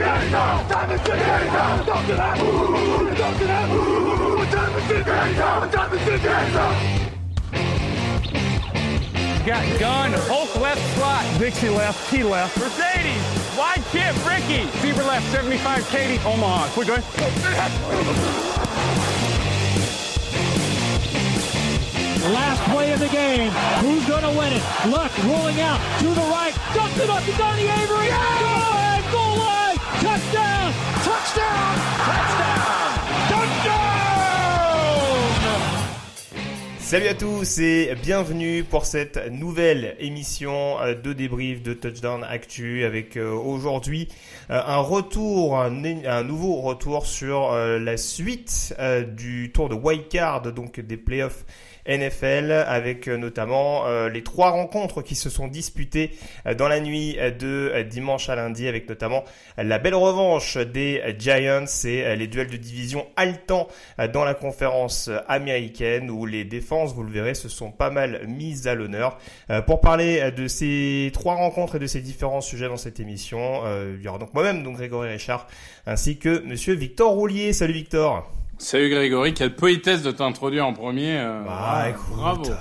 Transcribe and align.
time 0.00 0.24
is 0.24 0.32
now? 0.32 0.62
Talk 0.68 0.88
to 0.88 2.14
that. 2.14 2.36
Talk 3.16 3.38
to 3.38 3.44
that. 3.46 3.68
Time? 6.52 7.00
Got 9.46 9.80
gun, 9.80 10.12
Hulk 10.28 10.54
left 10.60 10.96
slot, 10.96 11.24
Dixie 11.38 11.70
left, 11.70 12.10
T 12.10 12.22
left, 12.22 12.58
Mercedes, 12.58 13.22
wide 13.56 13.82
chip, 13.90 14.14
Ricky, 14.26 14.66
Fever 14.80 15.02
left, 15.02 15.26
75, 15.32 15.88
Katie, 15.88 16.18
Omaha. 16.26 16.68
We're 16.76 16.84
good. 16.84 17.02
Last 22.32 22.62
play 22.70 22.92
of 22.92 23.00
the 23.00 23.08
game. 23.08 23.50
Who's 23.80 24.06
going 24.06 24.22
to 24.22 24.38
win 24.38 24.52
it? 24.52 24.62
Luck 24.88 25.10
rolling 25.24 25.60
out 25.60 25.80
to 26.00 26.06
the 26.06 26.20
right. 26.28 26.54
Dumps 26.74 26.98
it 27.00 27.08
up 27.08 27.24
to 27.24 27.32
Donnie 27.32 27.66
Avery. 27.66 28.09
Salut 36.90 37.06
à 37.06 37.14
tous 37.14 37.58
et 37.58 37.94
bienvenue 38.02 38.64
pour 38.64 38.84
cette 38.84 39.30
nouvelle 39.30 39.94
émission 40.00 40.80
euh, 40.80 40.92
de 40.92 41.12
débrief 41.12 41.62
de 41.62 41.72
Touchdown 41.72 42.24
Actu 42.28 42.82
avec 42.82 43.16
euh, 43.16 43.30
aujourd'hui 43.30 44.08
euh, 44.50 44.60
un 44.66 44.78
retour, 44.78 45.56
un, 45.56 45.70
nouveau 46.24 46.56
retour 46.60 47.06
sur 47.06 47.52
la 47.52 47.96
suite 47.96 48.74
du 49.16 49.52
tour 49.52 49.68
de 49.68 49.76
wildcard, 49.76 50.52
donc 50.52 50.80
des 50.80 50.96
playoffs 50.96 51.44
NFL 51.88 52.52
avec 52.66 53.08
euh, 53.08 53.16
notamment 53.16 53.86
euh, 53.86 54.08
les 54.08 54.22
trois 54.22 54.50
rencontres 54.50 55.02
qui 55.02 55.14
se 55.14 55.30
sont 55.30 55.48
disputées 55.48 56.10
euh, 56.46 56.54
dans 56.54 56.68
la 56.68 56.80
nuit 56.80 57.16
de 57.16 57.82
dimanche 57.82 58.28
à 58.28 58.36
lundi 58.36 58.68
avec 58.68 58.88
notamment 58.88 59.24
la 59.56 59.78
belle 59.78 59.94
revanche 59.94 60.56
des 60.56 61.02
Giants 61.18 61.64
et 61.84 62.16
les 62.16 62.26
duels 62.26 62.48
de 62.48 62.56
division 62.56 63.06
haletants 63.16 63.68
dans 64.12 64.24
la 64.24 64.34
conférence 64.34 65.10
américaine 65.28 66.10
où 66.10 66.26
les 66.26 66.44
défenses, 66.44 66.94
vous 66.94 67.02
le 67.02 67.10
verrez, 67.10 67.34
se 67.34 67.48
sont 67.48 67.70
pas 67.70 67.90
mal 67.90 68.26
mises 68.26 68.66
à 68.66 68.74
l'honneur. 68.74 69.18
Pour 69.66 69.80
parler 69.80 70.30
de 70.30 70.48
ces 70.48 71.10
trois 71.12 71.34
rencontres 71.34 71.76
et 71.76 71.78
de 71.78 71.86
ces 71.86 72.00
différents 72.00 72.40
sujets 72.40 72.68
dans 72.68 72.76
cette 72.76 73.00
émission, 73.00 73.62
il 73.94 74.02
y 74.02 74.08
aura 74.08 74.18
donc 74.18 74.34
moi-même, 74.34 74.62
donc 74.62 74.76
Grégory 74.76 75.10
Richard, 75.10 75.46
ainsi 75.86 76.18
que 76.18 76.42
Monsieur 76.44 76.74
Victor 76.74 77.12
Roulier. 77.12 77.52
Salut 77.52 77.74
Victor. 77.74 78.39
Salut 78.62 78.90
Grégory, 78.90 79.32
quelle 79.32 79.54
politesse 79.54 80.02
de 80.02 80.10
t'introduire 80.10 80.66
en 80.66 80.74
premier. 80.74 81.16
euh, 81.18 81.42
Bah, 81.46 81.88
écoute, 81.88 82.04
bravo. 82.16 82.50
euh, 82.50 82.54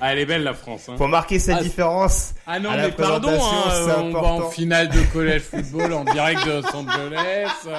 Ah, 0.00 0.12
elle 0.12 0.18
est 0.18 0.26
belle 0.26 0.42
la 0.42 0.52
France. 0.52 0.88
Hein. 0.88 0.96
Faut 0.98 1.06
marquer 1.06 1.38
cette 1.38 1.56
Ah, 1.60 1.62
différence. 1.62 2.34
Ah 2.46 2.58
non 2.58 2.70
à 2.70 2.76
mais 2.76 2.90
pardon, 2.90 3.30
hein, 3.30 3.70
euh, 3.70 3.96
on 4.02 4.10
va 4.12 4.20
en 4.28 4.50
finale 4.50 4.88
de 4.88 5.00
collège 5.12 5.42
football 5.42 5.92
en 5.92 6.04
direct 6.04 6.44
de 6.44 6.50
Los 6.60 6.76
Angeles, 6.76 7.48
euh, 7.68 7.76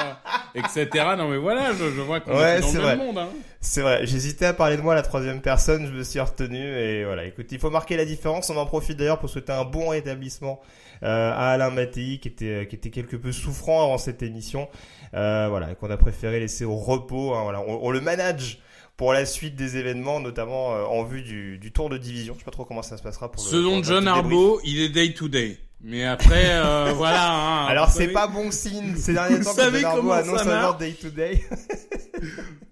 etc. 0.55 0.87
Non 1.17 1.27
mais 1.27 1.37
voilà, 1.37 1.73
je, 1.73 1.83
je 1.93 2.01
vois 2.01 2.21
qu'on 2.21 2.31
Ouais, 2.37 2.57
est 2.57 2.61
dans 2.61 2.71
le 2.71 2.79
vrai. 2.79 2.95
monde. 2.95 3.17
Hein. 3.17 3.27
C'est 3.67 3.81
vrai, 3.81 4.05
j'hésitais 4.05 4.45
à 4.45 4.53
parler 4.53 4.77
de 4.77 4.81
moi 4.83 4.93
à 4.93 4.95
la 4.95 5.01
troisième 5.01 5.41
personne, 5.41 5.87
je 5.87 5.91
me 5.91 6.03
suis 6.03 6.19
retenu 6.19 6.59
et 6.59 7.03
voilà. 7.03 7.25
Écoute, 7.25 7.47
il 7.51 7.57
faut 7.57 7.71
marquer 7.71 7.97
la 7.97 8.05
différence. 8.05 8.51
On 8.51 8.57
en 8.57 8.65
profite 8.67 8.95
d'ailleurs 8.97 9.17
pour 9.17 9.27
souhaiter 9.27 9.53
un 9.53 9.65
bon 9.65 9.89
rétablissement 9.89 10.61
euh, 11.01 11.31
à 11.31 11.49
Alain 11.53 11.71
Mattei 11.71 12.19
qui 12.19 12.27
était 12.27 12.67
qui 12.69 12.75
était 12.75 12.91
quelque 12.91 13.15
peu 13.15 13.31
souffrant 13.31 13.83
avant 13.83 13.97
cette 13.97 14.21
émission. 14.21 14.69
Euh, 15.15 15.47
voilà, 15.49 15.71
et 15.71 15.75
qu'on 15.75 15.89
a 15.89 15.97
préféré 15.97 16.39
laisser 16.39 16.63
au 16.63 16.75
repos. 16.75 17.33
hein, 17.33 17.41
voilà, 17.41 17.59
on, 17.61 17.79
on 17.81 17.89
le 17.89 18.01
manage 18.01 18.59
pour 18.97 19.13
la 19.13 19.25
suite 19.25 19.55
des 19.55 19.77
événements, 19.77 20.19
notamment 20.19 20.75
euh, 20.75 20.83
en 20.85 21.03
vue 21.03 21.23
du, 21.23 21.57
du 21.57 21.71
tour 21.71 21.89
de 21.89 21.97
division. 21.97 22.35
Je 22.35 22.39
sais 22.39 22.45
pas 22.45 22.51
trop 22.51 22.65
comment 22.65 22.83
ça 22.83 22.97
se 22.97 23.03
passera 23.03 23.31
pour 23.31 23.43
le. 23.43 23.49
Selon 23.49 23.75
pour 23.81 23.83
John. 23.83 24.07
Arbo, 24.07 24.61
il 24.63 24.79
est 24.79 24.89
day 24.89 25.11
to 25.13 25.27
day. 25.27 25.57
Mais 25.81 26.03
après, 26.05 26.51
euh, 26.51 26.93
voilà. 26.95 27.33
Hein, 27.33 27.65
Alors 27.67 27.89
c'est 27.89 28.01
savez, 28.03 28.13
pas 28.13 28.27
bon 28.27 28.51
signe 28.51 28.95
ces 28.95 29.13
derniers 29.13 29.41
temps 29.41 29.53
que 29.53 29.61
ça 29.61 29.67
annonce 29.93 30.47
un 30.47 30.61
genre 30.61 30.77
day 30.77 30.93
to 30.93 31.09
day. 31.09 31.43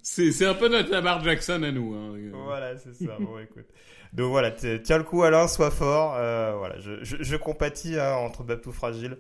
C'est 0.06 0.32
c'est 0.32 0.46
un 0.46 0.54
peu 0.54 0.68
notre 0.68 0.92
Lamar 0.92 1.24
Jackson 1.24 1.64
à 1.64 1.72
nous. 1.72 1.94
Hein. 1.94 2.18
Voilà, 2.46 2.78
c'est 2.78 2.94
ça. 2.94 3.16
Bon, 3.20 3.40
écoute. 3.40 3.66
Donc 4.12 4.30
voilà, 4.32 4.52
tiens 4.52 4.98
le 4.98 5.04
coup 5.04 5.24
Alain, 5.24 5.48
sois 5.48 5.72
fort. 5.72 6.16
Euh, 6.18 6.56
voilà, 6.58 6.78
je, 6.80 7.04
je, 7.04 7.18
je 7.22 7.36
compatis 7.38 7.98
hein, 7.98 8.14
entre 8.16 8.44
Babtou 8.44 8.74
fragile. 8.74 9.18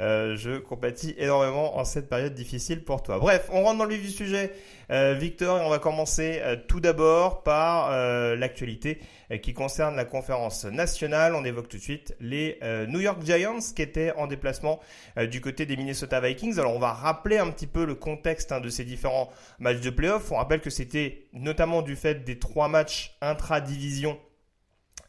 Euh, 0.00 0.36
je 0.36 0.58
compatis 0.58 1.14
énormément 1.16 1.78
en 1.78 1.84
cette 1.84 2.08
période 2.08 2.34
difficile 2.34 2.84
pour 2.84 3.02
toi. 3.02 3.18
Bref, 3.18 3.48
on 3.50 3.62
rentre 3.62 3.78
dans 3.78 3.84
le 3.84 3.94
vif 3.94 4.02
du 4.02 4.10
sujet, 4.10 4.52
euh, 4.90 5.14
Victor, 5.18 5.58
et 5.58 5.64
on 5.64 5.70
va 5.70 5.78
commencer 5.78 6.40
euh, 6.42 6.56
tout 6.68 6.80
d'abord 6.80 7.42
par 7.42 7.90
l'actualité 8.36 9.00
qui 9.42 9.54
concerne 9.54 9.96
la 9.96 10.04
conférence 10.04 10.64
nationale. 10.64 11.34
On 11.34 11.44
évoque 11.44 11.68
tout 11.68 11.78
de 11.78 11.82
suite 11.82 12.14
les 12.20 12.58
New 12.88 13.00
York 13.00 13.22
Giants 13.24 13.58
qui 13.74 13.82
étaient 13.82 14.12
en 14.12 14.26
déplacement 14.26 14.80
du 15.16 15.40
côté 15.40 15.66
des 15.66 15.76
Minnesota 15.76 16.20
Vikings. 16.20 16.58
Alors 16.58 16.74
on 16.74 16.78
va 16.78 16.92
rappeler 16.92 17.38
un 17.38 17.50
petit 17.50 17.66
peu 17.66 17.84
le 17.84 17.94
contexte 17.94 18.52
hein, 18.52 18.60
de 18.60 18.68
ces 18.68 18.84
différents 18.84 19.30
matchs 19.58 19.80
de 19.80 19.90
playoff. 19.90 20.30
On 20.30 20.36
rappelle 20.36 20.60
que 20.60 20.70
c'était 20.70 21.26
notamment 21.32 21.82
du 21.82 21.96
fait 21.96 22.24
des 22.24 22.38
trois 22.38 22.68
matchs 22.68 23.16
intra-division, 23.20 24.18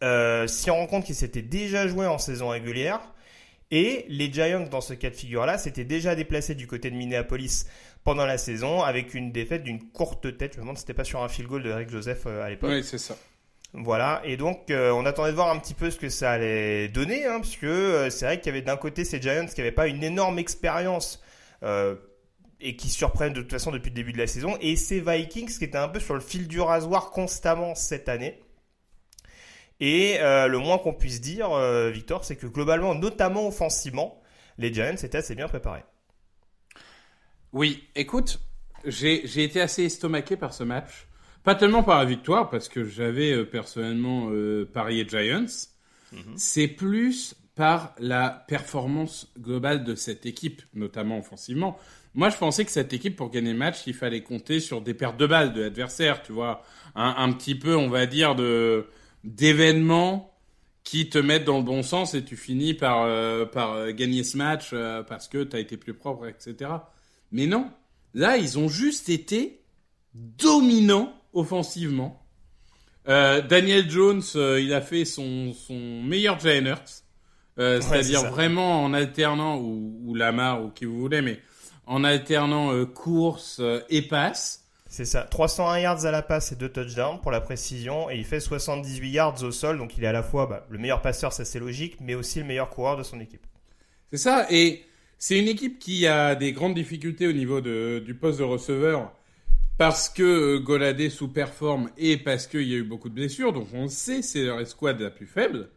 euh, 0.04 0.48
six 0.48 0.70
rencontres 0.70 1.06
qui 1.06 1.14
s'étaient 1.14 1.42
déjà 1.42 1.88
jouées 1.88 2.08
en 2.08 2.18
saison 2.18 2.50
régulière. 2.50 3.14
Et 3.72 4.06
les 4.08 4.32
Giants, 4.32 4.68
dans 4.70 4.82
ce 4.82 4.94
cas 4.94 5.10
de 5.10 5.16
figure-là, 5.16 5.58
s'étaient 5.58 5.84
déjà 5.84 6.16
déplacés 6.16 6.56
du 6.56 6.68
côté 6.68 6.90
de 6.90 6.96
Minneapolis 6.96 7.66
pendant 8.04 8.26
la 8.26 8.38
saison 8.38 8.82
avec 8.82 9.14
une 9.14 9.32
défaite 9.32 9.64
d'une 9.64 9.90
courte 9.90 10.38
tête. 10.38 10.54
Je 10.54 10.58
me 10.58 10.62
demande 10.64 10.78
si 10.78 10.82
c'était 10.82 10.94
pas 10.94 11.04
sur 11.04 11.22
un 11.22 11.28
field 11.28 11.50
goal 11.50 11.64
de 11.64 11.70
Eric 11.70 11.90
Joseph 11.90 12.24
euh, 12.26 12.44
à 12.44 12.50
l'époque. 12.50 12.70
Oui, 12.72 12.84
c'est 12.84 12.98
ça. 12.98 13.18
Voilà, 13.74 14.22
et 14.24 14.38
donc 14.38 14.72
euh, 14.72 14.92
on 14.92 15.06
attendait 15.06 15.32
de 15.32 15.36
voir 15.36 15.52
un 15.52 15.60
petit 15.60 15.74
peu 15.74 15.92
ce 15.92 15.98
que 15.98 16.10
ça 16.10 16.32
allait 16.32 16.88
donner, 16.88 17.26
hein, 17.26 17.40
puisque 17.42 17.66
euh, 17.66 18.10
c'est 18.10 18.26
vrai 18.26 18.40
qu'il 18.40 18.48
y 18.48 18.56
avait 18.56 18.62
d'un 18.62 18.78
côté 18.78 19.04
ces 19.04 19.22
Giants 19.22 19.46
qui 19.46 19.60
n'avaient 19.60 19.74
pas 19.74 19.88
une 19.88 20.04
énorme 20.04 20.40
expérience 20.40 21.22
euh, 21.64 21.96
et 22.62 22.78
qui 22.78 22.90
surprennent 22.90 23.34
de 23.34 23.42
toute 23.42 23.52
façon 23.52 23.72
depuis 23.72 23.90
le 23.90 23.96
début 23.96 24.14
de 24.14 24.18
la 24.18 24.26
saison, 24.26 24.58
et 24.62 24.78
ces 24.78 25.02
Vikings 25.02 25.58
qui 25.58 25.66
étaient 25.66 25.78
un 25.78 25.90
peu 25.90 26.00
sur 26.00 26.14
le 26.14 26.22
fil 26.22 26.48
du 26.48 26.62
rasoir 26.62 27.12
constamment 27.12 27.76
cette 27.76 28.08
année. 28.08 28.40
Et 29.80 30.18
euh, 30.20 30.48
le 30.48 30.58
moins 30.58 30.78
qu'on 30.78 30.94
puisse 30.94 31.22
dire, 31.22 31.52
euh, 31.52 31.92
Victor, 31.92 32.24
c'est 32.24 32.36
que 32.36 32.48
globalement, 32.48 32.96
notamment 32.96 33.48
offensivement, 33.48 34.22
les 34.58 34.74
Giants 34.74 34.96
étaient 34.96 35.18
assez 35.18 35.36
bien 35.36 35.48
préparés. 35.48 35.84
Oui, 37.54 37.84
écoute, 37.96 38.40
j'ai 38.86 39.44
été 39.44 39.62
assez 39.62 39.84
estomaqué 39.84 40.36
par 40.36 40.54
ce 40.54 40.64
match. 40.64 41.08
Pas 41.44 41.56
tellement 41.56 41.84
par 41.84 42.00
la 42.00 42.06
victoire, 42.06 42.50
parce 42.50 42.70
que 42.70 42.84
j'avais 42.84 43.32
euh, 43.32 43.46
personnellement 43.46 44.32
parié 44.74 45.08
Giants. 45.08 45.70
C'est 46.36 46.68
plus 46.68 47.36
par 47.56 47.94
la 48.00 48.46
performance 48.48 49.32
globale 49.38 49.84
de 49.84 49.94
cette 49.96 50.26
équipe, 50.26 50.62
notamment 50.74 51.20
offensivement. 51.20 51.78
Moi, 52.14 52.30
je 52.30 52.38
pensais 52.38 52.66
que 52.66 52.72
cette 52.72 52.94
équipe, 52.94 53.16
pour 53.16 53.30
gagner 53.30 53.52
le 53.52 53.58
match, 53.58 53.82
il 53.88 53.94
fallait 53.94 54.24
compter 54.24 54.60
sur 54.60 54.82
des 54.82 54.94
pertes 54.94 55.18
de 55.18 55.28
balles 55.28 55.54
de 55.54 55.62
l'adversaire, 55.62 56.24
tu 56.24 56.32
vois. 56.32 56.64
Un, 56.96 57.16
un 57.18 57.32
petit 57.34 57.56
peu, 57.56 57.76
on 57.76 57.90
va 57.90 58.06
dire, 58.06 58.36
de 58.36 58.88
d'événements 59.24 60.38
qui 60.88 61.10
te 61.10 61.18
mettent 61.18 61.44
dans 61.44 61.58
le 61.58 61.66
bon 61.66 61.84
sens 61.84 62.14
et 62.14 62.24
tu 62.24 62.38
finis 62.38 62.74
par, 62.74 63.04
euh, 63.04 63.46
par 63.46 63.74
euh, 63.74 63.92
gagner 63.92 64.24
ce 64.24 64.38
match 64.38 64.70
euh, 64.72 65.04
parce 65.04 65.28
que 65.28 65.44
tu 65.44 65.54
as 65.54 65.60
été 65.60 65.76
plus 65.76 65.94
propre, 65.94 66.28
etc. 66.28 66.72
Mais 67.34 67.46
non, 67.46 67.70
là, 68.14 68.38
ils 68.38 68.58
ont 68.58 68.70
juste 68.70 69.10
été 69.10 69.60
dominants 70.14 71.14
offensivement. 71.34 72.26
Euh, 73.10 73.42
Daniel 73.42 73.92
Jones, 73.92 74.24
il 74.34 74.74
a 74.74 74.80
fait 74.80 75.04
son, 75.04 75.52
son 75.52 76.02
meilleur 76.04 76.40
Jalen 76.40 76.68
Hurts. 76.68 77.04
C'est-à-dire 77.58 78.32
vraiment 78.32 78.84
en 78.84 78.94
alternant, 78.94 79.58
ou, 79.58 80.00
ou 80.06 80.16
Lamar, 80.16 80.64
ou 80.64 80.70
qui 80.70 80.86
vous 80.86 81.00
voulez, 81.00 81.22
mais 81.22 81.42
en 81.86 82.06
alternant 82.06 82.86
course 82.86 83.62
et 83.90 84.04
passe. 84.04 84.67
C'est 84.90 85.06
ça, 85.06 85.24
301 85.24 85.80
yards 85.80 86.06
à 86.06 86.12
la 86.12 86.22
passe 86.22 86.54
et 86.54 86.56
2 86.56 86.70
touchdowns 86.70 87.20
pour 87.22 87.32
la 87.32 87.42
précision, 87.42 88.10
et 88.10 88.18
il 88.18 88.24
fait 88.24 88.40
78 88.40 89.10
yards 89.10 89.44
au 89.44 89.52
sol, 89.52 89.78
donc 89.78 89.98
il 89.98 90.04
est 90.04 90.08
à 90.08 90.14
la 90.14 90.24
fois 90.24 90.46
bah, 90.48 90.66
le 90.70 90.78
meilleur 90.78 91.02
passeur, 91.02 91.34
ça 91.34 91.44
c'est 91.44 91.60
logique, 91.60 91.98
mais 92.00 92.16
aussi 92.16 92.40
le 92.40 92.46
meilleur 92.46 92.70
coureur 92.70 92.96
de 92.96 93.04
son 93.04 93.20
équipe. 93.20 93.46
C'est 94.12 94.18
ça, 94.18 94.48
et 94.50 94.86
c'est 95.18 95.38
une 95.38 95.48
équipe 95.48 95.80
qui 95.80 96.08
a 96.08 96.36
des 96.36 96.54
grandes 96.54 96.74
difficultés 96.74 97.28
au 97.28 97.34
niveau 97.34 97.60
de, 97.60 98.02
du 98.06 98.16
poste 98.16 98.40
de 98.40 98.46
receveur, 98.46 99.12
parce 99.78 100.10
que 100.10 100.24
euh, 100.24 100.60
Goladé 100.60 101.10
sous-performe 101.10 101.90
et 101.98 102.18
parce 102.18 102.48
qu'il 102.48 102.64
y 102.64 102.74
a 102.74 102.78
eu 102.78 102.84
beaucoup 102.84 103.10
de 103.10 103.14
blessures, 103.14 103.52
donc 103.52 103.68
on 103.74 103.90
sait 103.90 104.22
c'est 104.22 104.44
leur 104.44 104.60
escouade 104.60 105.00
la 105.02 105.12
plus 105.12 105.28
faible. 105.28 105.70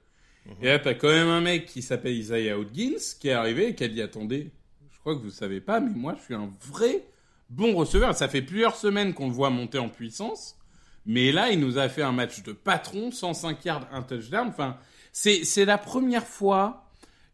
Et 0.63 0.67
là, 0.67 0.79
t'as 0.79 0.95
quand 0.95 1.09
même 1.09 1.29
un 1.29 1.43
mec 1.43 1.67
qui 1.67 1.83
s'appelle 1.83 2.17
Isaiah 2.17 2.59
Hodgins 2.59 2.97
qui 3.21 3.29
est 3.29 3.33
arrivé 3.33 3.69
et 3.69 3.75
qui 3.75 3.85
a 3.85 3.89
dit 3.89 4.03
attendez, 4.03 4.51
je 4.91 4.99
crois 4.99 5.15
que 5.15 5.21
vous 5.21 5.31
savez 5.31 5.61
pas, 5.61 5.81
mais 5.81 5.93
moi 5.95 6.15
je 6.19 6.25
suis 6.25 6.35
un 6.35 6.51
vrai 6.67 7.03
bon 7.51 7.75
receveur. 7.75 8.15
Ça 8.15 8.29
fait 8.29 8.43
plusieurs 8.43 8.77
semaines 8.77 9.13
qu'on 9.13 9.29
le 9.29 9.35
voit 9.35 9.51
monter 9.51 9.79
en 9.79 9.89
puissance, 9.89 10.57
mais 11.05 11.33
là 11.33 11.51
il 11.51 11.61
nous 11.61 11.79
a 11.79 11.89
fait 11.89 12.03
un 12.03 12.13
match 12.13 12.43
de 12.43 12.53
patron, 12.53 13.11
105 13.11 13.65
yards, 13.65 13.89
un 13.93 14.03
touchdown. 14.03 14.49
Enfin, 14.49 14.79
c'est 15.13 15.65
la 15.65 15.79
première 15.79 16.27
fois 16.27 16.89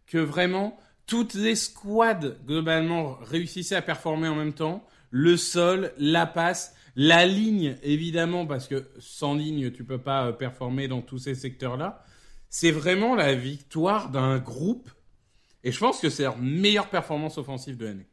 que 0.06 0.18
vraiment 0.18 0.78
toutes 1.06 1.34
les 1.34 1.54
squads 1.54 2.34
globalement 2.46 3.18
réussissaient 3.22 3.76
à 3.76 3.82
performer 3.82 4.28
en 4.28 4.34
même 4.34 4.54
temps. 4.54 4.84
Le 5.10 5.36
sol, 5.36 5.92
la 5.98 6.26
passe, 6.26 6.74
la 6.96 7.26
ligne 7.26 7.76
évidemment 7.82 8.46
parce 8.46 8.66
que 8.66 8.88
sans 8.98 9.34
ligne 9.34 9.70
tu 9.70 9.84
peux 9.84 9.98
pas 9.98 10.26
euh, 10.26 10.32
performer 10.32 10.88
dans 10.88 11.02
tous 11.02 11.18
ces 11.18 11.34
secteurs-là. 11.34 12.02
C'est 12.48 12.70
vraiment 12.70 13.14
la 13.14 13.34
victoire 13.34 14.10
d'un 14.10 14.38
groupe 14.38 14.90
et 15.62 15.72
je 15.72 15.78
pense 15.78 16.00
que 16.00 16.10
c'est 16.10 16.22
leur 16.22 16.38
meilleure 16.38 16.88
performance 16.88 17.38
offensive 17.38 17.76
de 17.76 17.86
l'année. 17.86 18.06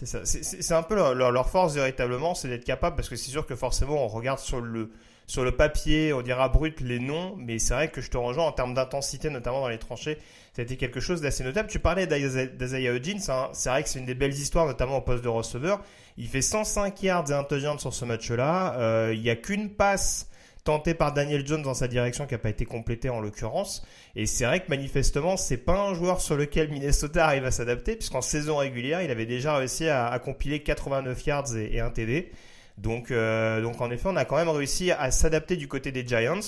C'est 0.00 0.06
ça. 0.06 0.20
C'est- 0.24 0.72
un 0.72 0.82
peu 0.82 0.94
leur, 0.94 1.14
leur- 1.14 1.50
force 1.50 1.74
véritablement, 1.74 2.34
c'est 2.34 2.48
d'être 2.48 2.64
capable, 2.64 2.96
parce 2.96 3.10
que 3.10 3.16
c'est 3.16 3.30
sûr 3.30 3.44
que 3.44 3.54
forcément 3.54 4.02
on 4.02 4.08
regarde 4.08 4.38
sur 4.38 4.62
le, 4.62 4.90
sur 5.26 5.44
le 5.44 5.52
papier, 5.52 6.14
on 6.14 6.22
dira 6.22 6.48
brut 6.48 6.80
les 6.80 6.98
noms, 6.98 7.34
mais 7.36 7.58
c'est 7.58 7.74
vrai 7.74 7.88
que 7.90 8.00
je 8.00 8.08
te 8.08 8.16
rejoins 8.16 8.46
en 8.46 8.52
termes 8.52 8.72
d'intensité, 8.72 9.28
notamment 9.28 9.60
dans 9.60 9.68
les 9.68 9.76
tranchées, 9.78 10.16
ça 10.54 10.62
a 10.62 10.64
été 10.64 10.78
quelque 10.78 11.00
chose 11.00 11.20
d'assez 11.20 11.44
notable. 11.44 11.68
Tu 11.68 11.80
parlais 11.80 12.06
d'Isaiah 12.06 12.92
Hodgins, 12.94 13.18
hein. 13.28 13.50
c'est 13.52 13.68
vrai 13.68 13.82
que 13.82 13.90
c'est 13.90 13.98
une 13.98 14.06
des 14.06 14.14
belles 14.14 14.32
histoires, 14.32 14.64
notamment 14.64 14.96
au 14.96 15.02
poste 15.02 15.22
de 15.22 15.28
receveur. 15.28 15.82
Il 16.16 16.28
fait 16.28 16.40
105 16.40 17.02
yards 17.02 17.30
et 17.30 17.34
un 17.34 17.44
touchdown 17.44 17.78
sur 17.78 17.92
ce 17.92 18.06
match-là. 18.06 18.76
Euh, 18.78 19.12
il 19.14 19.20
n'y 19.20 19.28
a 19.28 19.36
qu'une 19.36 19.68
passe 19.68 20.29
par 20.78 21.12
Daniel 21.12 21.46
Jones 21.46 21.62
dans 21.62 21.74
sa 21.74 21.88
direction 21.88 22.26
qui 22.26 22.34
n'a 22.34 22.38
pas 22.38 22.48
été 22.50 22.64
complétée 22.64 23.10
en 23.10 23.20
l'occurrence. 23.20 23.84
Et 24.14 24.26
c'est 24.26 24.44
vrai 24.44 24.60
que 24.60 24.68
manifestement, 24.70 25.36
c'est 25.36 25.56
pas 25.56 25.78
un 25.80 25.94
joueur 25.94 26.20
sur 26.20 26.36
lequel 26.36 26.70
Minnesota 26.70 27.26
arrive 27.26 27.44
à 27.44 27.50
s'adapter, 27.50 27.96
puisqu'en 27.96 28.20
saison 28.20 28.56
régulière, 28.58 29.02
il 29.02 29.10
avait 29.10 29.26
déjà 29.26 29.56
réussi 29.56 29.88
à, 29.88 30.06
à 30.06 30.18
compiler 30.18 30.62
89 30.62 31.26
yards 31.26 31.56
et, 31.56 31.80
un 31.80 31.90
TD. 31.90 32.30
Donc, 32.78 33.10
euh, 33.10 33.60
donc 33.60 33.80
en 33.80 33.90
effet, 33.90 34.08
on 34.08 34.16
a 34.16 34.24
quand 34.24 34.36
même 34.36 34.48
réussi 34.48 34.90
à 34.92 35.10
s'adapter 35.10 35.56
du 35.56 35.68
côté 35.68 35.92
des 35.92 36.06
Giants. 36.06 36.40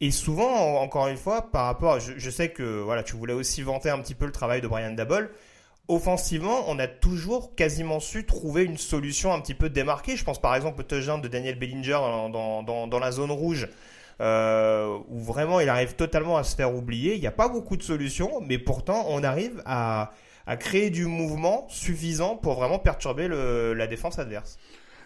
Et 0.00 0.10
souvent, 0.10 0.48
en- 0.50 0.82
encore 0.82 1.08
une 1.08 1.16
fois, 1.16 1.50
par 1.50 1.64
rapport, 1.66 2.00
je, 2.00 2.12
je 2.16 2.30
sais 2.30 2.50
que 2.50 2.62
voilà, 2.80 3.02
tu 3.02 3.16
voulais 3.16 3.32
aussi 3.32 3.62
vanter 3.62 3.90
un 3.90 3.98
petit 3.98 4.14
peu 4.14 4.26
le 4.26 4.32
travail 4.32 4.60
de 4.60 4.68
Brian 4.68 4.92
Dabble. 4.92 5.30
Offensivement, 5.88 6.64
on 6.66 6.80
a 6.80 6.88
toujours 6.88 7.54
quasiment 7.54 8.00
su 8.00 8.26
trouver 8.26 8.64
une 8.64 8.76
solution 8.76 9.32
un 9.32 9.40
petit 9.40 9.54
peu 9.54 9.68
démarquée. 9.68 10.16
Je 10.16 10.24
pense 10.24 10.40
par 10.40 10.56
exemple 10.56 10.80
au 10.80 10.82
touchdown 10.82 11.20
de 11.20 11.28
Daniel 11.28 11.56
Bellinger 11.56 11.98
dans, 12.32 12.98
la 13.00 13.12
zone 13.12 13.30
rouge, 13.30 13.68
euh, 14.20 14.98
où 15.08 15.20
vraiment 15.20 15.60
il 15.60 15.68
arrive 15.68 15.94
totalement 15.94 16.38
à 16.38 16.42
se 16.42 16.56
faire 16.56 16.74
oublier. 16.74 17.14
Il 17.14 17.20
n'y 17.20 17.28
a 17.28 17.32
pas 17.32 17.48
beaucoup 17.48 17.76
de 17.76 17.84
solutions, 17.84 18.40
mais 18.40 18.58
pourtant 18.58 19.06
on 19.08 19.22
arrive 19.22 19.62
à, 19.64 20.12
créer 20.58 20.90
du 20.90 21.06
mouvement 21.06 21.66
suffisant 21.68 22.36
pour 22.36 22.54
vraiment 22.54 22.80
perturber 22.80 23.28
la 23.28 23.86
défense 23.86 24.18
adverse. 24.18 24.58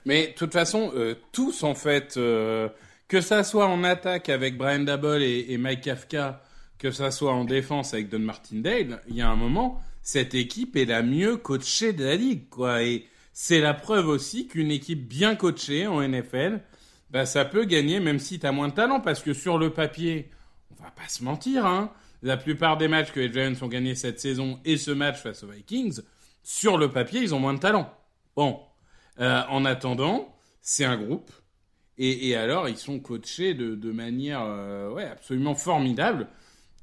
Mais 0.06 0.28
de 0.28 0.32
toute 0.32 0.54
façon, 0.54 0.92
euh, 0.94 1.14
tous 1.32 1.62
en 1.62 1.74
fait, 1.74 2.16
euh, 2.16 2.70
que 3.06 3.20
ça 3.20 3.44
soit 3.44 3.66
en 3.66 3.84
attaque 3.84 4.30
avec 4.30 4.56
Brian 4.56 4.80
Dabble 4.80 5.22
et, 5.22 5.46
et 5.50 5.58
Mike 5.58 5.82
Kafka, 5.82 6.40
que 6.78 6.90
ça 6.90 7.10
soit 7.10 7.32
en 7.32 7.44
défense 7.44 7.92
avec 7.92 8.08
Don 8.08 8.20
Martindale, 8.20 9.02
il 9.08 9.16
y 9.16 9.20
a 9.20 9.28
un 9.28 9.36
moment, 9.36 9.82
cette 10.02 10.34
équipe 10.34 10.76
est 10.76 10.84
la 10.84 11.02
mieux 11.02 11.36
coachée 11.36 11.92
de 11.92 12.04
la 12.04 12.16
ligue, 12.16 12.48
quoi. 12.48 12.82
Et 12.82 13.06
c'est 13.32 13.60
la 13.60 13.74
preuve 13.74 14.08
aussi 14.08 14.48
qu'une 14.48 14.70
équipe 14.70 15.08
bien 15.08 15.34
coachée 15.34 15.86
en 15.86 16.00
NFL, 16.06 16.60
bah, 17.10 17.26
ça 17.26 17.44
peut 17.44 17.64
gagner 17.64 18.00
même 18.00 18.18
si 18.18 18.38
t'as 18.38 18.52
moins 18.52 18.68
de 18.68 18.74
talent, 18.74 19.00
parce 19.00 19.22
que 19.22 19.32
sur 19.34 19.58
le 19.58 19.70
papier, 19.70 20.30
on 20.70 20.82
va 20.82 20.90
pas 20.90 21.08
se 21.08 21.24
mentir, 21.24 21.66
hein. 21.66 21.92
La 22.22 22.36
plupart 22.36 22.76
des 22.76 22.88
matchs 22.88 23.12
que 23.12 23.20
les 23.20 23.32
Giants 23.32 23.54
ont 23.62 23.68
gagnés 23.68 23.94
cette 23.94 24.20
saison 24.20 24.60
et 24.66 24.76
ce 24.76 24.90
match 24.90 25.22
face 25.22 25.42
aux 25.42 25.46
Vikings, 25.46 26.00
sur 26.42 26.76
le 26.76 26.90
papier, 26.90 27.20
ils 27.22 27.34
ont 27.34 27.40
moins 27.40 27.54
de 27.54 27.60
talent. 27.60 27.90
Bon. 28.36 28.60
Euh, 29.20 29.42
en 29.48 29.64
attendant, 29.64 30.34
c'est 30.60 30.84
un 30.84 30.96
groupe. 30.96 31.30
Et, 32.02 32.34
alors, 32.34 32.66
ils 32.66 32.78
sont 32.78 32.98
coachés 32.98 33.52
de, 33.52 33.74
de 33.74 33.92
manière 33.92 34.40
euh, 34.42 34.90
ouais, 34.90 35.04
absolument 35.04 35.54
formidable. 35.54 36.28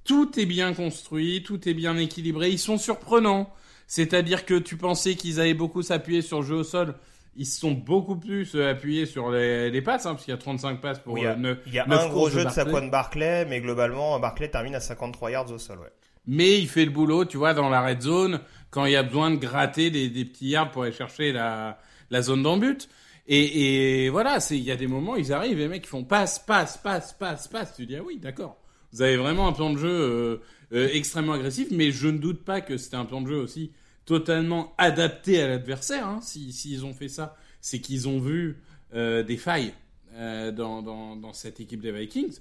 Tout 0.08 0.40
est 0.40 0.46
bien 0.48 0.74
construit, 0.74 1.44
tout 1.44 1.68
est 1.70 1.74
bien 1.76 1.96
équilibré. 1.98 2.50
Ils 2.50 2.58
sont 2.60 2.78
surprenants. 2.80 3.54
C'est-à-dire 3.86 4.46
que 4.46 4.56
tu 4.56 4.76
pensais 4.78 5.16
qu'ils 5.16 5.40
allaient 5.40 5.54
beaucoup 5.54 5.82
s'appuyer 5.82 6.22
sur 6.22 6.42
le 6.42 6.46
jeu 6.48 6.56
au 6.56 6.64
sol. 6.64 6.96
Ils 7.36 7.46
se 7.46 7.60
sont 7.60 7.72
beaucoup 7.72 8.16
plus 8.16 8.56
euh, 8.56 8.72
appuyés 8.72 9.06
sur 9.06 9.30
les, 9.32 9.70
les 9.70 9.82
passes, 9.82 10.06
hein, 10.08 10.14
parce 10.14 10.26
qu'il 10.26 10.32
y 10.32 10.36
a 10.36 10.40
35 10.40 10.82
passes 10.82 11.00
pour 11.00 11.14
Oui, 11.14 11.22
il 11.22 11.24
y 11.26 11.28
a, 11.28 11.34
euh, 11.34 11.36
neuf- 11.36 11.60
il 11.68 11.74
y 11.74 11.80
a 11.80 11.84
un 11.88 12.08
gros 12.10 12.30
jeu 12.30 12.40
de 12.40 12.44
Barkley. 12.46 12.64
Saquon 12.74 12.88
Barclay, 12.88 13.46
mais 13.46 13.62
globalement, 13.62 14.20
Barclay 14.20 14.50
termine 14.50 14.74
à 14.76 14.80
53 14.80 15.30
yards 15.32 15.52
au 15.52 15.58
sol. 15.60 15.78
Ouais. 15.80 15.92
Mais 16.26 16.58
il 16.58 16.68
fait 16.68 16.84
le 16.84 16.92
boulot, 16.92 17.26
tu 17.26 17.38
vois, 17.38 17.54
dans 17.54 17.70
la 17.70 17.82
red 17.86 18.02
zone, 18.02 18.40
quand 18.72 18.86
il 18.86 18.94
y 18.94 18.96
a 18.96 19.04
besoin 19.04 19.30
de 19.32 19.36
gratter 19.38 19.92
des, 19.92 20.10
des 20.10 20.26
petits 20.26 20.48
yards 20.50 20.72
pour 20.72 20.84
aller 20.84 20.92
chercher 20.92 21.32
la, 21.32 21.78
la 22.10 22.22
zone 22.22 22.42
d'embut. 22.44 22.90
Et, 23.28 24.06
et 24.06 24.10
voilà, 24.10 24.40
c'est 24.40 24.58
il 24.58 24.64
y 24.64 24.72
a 24.72 24.76
des 24.76 24.88
moments, 24.88 25.16
ils 25.16 25.32
arrivent, 25.32 25.58
les 25.60 25.68
mecs 25.68 25.86
ils 25.86 25.90
font 25.90 26.04
passe, 26.04 26.40
passe, 26.40 26.78
passe, 26.78 27.14
passe, 27.14 27.48
passe. 27.48 27.76
Tu 27.76 27.86
dis 27.86 27.96
ah 27.98 28.02
oui, 28.06 28.18
d'accord. 28.18 28.58
Vous 28.98 29.04
avez 29.04 29.18
vraiment 29.18 29.48
un 29.48 29.54
plan 29.54 29.70
de 29.70 29.78
jeu 29.78 29.88
euh, 29.92 30.38
euh, 30.74 30.90
extrêmement 30.92 31.34
agressif, 31.34 31.68
mais 31.70 31.92
je 31.92 32.08
ne 32.08 32.18
doute 32.18 32.44
pas 32.44 32.62
que 32.62 32.78
c'était 32.78 32.96
un 32.96 33.06
plan 33.06 33.22
de 33.22 33.28
jeu 33.28 33.38
aussi 33.38 33.72
totalement 34.06 34.74
adapté 34.80 35.40
à 35.40 35.48
l'adversaire. 35.48 36.08
Hein, 36.08 36.20
si 36.24 36.52
s'ils 36.52 36.84
ont 36.84 36.96
fait 36.96 37.08
ça, 37.08 37.36
c'est 37.62 37.80
qu'ils 37.80 38.08
ont 38.08 38.20
vu 38.20 38.58
euh, 38.96 39.22
des 39.22 39.38
failles 39.38 39.76
dans, 40.16 41.32
cette 41.34 41.60
équipe 41.60 41.80
des 41.80 41.92
Vikings. 41.92 42.40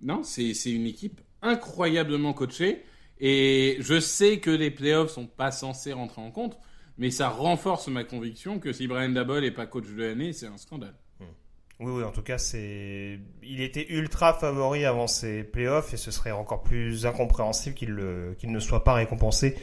Non, 0.00 0.24
c'est 0.24 0.52
une 0.66 0.86
équipe 0.86 1.20
incroyablement 1.40 2.32
coachée. 2.32 2.82
Et 3.20 3.76
je 3.78 4.00
sais 4.00 4.40
que 4.40 4.50
les 4.50 4.72
playoffs 4.72 5.12
sont 5.12 5.28
pas 5.28 5.52
censés 5.52 5.92
rentrer 5.92 6.20
en 6.20 6.32
compte, 6.32 6.58
mais 6.98 7.12
ça 7.12 7.28
renforce 7.28 7.86
ma 7.86 8.02
conviction 8.02 8.58
que 8.58 8.72
si 8.72 8.88
Brian 8.88 9.10
Dabble 9.10 9.44
est 9.44 9.52
pas 9.52 9.66
coach 9.66 9.86
de 9.86 10.02
l'année, 10.02 10.32
c'est 10.32 10.48
un 10.48 10.58
scandale. 10.58 10.96
Oui, 11.80 11.90
oui, 11.96 12.04
en 12.04 12.10
tout 12.10 12.22
cas, 12.22 12.38
c'est, 12.38 13.18
il 13.42 13.60
était 13.60 13.86
ultra 13.90 14.34
favori 14.34 14.84
avant 14.84 15.08
ses 15.08 15.42
playoffs 15.42 15.92
et 15.94 15.96
ce 15.96 16.10
serait 16.12 16.30
encore 16.30 16.62
plus 16.62 17.06
incompréhensible 17.06 17.74
qu'il 17.74 17.90
le- 17.90 18.36
qu'il 18.38 18.52
ne 18.52 18.60
soit 18.60 18.84
pas 18.84 18.92
récompensé 18.94 19.56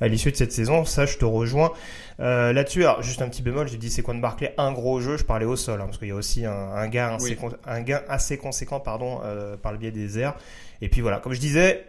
à 0.00 0.08
l'issue 0.08 0.30
de 0.32 0.36
cette 0.36 0.52
saison. 0.52 0.84
Ça, 0.84 1.06
je 1.06 1.16
te 1.16 1.24
rejoins 1.24 1.72
euh, 2.20 2.52
là-dessus. 2.52 2.82
Alors, 2.84 3.02
juste 3.02 3.22
un 3.22 3.28
petit 3.28 3.40
bémol, 3.40 3.68
j'ai 3.68 3.78
dit 3.78 3.88
c'est 3.90 4.02
quoi 4.02 4.12
de 4.12 4.20
Barclay, 4.20 4.52
un 4.58 4.72
gros 4.72 5.00
jeu, 5.00 5.16
je 5.16 5.24
parlais 5.24 5.46
au 5.46 5.56
sol, 5.56 5.80
hein, 5.80 5.86
parce 5.86 5.96
qu'il 5.96 6.08
y 6.08 6.12
a 6.12 6.14
aussi 6.16 6.44
un, 6.44 6.52
un 6.52 6.88
gain 6.88 7.14
assez, 7.14 7.30
Oui. 7.30 7.36
con- 7.36 7.56
un 7.64 7.80
gain 7.80 8.02
assez 8.08 8.36
conséquent, 8.36 8.80
pardon, 8.80 9.20
euh, 9.24 9.56
par 9.56 9.72
le 9.72 9.78
biais 9.78 9.92
des 9.92 10.18
airs. 10.18 10.34
Et 10.82 10.90
puis 10.90 11.00
voilà, 11.00 11.20
comme 11.20 11.32
je 11.32 11.40
disais, 11.40 11.86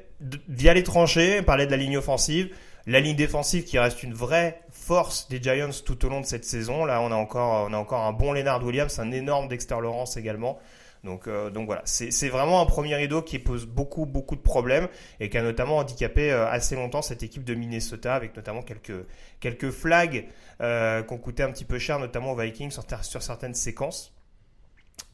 via 0.48 0.74
les 0.74 0.84
tranchées, 0.84 1.42
parler 1.42 1.65
de 1.65 1.72
la 1.72 1.77
ligne 1.77 1.98
offensive, 1.98 2.56
la 2.86 3.00
ligne 3.00 3.16
défensive 3.16 3.63
qui 3.63 3.80
reste 3.80 4.04
une 4.04 4.13
vraie 4.13 4.62
force 4.72 5.28
des 5.30 5.42
Giants 5.42 5.70
tout 5.86 6.06
au 6.06 6.10
long 6.10 6.22
de 6.22 6.25
cette 6.25 6.46
saison. 6.46 6.86
Là, 6.86 7.02
on 7.02 7.12
a 7.12 7.16
encore, 7.16 7.68
on 7.70 7.74
a 7.74 7.78
encore 7.78 8.02
un 8.02 8.12
bon 8.12 8.34
Leonard 8.34 8.63
Williams, 8.63 9.00
un 9.00 9.12
énorme 9.12 9.48
Dexter 9.48 9.75
Lawrence 9.82 10.18
également. 10.18 10.60
Donc, 11.04 11.28
euh, 11.28 11.50
donc 11.50 11.66
voilà, 11.66 11.82
c'est 11.86 12.30
vraiment 12.30 12.62
un 12.62 12.66
premier 12.66 12.96
rideau 12.96 13.22
qui 13.22 13.38
pose 13.38 13.66
beaucoup, 13.66 14.06
beaucoup 14.06 14.38
de 14.38 14.42
problèmes 14.42 14.88
et 15.20 15.30
qui 15.30 15.38
a 15.38 15.44
notamment 15.44 15.78
handicapé 15.78 16.32
euh, 16.32 16.48
assez 16.48 16.75
longtemps 16.75 17.02
cette 17.02 17.24
équipe 17.24 17.44
de 17.44 17.56
Minnesota 17.56 18.16
avec 18.16 18.34
notamment 18.38 18.62
quelques, 18.62 19.06
quelques 19.42 19.70
flags 19.70 20.28
euh, 20.62 21.04
qui 21.04 21.13
ont 21.13 21.18
coûté 21.18 21.44
un 21.44 21.52
petit 21.52 21.66
peu 21.66 21.78
cher, 21.78 22.00
notamment 22.00 22.32
aux 22.32 22.38
Vikings 22.38 22.72
sur 22.72 23.22
certaines 23.22 23.54
séquences. 23.54 24.13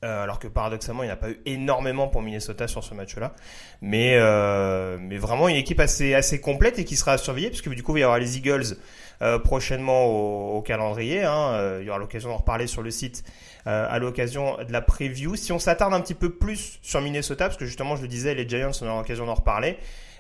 Euh, 0.05 0.23
alors 0.23 0.39
que 0.39 0.47
paradoxalement, 0.47 1.03
il 1.03 1.07
n'y 1.07 1.11
a 1.11 1.17
pas 1.17 1.29
eu 1.29 1.41
énormément 1.45 2.07
pour 2.07 2.21
Minnesota 2.21 2.69
sur 2.69 2.85
ce 2.85 2.93
match-là. 2.93 3.33
Mais, 3.81 4.13
euh, 4.15 4.97
mais 4.97 5.17
vraiment 5.17 5.49
une 5.49 5.57
équipe 5.57 5.81
assez, 5.81 6.13
assez 6.13 6.39
complète 6.39 6.79
et 6.79 6.85
qui 6.85 6.95
sera 6.95 7.13
à 7.13 7.17
surveiller, 7.17 7.49
puisque 7.49 7.69
du 7.69 7.83
coup, 7.83 7.97
il 7.97 7.99
y 7.99 8.03
avoir 8.03 8.17
les 8.17 8.37
Eagles 8.37 8.77
euh, 9.21 9.39
prochainement 9.39 10.05
au, 10.05 10.57
au 10.57 10.61
calendrier. 10.61 11.25
Hein. 11.25 11.51
Euh, 11.53 11.79
il 11.81 11.87
y 11.87 11.89
aura 11.89 11.99
l'occasion 11.99 12.29
d'en 12.29 12.37
reparler 12.37 12.65
sur 12.65 12.81
le 12.81 12.91
site 12.91 13.25
euh, 13.67 13.87
à 13.89 13.99
l'occasion 13.99 14.55
de 14.65 14.71
la 14.71 14.81
preview. 14.81 15.35
Si 15.35 15.51
on 15.51 15.59
s'attarde 15.59 15.93
un 15.93 15.99
petit 15.99 16.13
peu 16.13 16.29
plus 16.29 16.79
sur 16.81 17.01
Minnesota, 17.01 17.47
parce 17.47 17.57
que 17.57 17.65
justement, 17.65 17.97
je 17.97 18.01
le 18.03 18.07
disais, 18.07 18.33
les 18.35 18.47
Giants, 18.47 18.71
on 18.81 18.87
aura 18.87 18.99
l'occasion 18.99 19.25
d'en 19.25 19.35
reparler. 19.35 19.77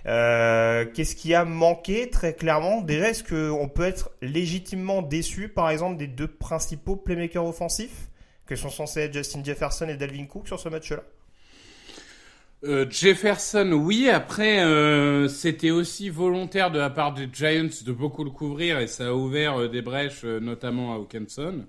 Euh, 0.07 0.85
Qu'est-ce 0.93 1.15
qui 1.15 1.33
a 1.33 1.45
manqué 1.45 2.09
très 2.09 2.33
clairement? 2.33 2.81
Déjà, 2.81 3.11
est-ce 3.11 3.23
qu'on 3.23 3.69
peut 3.69 3.85
être 3.85 4.11
légitimement 4.21 5.01
déçu, 5.01 5.47
par 5.47 5.69
exemple, 5.69 5.95
des 5.95 6.07
deux 6.07 6.27
principaux 6.27 6.97
playmakers 6.97 7.45
offensifs? 7.45 8.08
Que 8.49 8.55
sont 8.55 8.71
censés 8.71 9.01
être 9.01 9.13
Justin 9.13 9.43
Jefferson 9.43 9.87
et 9.87 9.95
Dalvin 9.95 10.25
Cook 10.25 10.47
sur 10.47 10.59
ce 10.59 10.69
match-là? 10.69 11.03
Euh, 12.63 12.87
Jefferson, 12.89 13.71
oui. 13.73 14.09
Après, 14.09 14.63
euh, 14.63 15.27
c'était 15.27 15.69
aussi 15.69 16.09
volontaire 16.09 16.71
de 16.71 16.79
la 16.79 16.89
part 16.89 17.13
des 17.13 17.29
Giants 17.31 17.69
de 17.85 17.91
beaucoup 17.91 18.23
le 18.23 18.31
couvrir 18.31 18.79
et 18.79 18.87
ça 18.87 19.09
a 19.09 19.13
ouvert 19.13 19.61
euh, 19.61 19.67
des 19.69 19.83
brèches, 19.83 20.23
notamment 20.23 20.93
à 20.93 20.97
Hawkinson. 20.97 21.65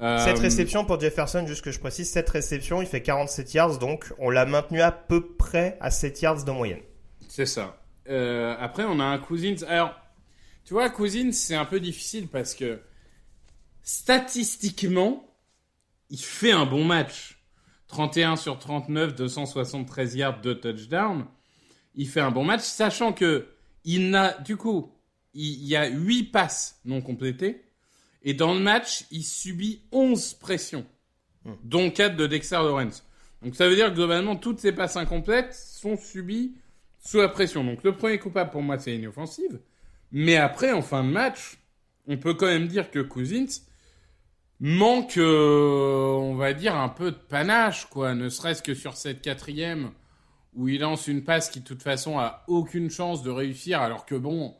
Cette 0.00 0.40
réception 0.40 0.84
pour 0.84 0.98
Jefferson, 0.98 1.46
juste 1.46 1.62
que 1.62 1.70
je 1.70 1.78
précise, 1.78 2.10
cette 2.10 2.28
réception, 2.28 2.82
il 2.82 2.88
fait 2.88 3.02
47 3.02 3.54
yards, 3.54 3.78
donc 3.78 4.12
on 4.18 4.28
l'a 4.28 4.44
maintenu 4.44 4.80
à 4.80 4.90
peu 4.90 5.24
près 5.24 5.78
à 5.80 5.92
7 5.92 6.22
yards 6.22 6.44
de 6.44 6.50
moyenne. 6.50 6.80
C'est 7.28 7.46
ça. 7.46 7.80
Après, 8.08 8.82
on 8.82 8.98
a 8.98 9.04
un 9.04 9.18
Cousins. 9.18 9.64
Alors, 9.68 9.94
tu 10.64 10.74
vois, 10.74 10.90
Cousins, 10.90 11.30
c'est 11.30 11.54
un 11.54 11.66
peu 11.66 11.78
difficile 11.78 12.26
parce 12.26 12.56
que 12.56 12.80
statistiquement, 13.84 15.29
il 16.10 16.18
fait 16.18 16.52
un 16.52 16.66
bon 16.66 16.84
match. 16.84 17.38
31 17.88 18.36
sur 18.36 18.58
39, 18.58 19.16
273 19.16 20.14
yards, 20.14 20.40
2 20.42 20.60
touchdowns. 20.60 21.26
Il 21.96 22.08
fait 22.08 22.20
un 22.20 22.30
bon 22.30 22.44
match, 22.44 22.62
sachant 22.62 23.12
que 23.12 23.48
il 23.84 24.10
n'a, 24.10 24.34
du 24.38 24.56
coup, 24.56 24.92
il 25.34 25.64
y 25.64 25.74
a 25.74 25.88
8 25.88 26.24
passes 26.24 26.80
non 26.84 27.00
complétées. 27.00 27.64
Et 28.22 28.34
dans 28.34 28.54
le 28.54 28.60
match, 28.60 29.04
il 29.10 29.24
subit 29.24 29.82
11 29.90 30.34
pressions, 30.34 30.86
dont 31.64 31.90
4 31.90 32.16
de 32.16 32.26
Dexter 32.26 32.56
Lawrence. 32.56 33.04
Donc 33.42 33.56
ça 33.56 33.68
veut 33.68 33.74
dire 33.74 33.88
que 33.88 33.94
globalement, 33.94 34.36
toutes 34.36 34.60
ces 34.60 34.72
passes 34.72 34.96
incomplètes 34.96 35.54
sont 35.54 35.96
subies 35.96 36.54
sous 36.98 37.18
la 37.18 37.28
pression. 37.28 37.64
Donc 37.64 37.82
le 37.82 37.96
premier 37.96 38.18
coupable 38.18 38.50
pour 38.50 38.62
moi, 38.62 38.78
c'est 38.78 38.94
inoffensive. 38.94 39.60
Mais 40.12 40.36
après, 40.36 40.72
en 40.72 40.82
fin 40.82 41.02
de 41.02 41.08
match, 41.08 41.58
on 42.06 42.18
peut 42.18 42.34
quand 42.34 42.46
même 42.46 42.68
dire 42.68 42.90
que 42.90 42.98
Cousins 42.98 43.62
manque, 44.60 45.16
euh, 45.16 46.12
on 46.12 46.34
va 46.34 46.52
dire, 46.52 46.76
un 46.76 46.88
peu 46.88 47.10
de 47.10 47.16
panache, 47.16 47.86
quoi. 47.86 48.14
Ne 48.14 48.28
serait-ce 48.28 48.62
que 48.62 48.74
sur 48.74 48.96
cette 48.96 49.22
quatrième 49.22 49.90
où 50.54 50.68
il 50.68 50.80
lance 50.80 51.06
une 51.08 51.24
passe 51.24 51.48
qui, 51.48 51.60
de 51.60 51.64
toute 51.64 51.82
façon, 51.82 52.18
a 52.18 52.44
aucune 52.48 52.90
chance 52.90 53.22
de 53.22 53.30
réussir, 53.30 53.80
alors 53.80 54.04
que 54.04 54.14
bon, 54.16 54.54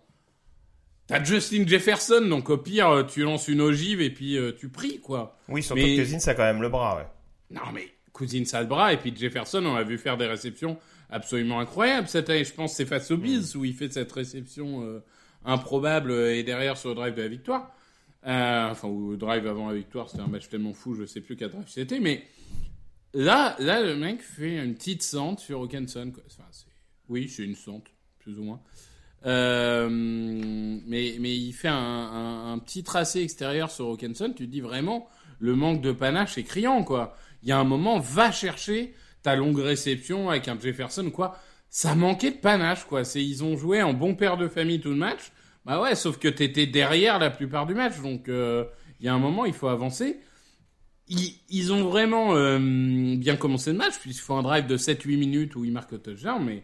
t'as 1.07 1.23
Justin 1.23 1.67
Jefferson, 1.67 2.23
donc 2.29 2.49
au 2.49 2.59
pire, 2.59 3.07
tu 3.09 3.23
lances 3.23 3.49
une 3.49 3.61
ogive 3.61 4.01
et 4.01 4.11
puis 4.11 4.37
euh, 4.37 4.53
tu 4.57 4.69
pries, 4.69 5.01
quoi. 5.01 5.37
Oui, 5.49 5.63
surtout 5.63 5.83
Mais- 5.83 5.97
que 5.97 6.03
Cousins 6.03 6.31
a 6.31 6.35
quand 6.35 6.45
même 6.45 6.63
le 6.63 6.69
bras, 6.69 6.97
ouais. 6.97 7.07
Non, 7.51 7.73
mais 7.75 7.89
Cousins 8.13 8.45
a 8.53 8.61
le 8.61 8.67
bras, 8.69 8.93
et 8.93 8.97
puis 8.97 9.13
Jefferson, 9.17 9.65
on 9.67 9.75
l'a 9.75 9.83
vu 9.83 9.99
faire 9.99 10.17
des 10.17 10.27
réceptions 10.27 10.79
absolument 11.11 11.59
incroyables 11.59 12.07
cette 12.07 12.31
année. 12.31 12.45
Je 12.45 12.55
pense 12.55 12.75
c'est 12.75 12.87
face 12.87 13.11
aux 13.11 13.17
Bills 13.17 13.57
où 13.57 13.65
il 13.65 13.75
fait 13.75 13.93
cette 13.93 14.13
réception 14.13 14.85
euh, 14.85 15.03
improbable 15.45 16.13
euh, 16.13 16.37
et 16.37 16.45
derrière 16.45 16.77
sur 16.77 16.91
le 16.91 16.95
drive 16.95 17.15
de 17.15 17.23
la 17.23 17.29
victoire. 17.29 17.75
Euh, 18.27 18.71
enfin, 18.71 18.89
le 18.89 19.17
drive 19.17 19.47
avant 19.47 19.69
la 19.69 19.75
victoire, 19.75 20.11
c'était 20.11 20.23
un 20.23 20.27
match 20.27 20.49
tellement 20.49 20.75
fou, 20.75 20.95
je 20.95 21.07
sais 21.07 21.21
plus 21.21 21.37
quel 21.37 21.51
drive 21.51 21.69
c'était, 21.69 22.01
mais 22.01 22.23
là, 23.15 23.57
là, 23.59 23.83
le 23.83 23.97
mec 23.97 24.21
fait 24.21 24.63
une 24.63 24.75
petite 24.75 25.03
sente 25.03 25.41
sur 25.41 25.61
Hawkinson. 25.61 26.13
Enfin, 26.27 26.45
oui, 27.09 27.29
c'est 27.29 27.45
une 27.45 27.55
sente, 27.55 27.87
plus 28.19 28.39
ou 28.39 28.45
moins. 28.45 28.61
Euh, 29.27 29.89
mais, 29.91 31.17
mais 31.19 31.37
il 31.37 31.53
fait 31.53 31.69
un, 31.69 32.59
petit 32.65 32.83
tracé 32.83 33.23
extérieur 33.23 33.71
sur 33.71 33.89
Hawkinson, 33.89 34.33
tu 34.37 34.47
te 34.47 34.51
dis 34.51 34.61
vraiment, 34.61 35.09
le 35.39 35.55
manque 35.55 35.81
de 35.81 35.93
panache 35.93 36.37
est 36.37 36.45
criant, 36.45 36.85
quoi. 36.85 37.17
Il 37.43 37.49
y 37.49 37.53
a 37.53 37.59
un 37.59 37.65
moment, 37.65 37.99
va 37.99 38.33
chercher 38.33 38.95
ta 39.23 39.35
longue 39.35 39.59
réception 39.59 40.29
avec 40.29 40.49
un 40.49 40.59
Jefferson, 40.59 41.11
quoi. 41.11 41.39
Ça 41.71 41.95
manquait 41.95 42.33
de 42.33 42.37
panache, 42.37 42.85
quoi. 42.85 43.03
Ils 43.15 43.45
ont 43.45 43.57
joué 43.57 43.83
en 43.83 43.95
bon 43.95 44.15
père 44.15 44.37
de 44.37 44.49
famille 44.49 44.81
tout 44.81 44.91
le 44.91 44.97
match. 44.97 45.33
Bah 45.65 45.81
ouais, 45.81 45.95
sauf 45.95 46.19
que 46.19 46.29
t'étais 46.29 46.67
derrière 46.67 47.19
la 47.19 47.31
plupart 47.31 47.67
du 47.67 47.75
match, 47.75 48.01
donc 48.01 48.29
euh, 48.29 48.65
il 48.99 49.07
y 49.07 49.09
a 49.09 49.15
un 49.15 49.19
moment, 49.19 49.45
il 49.45 49.53
faut 49.53 49.69
avancer. 49.69 50.19
Ils, 51.09 51.73
ont 51.73 51.89
vraiment 51.89 52.37
euh, 52.37 53.17
bien 53.17 53.35
commencé 53.35 53.73
le 53.73 53.79
match, 53.79 53.99
puisqu'il 53.99 54.23
faut 54.23 54.35
un 54.35 54.43
drive 54.43 54.67
de 54.67 54.77
7-8 54.77 55.19
minutes 55.19 55.57
où 55.57 55.65
ils 55.65 55.73
marquent 55.73 55.93
le 55.93 55.99
touchdown, 55.99 56.45
mais, 56.45 56.63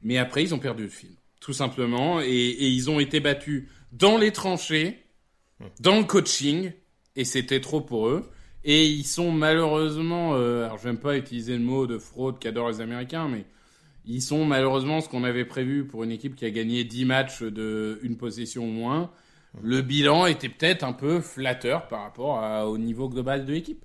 mais 0.00 0.16
après, 0.16 0.44
ils 0.44 0.54
ont 0.54 0.60
perdu 0.60 0.84
le 0.84 0.88
fil, 0.88 1.10
tout 1.40 1.52
simplement, 1.52 2.20
et, 2.20 2.28
et 2.28 2.68
ils 2.68 2.88
ont 2.88 3.00
été 3.00 3.18
battus 3.18 3.68
dans 3.90 4.16
les 4.16 4.30
tranchées, 4.30 5.02
dans 5.80 5.98
le 5.98 6.04
coaching, 6.04 6.72
et 7.16 7.24
c'était 7.24 7.60
trop 7.60 7.80
pour 7.80 8.08
eux. 8.08 8.30
Et 8.64 8.86
ils 8.86 9.06
sont 9.06 9.32
malheureusement, 9.32 10.34
euh, 10.34 10.64
alors 10.64 10.78
j'aime 10.78 10.98
pas 10.98 11.16
utiliser 11.16 11.54
le 11.54 11.64
mot 11.64 11.86
de 11.86 11.98
fraude 11.98 12.38
qu'adorent 12.38 12.70
les 12.70 12.80
Américains, 12.80 13.28
mais 13.28 13.46
ils 14.04 14.22
sont 14.22 14.44
malheureusement 14.44 15.00
ce 15.00 15.08
qu'on 15.08 15.24
avait 15.24 15.44
prévu 15.44 15.84
pour 15.86 16.04
une 16.04 16.10
équipe 16.12 16.34
qui 16.36 16.44
a 16.44 16.50
gagné 16.50 16.84
10 16.84 17.04
matchs 17.04 17.42
de 17.42 17.98
une 18.02 18.16
possession 18.16 18.64
au 18.64 18.70
moins. 18.70 19.10
Le 19.62 19.82
bilan 19.82 20.26
était 20.26 20.48
peut-être 20.48 20.84
un 20.84 20.92
peu 20.92 21.20
flatteur 21.20 21.88
par 21.88 22.02
rapport 22.02 22.38
à- 22.38 22.68
au 22.68 22.78
niveau 22.78 23.08
global 23.08 23.44
de 23.44 23.52
l'équipe. 23.52 23.84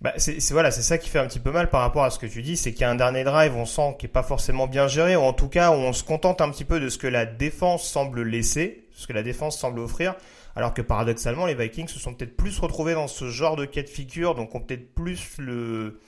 Bah, 0.00 0.12
c'est 0.16 0.38
c'est- 0.40 0.54
voilà, 0.54 0.70
c'est 0.70 0.82
ça 0.82 0.96
qui 0.96 1.08
fait 1.08 1.18
un 1.18 1.26
petit 1.26 1.40
peu 1.40 1.50
mal 1.50 1.70
par 1.70 1.80
rapport 1.80 2.04
à 2.04 2.10
ce 2.10 2.18
que 2.20 2.26
tu 2.26 2.40
dis, 2.40 2.56
c'est 2.56 2.72
qu'il 2.72 2.82
y 2.82 2.84
a 2.84 2.90
un 2.90 2.94
dernier 2.94 3.24
drive, 3.24 3.54
on 3.56 3.64
sent 3.66 3.96
qu'il 3.98 4.08
est 4.08 4.12
pas 4.12 4.22
forcément 4.22 4.66
bien 4.68 4.86
géré, 4.86 5.16
ou 5.16 5.20
en 5.22 5.32
tout 5.32 5.48
cas, 5.48 5.72
on 5.72 5.92
se 5.92 6.04
contente 6.04 6.40
un 6.40 6.50
petit 6.50 6.64
peu 6.64 6.78
de 6.78 6.88
ce 6.88 6.98
que 6.98 7.08
la 7.08 7.26
défense 7.26 7.84
semble 7.88 8.22
laisser, 8.22 8.86
ce 8.92 9.06
que 9.08 9.12
la 9.12 9.24
défense 9.24 9.58
semble 9.58 9.80
offrir, 9.80 10.14
alors 10.54 10.72
que 10.72 10.82
paradoxalement, 10.82 11.46
les 11.46 11.54
Vikings 11.56 11.88
se 11.88 11.98
sont 11.98 12.14
peut-être 12.14 12.36
plus 12.36 12.58
retrouvés 12.60 12.94
dans 12.94 13.08
ce 13.08 13.28
genre 13.28 13.56
de 13.56 13.64
cas 13.64 13.82
de 13.82 13.88
figure, 13.88 14.36
donc 14.36 14.54
ont 14.54 14.60
peut-être 14.60 14.94
plus 14.94 15.36
le, 15.38 15.98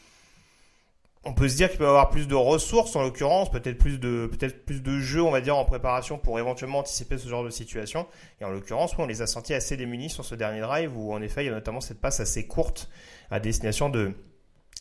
on 1.25 1.35
peut 1.35 1.49
se 1.49 1.57
dire 1.57 1.69
qu'il 1.69 1.79
peut 1.79 1.85
y 1.85 1.89
avoir 1.89 2.09
plus 2.09 2.27
de 2.27 2.35
ressources 2.35 2.97
en 2.97 3.03
l'occurrence, 3.03 3.51
peut-être 3.51 3.77
plus 3.77 3.99
de 3.99 4.27
peut-être 4.27 4.65
plus 4.65 4.83
de 4.83 4.99
jeux, 4.99 5.23
on 5.23 5.31
va 5.31 5.43
dire 5.43 5.57
en 5.57 5.65
préparation 5.67 6.17
pour 6.17 6.39
éventuellement 6.39 6.79
anticiper 6.79 7.19
ce 7.19 7.29
genre 7.29 7.45
de 7.45 7.51
situation. 7.51 8.07
Et 8.41 8.45
en 8.45 8.51
l'occurrence, 8.51 8.95
on 8.99 9.07
les 9.07 9.21
a 9.21 9.27
sentis 9.27 9.53
assez 9.53 9.77
démunis 9.77 10.09
sur 10.09 10.25
ce 10.25 10.35
dernier 10.35 10.61
drive 10.61 10.97
où 10.97 11.13
en 11.13 11.21
effet, 11.21 11.43
il 11.43 11.47
y 11.47 11.51
a 11.51 11.53
notamment 11.53 11.83
cette 11.83 12.01
passe 12.01 12.21
assez 12.21 12.47
courte 12.47 12.89
à 13.31 13.39
destination 13.39 13.91
de 13.91 14.15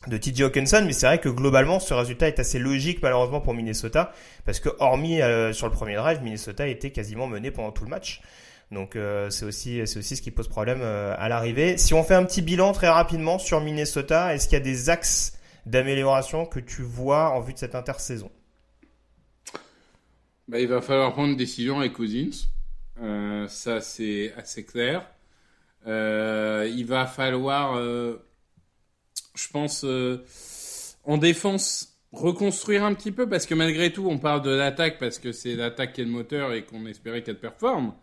de 0.08 0.18
TJ 0.18 0.44
Hawkinson, 0.44 0.84
mais 0.86 0.94
c'est 0.94 1.08
vrai 1.08 1.20
que 1.20 1.28
globalement 1.28 1.82
ce 1.82 1.94
résultat 1.94 2.30
est 2.30 2.40
assez 2.40 2.58
logique 2.58 3.04
malheureusement 3.04 3.42
pour 3.42 3.54
Minnesota 3.54 4.14
parce 4.46 4.62
que 4.62 4.70
hormis 4.80 5.22
euh, 5.22 5.52
sur 5.52 5.68
le 5.68 5.74
premier 5.74 5.96
drive, 5.96 6.22
Minnesota 6.22 6.68
était 6.68 6.92
quasiment 6.92 7.28
mené 7.28 7.52
pendant 7.52 7.72
tout 7.72 7.84
le 7.84 7.90
match. 7.90 8.22
Donc 8.72 8.96
euh, 8.96 9.30
c'est 9.30 9.44
aussi 9.44 9.82
c'est 9.86 10.00
aussi 10.00 10.16
ce 10.16 10.22
qui 10.22 10.32
pose 10.32 10.48
problème 10.48 10.80
euh, 10.82 11.14
à 11.18 11.28
l'arrivée. 11.28 11.78
Si 11.78 11.94
on 11.94 12.04
fait 12.04 12.14
un 12.14 12.24
petit 12.24 12.42
bilan 12.42 12.72
très 12.72 12.88
rapidement 12.88 13.40
sur 13.40 13.60
Minnesota, 13.60 14.34
est-ce 14.34 14.48
qu'il 14.48 14.58
y 14.58 14.62
a 14.62 14.64
des 14.64 14.90
axes 14.90 15.39
d'amélioration 15.70 16.46
que 16.46 16.60
tu 16.60 16.82
vois 16.82 17.30
en 17.32 17.42
vue 17.42 17.54
de 17.54 17.60
cette 17.60 17.76
intersaison 17.76 18.32
Bah, 20.48 20.60
il 20.60 20.68
va 20.68 20.82
falloir 20.82 21.14
prendre 21.14 21.30
une 21.30 21.38
décision 21.38 21.80
avec 21.80 21.94
Cousins. 21.94 22.48
Euh, 23.02 23.48
ça, 23.48 23.80
c'est 23.82 24.34
assez 24.36 24.66
clair. 24.66 25.06
Euh, 25.88 26.70
il 26.76 26.86
va 26.86 27.06
falloir, 27.06 27.78
euh, 27.78 28.18
je 29.36 29.48
pense, 29.50 29.86
en 31.06 31.18
défense, 31.18 32.00
reconstruire 32.12 32.84
un 32.84 32.94
petit 32.94 33.12
peu, 33.12 33.30
parce 33.30 33.46
que 33.46 33.54
malgré 33.54 33.94
tout, 33.94 34.08
on 34.10 34.18
parle 34.18 34.42
de 34.42 34.50
l'attaque, 34.50 35.00
parce 35.00 35.20
que 35.20 35.32
c'est 35.32 35.56
l'attaque 35.56 35.94
qui 35.94 36.02
est 36.02 36.06
le 36.06 36.12
moteur 36.12 36.54
et 36.54 36.66
qu'on 36.66 36.86
espérait 36.88 37.22
qu'elle 37.24 37.40
performe. 37.40 37.94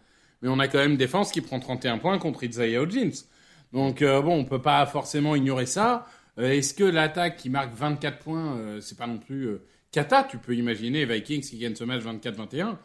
Mais 0.41 0.49
on 0.49 0.59
a 0.59 0.69
quand 0.69 0.79
même 0.79 0.97
défense 0.97 1.33
qui 1.33 1.41
prend 1.41 1.59
31 1.59 1.99
points 1.99 2.19
contre 2.19 2.45
Isaiah 2.45 2.81
Hodgins. 2.81 3.25
Donc, 3.73 4.03
bon, 4.03 4.39
on 4.39 4.45
peut 4.45 4.63
pas 4.63 4.87
forcément 4.87 5.35
ignorer 5.35 5.67
ça. 5.67 6.07
Euh, 6.39 6.53
Est-ce 6.53 6.75
que 6.75 6.85
l'attaque 6.85 7.37
qui 7.37 7.51
marque 7.51 7.75
24 7.75 8.19
points, 8.19 8.57
euh, 8.57 8.81
c'est 8.81 8.99
pas 8.99 9.07
non 9.07 9.19
plus 9.19 9.45
euh, 9.45 9.67
cata? 9.91 10.25
Tu 10.25 10.39
peux 10.39 10.55
imaginer 10.55 11.05
Vikings 11.05 11.43
qui 11.43 11.59
gagnent 11.59 11.75
ce 11.75 11.85
match 11.85 12.03
24-21. 12.03 12.77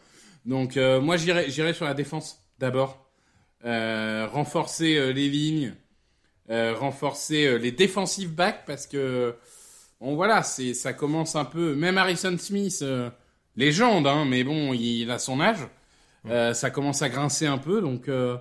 Donc, 0.44 0.76
moi, 0.76 1.16
j'irai 1.16 1.72
sur 1.72 1.84
la 1.84 1.94
défense 1.94 2.40
d'abord. 2.58 3.08
Renforcer 3.62 5.12
les 5.12 5.28
lignes, 5.28 5.72
renforcer 6.48 7.60
les 7.60 7.70
defensive 7.70 8.34
backs 8.34 8.64
parce 8.66 8.88
que 8.88 9.36
bon 10.02 10.16
voilà, 10.16 10.42
c'est 10.42 10.74
ça 10.74 10.92
commence 10.92 11.36
un 11.36 11.44
peu. 11.46 11.74
Même 11.74 11.96
Harrison 11.96 12.36
Smith, 12.38 12.80
euh, 12.82 13.08
légende, 13.56 14.06
hein, 14.06 14.26
mais 14.26 14.44
bon, 14.44 14.74
il, 14.74 15.10
a 15.10 15.18
son 15.18 15.40
âge. 15.40 15.66
Euh, 16.28 16.52
ça 16.54 16.70
commence 16.70 17.02
à 17.02 17.08
grincer 17.08 17.46
un 17.46 17.58
peu, 17.58 17.80
donc 17.80 18.08
euh, 18.08 18.36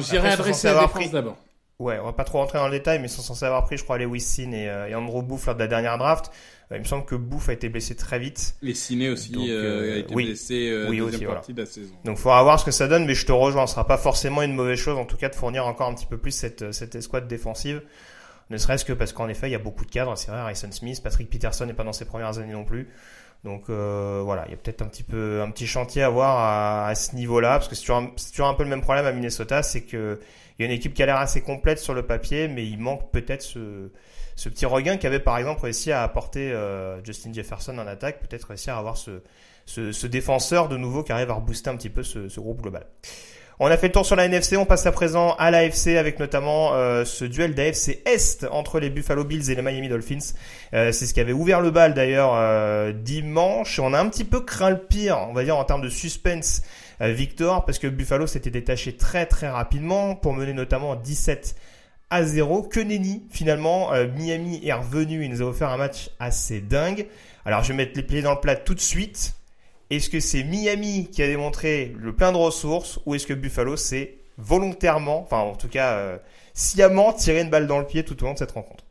j'irai 0.00 0.30
adresser 0.30 0.68
la 0.68 0.82
défense 0.82 1.10
d'abord. 1.10 1.38
Ouais, 1.78 1.98
on 1.98 2.04
va 2.04 2.12
pas 2.12 2.24
trop 2.24 2.38
rentrer 2.38 2.58
dans 2.58 2.66
le 2.66 2.72
détail, 2.72 3.00
mais 3.00 3.06
ils 3.06 3.10
sont 3.10 3.22
censés 3.22 3.44
avoir 3.44 3.64
pris, 3.64 3.76
je 3.76 3.82
crois, 3.82 3.98
Lewis 3.98 4.20
Sin 4.20 4.52
et, 4.52 4.68
euh, 4.68 4.86
et 4.88 4.94
Andrew 4.94 5.22
Booth 5.22 5.44
lors 5.46 5.54
de 5.56 5.60
la 5.60 5.66
dernière 5.66 5.98
draft. 5.98 6.30
Euh, 6.70 6.76
il 6.76 6.80
me 6.80 6.84
semble 6.84 7.04
que 7.04 7.16
Booth 7.16 7.48
a 7.48 7.52
été 7.54 7.68
blessé 7.68 7.96
très 7.96 8.20
vite. 8.20 8.54
Les 8.62 8.74
ciné 8.74 9.10
aussi 9.10 9.32
Donc, 9.32 9.48
euh, 9.48 9.90
euh, 9.90 9.94
a 9.94 9.98
été 9.98 10.14
oui. 10.14 10.26
blessé 10.26 10.68
euh, 10.70 10.86
Oui, 10.88 10.98
deuxième 10.98 11.08
aussi, 11.14 11.24
voilà. 11.24 11.40
partie 11.40 11.54
de 11.54 11.60
la 11.60 11.66
saison. 11.66 11.92
Donc, 12.04 12.18
faudra 12.18 12.42
voir 12.44 12.60
ce 12.60 12.64
que 12.64 12.70
ça 12.70 12.86
donne, 12.86 13.04
mais 13.04 13.14
je 13.14 13.26
te 13.26 13.32
rejoins. 13.32 13.66
Ce 13.66 13.72
sera 13.74 13.86
pas 13.86 13.98
forcément 13.98 14.42
une 14.42 14.54
mauvaise 14.54 14.78
chose, 14.78 14.96
en 14.96 15.04
tout 15.06 15.16
cas, 15.16 15.28
de 15.28 15.34
fournir 15.34 15.66
encore 15.66 15.88
un 15.88 15.94
petit 15.94 16.06
peu 16.06 16.18
plus 16.18 16.30
cette, 16.30 16.70
cette 16.72 16.94
escouade 16.94 17.26
défensive. 17.26 17.82
Ne 18.50 18.58
serait-ce 18.58 18.84
que 18.84 18.92
parce 18.92 19.12
qu'en 19.12 19.28
effet, 19.28 19.48
il 19.48 19.52
y 19.52 19.56
a 19.56 19.58
beaucoup 19.58 19.84
de 19.84 19.90
cadres. 19.90 20.16
C'est 20.16 20.30
vrai, 20.30 20.38
Harrison 20.40 20.70
Smith, 20.70 21.02
Patrick 21.02 21.28
Peterson 21.30 21.66
n'est 21.66 21.72
pas 21.74 21.84
dans 21.84 21.92
ses 21.92 22.04
premières 22.04 22.38
années 22.38 22.52
non 22.52 22.64
plus. 22.64 22.88
Donc 23.44 23.64
euh, 23.70 24.20
voilà, 24.24 24.44
il 24.46 24.52
y 24.52 24.54
a 24.54 24.56
peut-être 24.56 24.82
un 24.82 24.86
petit 24.86 25.02
peu 25.02 25.40
un 25.42 25.50
petit 25.50 25.66
chantier 25.66 26.02
à 26.04 26.08
voir 26.10 26.38
à, 26.38 26.86
à 26.86 26.94
ce 26.94 27.16
niveau-là, 27.16 27.54
parce 27.58 27.66
que 27.66 27.74
c'est 27.74 27.80
toujours, 27.80 27.96
un- 27.96 28.12
c'est 28.14 28.30
toujours 28.30 28.46
un 28.46 28.54
peu 28.54 28.62
le 28.62 28.68
même 28.68 28.82
problème 28.82 29.04
à 29.04 29.10
Minnesota, 29.10 29.64
c'est 29.64 29.80
que 29.80 30.20
il 30.62 30.66
y 30.66 30.68
a 30.68 30.72
une 30.72 30.78
équipe 30.78 30.94
qui 30.94 31.02
a 31.02 31.06
l'air 31.06 31.16
assez 31.16 31.40
complète 31.40 31.78
sur 31.78 31.92
le 31.92 32.02
papier, 32.02 32.46
mais 32.46 32.64
il 32.64 32.78
manque 32.78 33.10
peut-être 33.10 33.42
ce, 33.42 33.90
ce 34.36 34.48
petit 34.48 34.64
regain 34.64 34.96
qu'avait 34.96 35.18
par 35.18 35.36
exemple 35.38 35.62
réussi 35.62 35.90
à 35.90 36.02
apporter 36.02 36.52
euh, 36.52 37.02
Justin 37.04 37.32
Jefferson 37.32 37.76
en 37.78 37.86
attaque, 37.86 38.20
peut-être 38.20 38.44
réussir 38.44 38.74
à 38.74 38.78
avoir 38.78 38.96
ce, 38.96 39.22
ce, 39.66 39.90
ce 39.90 40.06
défenseur 40.06 40.68
de 40.68 40.76
nouveau 40.76 41.02
qui 41.02 41.12
arrive 41.12 41.30
à 41.30 41.34
rebooster 41.34 41.70
un 41.70 41.76
petit 41.76 41.90
peu 41.90 42.04
ce, 42.04 42.28
ce 42.28 42.40
groupe 42.40 42.62
global. 42.62 42.86
On 43.64 43.66
a 43.66 43.76
fait 43.76 43.88
le 43.88 43.92
tour 43.92 44.04
sur 44.04 44.16
la 44.16 44.24
NFC, 44.24 44.56
on 44.56 44.64
passe 44.64 44.86
à 44.86 44.92
présent 44.92 45.36
à 45.38 45.50
l'AFC 45.50 45.96
avec 45.96 46.18
notamment 46.18 46.74
euh, 46.74 47.04
ce 47.04 47.24
duel 47.24 47.54
d'AFC 47.54 48.02
Est 48.06 48.44
entre 48.50 48.80
les 48.80 48.90
Buffalo 48.90 49.24
Bills 49.24 49.50
et 49.50 49.54
les 49.54 49.62
Miami 49.62 49.88
Dolphins. 49.88 50.34
Euh, 50.74 50.90
c'est 50.90 51.06
ce 51.06 51.14
qui 51.14 51.20
avait 51.20 51.32
ouvert 51.32 51.60
le 51.60 51.70
bal 51.70 51.94
d'ailleurs 51.94 52.32
euh, 52.34 52.92
dimanche. 52.92 53.78
On 53.78 53.92
a 53.92 54.00
un 54.00 54.08
petit 54.08 54.24
peu 54.24 54.40
craint 54.40 54.70
le 54.70 54.78
pire, 54.78 55.18
on 55.28 55.32
va 55.32 55.44
dire 55.44 55.56
en 55.56 55.64
termes 55.64 55.82
de 55.82 55.90
suspense, 55.90 56.62
euh, 57.00 57.12
Victor, 57.12 57.64
parce 57.64 57.78
que 57.78 57.86
Buffalo 57.86 58.26
s'était 58.26 58.50
détaché 58.50 58.96
très 58.96 59.26
très 59.26 59.48
rapidement 59.48 60.14
pour 60.14 60.34
mener 60.34 60.52
notamment 60.52 60.94
17 60.96 61.56
à 62.10 62.24
0. 62.24 62.62
Que 62.64 62.80
nenni 62.80 63.22
finalement, 63.30 63.92
euh, 63.92 64.06
Miami 64.08 64.60
est 64.64 64.72
revenu, 64.72 65.24
il 65.24 65.30
nous 65.30 65.42
a 65.42 65.44
offert 65.44 65.70
un 65.70 65.76
match 65.76 66.10
assez 66.18 66.60
dingue. 66.60 67.06
Alors 67.44 67.62
je 67.62 67.68
vais 67.68 67.76
mettre 67.76 67.92
les 67.96 68.02
pieds 68.02 68.22
dans 68.22 68.34
le 68.34 68.40
plat 68.40 68.56
tout 68.56 68.74
de 68.74 68.80
suite. 68.80 69.34
Est-ce 69.90 70.08
que 70.08 70.20
c'est 70.20 70.42
Miami 70.42 71.08
qui 71.10 71.22
a 71.22 71.26
démontré 71.26 71.94
le 71.98 72.14
plein 72.14 72.32
de 72.32 72.36
ressources 72.36 72.98
ou 73.04 73.14
est-ce 73.14 73.26
que 73.26 73.34
Buffalo 73.34 73.76
c'est 73.76 74.16
volontairement, 74.38 75.20
enfin 75.20 75.38
en 75.38 75.54
tout 75.54 75.68
cas 75.68 75.92
euh, 75.94 76.18
sciemment 76.54 77.12
tiré 77.12 77.42
une 77.42 77.50
balle 77.50 77.66
dans 77.66 77.78
le 77.78 77.86
pied 77.86 78.02
tout 78.02 78.20
au 78.22 78.26
long 78.26 78.32
de 78.32 78.38
cette 78.38 78.52
rencontre? 78.52 78.84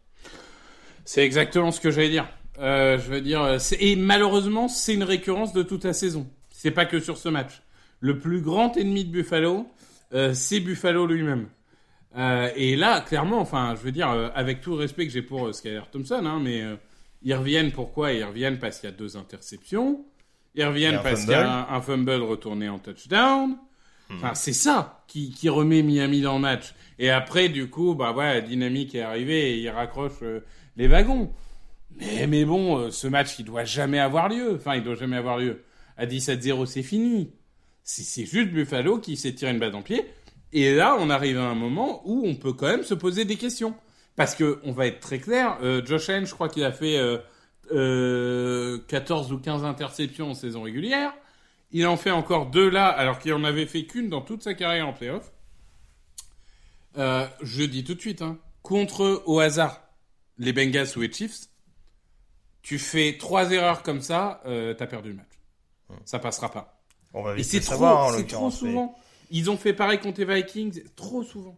C'est 1.05 1.23
exactement 1.23 1.71
ce 1.71 1.79
que 1.79 1.89
j'allais 1.89 2.09
dire. 2.09 2.27
Je 2.59 3.09
veux 3.09 3.21
dire, 3.21 3.57
et 3.79 3.95
malheureusement, 3.95 4.67
c'est 4.67 4.93
une 4.93 5.03
récurrence 5.03 5.51
de 5.51 5.63
toute 5.63 5.83
la 5.83 5.93
saison. 5.93 6.27
C'est 6.51 6.69
pas 6.69 6.85
que 6.85 6.99
sur 6.99 7.17
ce 7.17 7.27
match. 7.27 7.63
Le 8.01 8.19
plus 8.19 8.41
grand 8.41 8.75
ennemi 8.75 9.05
de 9.05 9.11
Buffalo, 9.11 9.67
euh, 10.13 10.33
c'est 10.33 10.59
Buffalo 10.59 11.07
lui-même. 11.07 11.47
Euh, 12.17 12.49
et 12.55 12.75
là, 12.75 13.01
clairement, 13.01 13.39
enfin, 13.39 13.75
je 13.75 13.81
veux 13.81 13.91
dire, 13.91 14.09
euh, 14.09 14.29
avec 14.35 14.61
tout 14.61 14.71
le 14.71 14.77
respect 14.77 15.05
que 15.07 15.13
j'ai 15.13 15.21
pour 15.21 15.47
euh, 15.47 15.53
Skyler 15.53 15.81
Thompson, 15.91 16.23
hein, 16.25 16.39
mais 16.43 16.63
ils 17.23 17.33
reviennent 17.33 17.71
pourquoi? 17.71 18.11
Ils 18.11 18.23
reviennent 18.23 18.59
parce 18.59 18.79
qu'il 18.79 18.89
y 18.89 18.93
a 18.93 18.95
deux 18.95 19.17
interceptions. 19.17 20.05
Ils 20.55 20.65
reviennent 20.65 20.99
parce 21.01 21.21
qu'il 21.21 21.31
y 21.31 21.35
a 21.35 21.69
un, 21.71 21.81
fumble 21.81 22.21
retourné 22.21 22.67
en 22.67 22.79
touchdown. 22.79 23.51
Hmm. 24.09 24.15
Enfin, 24.15 24.33
c'est 24.33 24.53
ça 24.53 25.03
qui, 25.07 25.31
qui, 25.31 25.47
remet 25.47 25.81
Miami 25.81 26.21
dans 26.21 26.33
le 26.33 26.41
match. 26.41 26.73
Et 26.99 27.09
après, 27.09 27.47
du 27.47 27.69
coup, 27.69 27.95
bah 27.95 28.11
ouais, 28.11 28.33
la 28.33 28.41
dynamique 28.41 28.93
est 28.93 29.01
arrivée 29.01 29.51
et 29.51 29.59
ils 29.59 29.69
raccrochent 29.69 30.23
les 30.75 30.87
wagons. 30.87 31.31
Mais, 31.95 32.27
mais 32.27 32.43
bon, 32.43 32.91
ce 32.91 33.07
match, 33.07 33.39
il 33.39 33.45
doit 33.45 33.63
jamais 33.63 33.99
avoir 33.99 34.27
lieu. 34.27 34.55
Enfin, 34.55 34.75
il 34.75 34.83
doit 34.83 34.95
jamais 34.95 35.15
avoir 35.15 35.37
lieu. 35.37 35.63
À 35.95 36.05
17-0, 36.05 36.65
c'est 36.65 36.83
fini. 36.83 37.31
C'est 37.83 38.25
juste 38.25 38.51
Buffalo 38.51 38.99
qui 38.99 39.17
s'est 39.17 39.33
tiré 39.33 39.51
une 39.51 39.59
balle 39.59 39.71
dans 39.71 39.79
le 39.79 39.83
pied. 39.83 40.05
Et 40.53 40.75
là, 40.75 40.97
on 40.99 41.09
arrive 41.09 41.37
à 41.37 41.45
un 41.45 41.55
moment 41.55 42.01
où 42.05 42.25
on 42.25 42.35
peut 42.35 42.53
quand 42.53 42.67
même 42.67 42.83
se 42.83 42.93
poser 42.93 43.25
des 43.25 43.37
questions. 43.37 43.73
Parce 44.15 44.35
que, 44.35 44.59
on 44.63 44.71
va 44.71 44.87
être 44.87 44.99
très 44.99 45.19
clair, 45.19 45.57
euh, 45.61 45.83
Josh 45.85 46.09
Allen, 46.09 46.25
je 46.25 46.33
crois 46.33 46.49
qu'il 46.49 46.63
a 46.63 46.71
fait 46.71 46.97
euh, 46.97 47.17
euh, 47.71 48.79
14 48.87 49.31
ou 49.31 49.37
15 49.39 49.63
interceptions 49.63 50.31
en 50.31 50.33
saison 50.33 50.63
régulière. 50.63 51.13
Il 51.71 51.87
en 51.87 51.97
fait 51.97 52.11
encore 52.11 52.47
deux 52.47 52.69
là, 52.69 52.87
alors 52.87 53.19
qu'il 53.19 53.33
en 53.33 53.43
avait 53.43 53.65
fait 53.65 53.85
qu'une 53.85 54.09
dans 54.09 54.21
toute 54.21 54.43
sa 54.43 54.53
carrière 54.53 54.87
en 54.87 54.93
playoff. 54.93 55.31
Euh, 56.97 57.25
je 57.41 57.63
dis 57.63 57.83
tout 57.83 57.93
de 57.93 58.01
suite, 58.01 58.21
hein, 58.21 58.37
contre 58.61 59.23
au 59.25 59.39
hasard 59.39 59.81
les 60.37 60.51
Bengals 60.51 60.87
ou 60.97 61.01
les 61.01 61.11
Chiefs, 61.11 61.47
tu 62.61 62.77
fais 62.77 63.17
trois 63.17 63.51
erreurs 63.51 63.83
comme 63.83 64.01
ça, 64.01 64.41
euh, 64.45 64.73
t'as 64.73 64.87
perdu 64.87 65.09
le 65.09 65.15
match. 65.15 65.27
Ça 66.05 66.19
passera 66.19 66.51
pas. 66.51 66.80
On 67.13 67.23
va 67.23 67.35
Et 67.37 67.43
c'est 67.43 67.59
trop, 67.59 67.85
hein, 67.85 68.13
c'est 68.15 68.27
trop 68.27 68.51
souvent. 68.51 68.95
Ils 69.29 69.49
ont 69.49 69.57
fait 69.57 69.73
pareil 69.73 69.99
contre 69.99 70.19
les 70.19 70.35
Vikings 70.35 70.83
trop 70.95 71.23
souvent. 71.23 71.55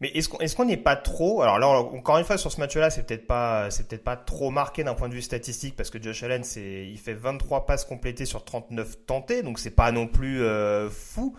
Mais 0.00 0.08
est-ce 0.08 0.28
qu'on 0.28 0.38
est-ce 0.40 0.54
qu'on 0.54 0.66
n'est 0.66 0.76
pas 0.76 0.96
trop 0.96 1.40
alors 1.40 1.58
là 1.58 1.68
encore 1.68 2.18
une 2.18 2.24
fois 2.24 2.36
sur 2.36 2.52
ce 2.52 2.60
match-là 2.60 2.90
c'est 2.90 3.06
peut-être 3.06 3.26
pas 3.26 3.70
c'est 3.70 3.88
peut-être 3.88 4.04
pas 4.04 4.16
trop 4.16 4.50
marqué 4.50 4.84
d'un 4.84 4.92
point 4.94 5.08
de 5.08 5.14
vue 5.14 5.22
statistique 5.22 5.74
parce 5.74 5.88
que 5.88 6.02
Josh 6.02 6.22
Allen 6.22 6.44
c'est 6.44 6.86
il 6.86 6.98
fait 6.98 7.14
23 7.14 7.64
passes 7.64 7.86
complétées 7.86 8.26
sur 8.26 8.44
39 8.44 9.06
tentées 9.06 9.42
donc 9.42 9.58
c'est 9.58 9.70
pas 9.70 9.92
non 9.92 10.06
plus 10.06 10.42
euh, 10.42 10.90
fou 10.90 11.34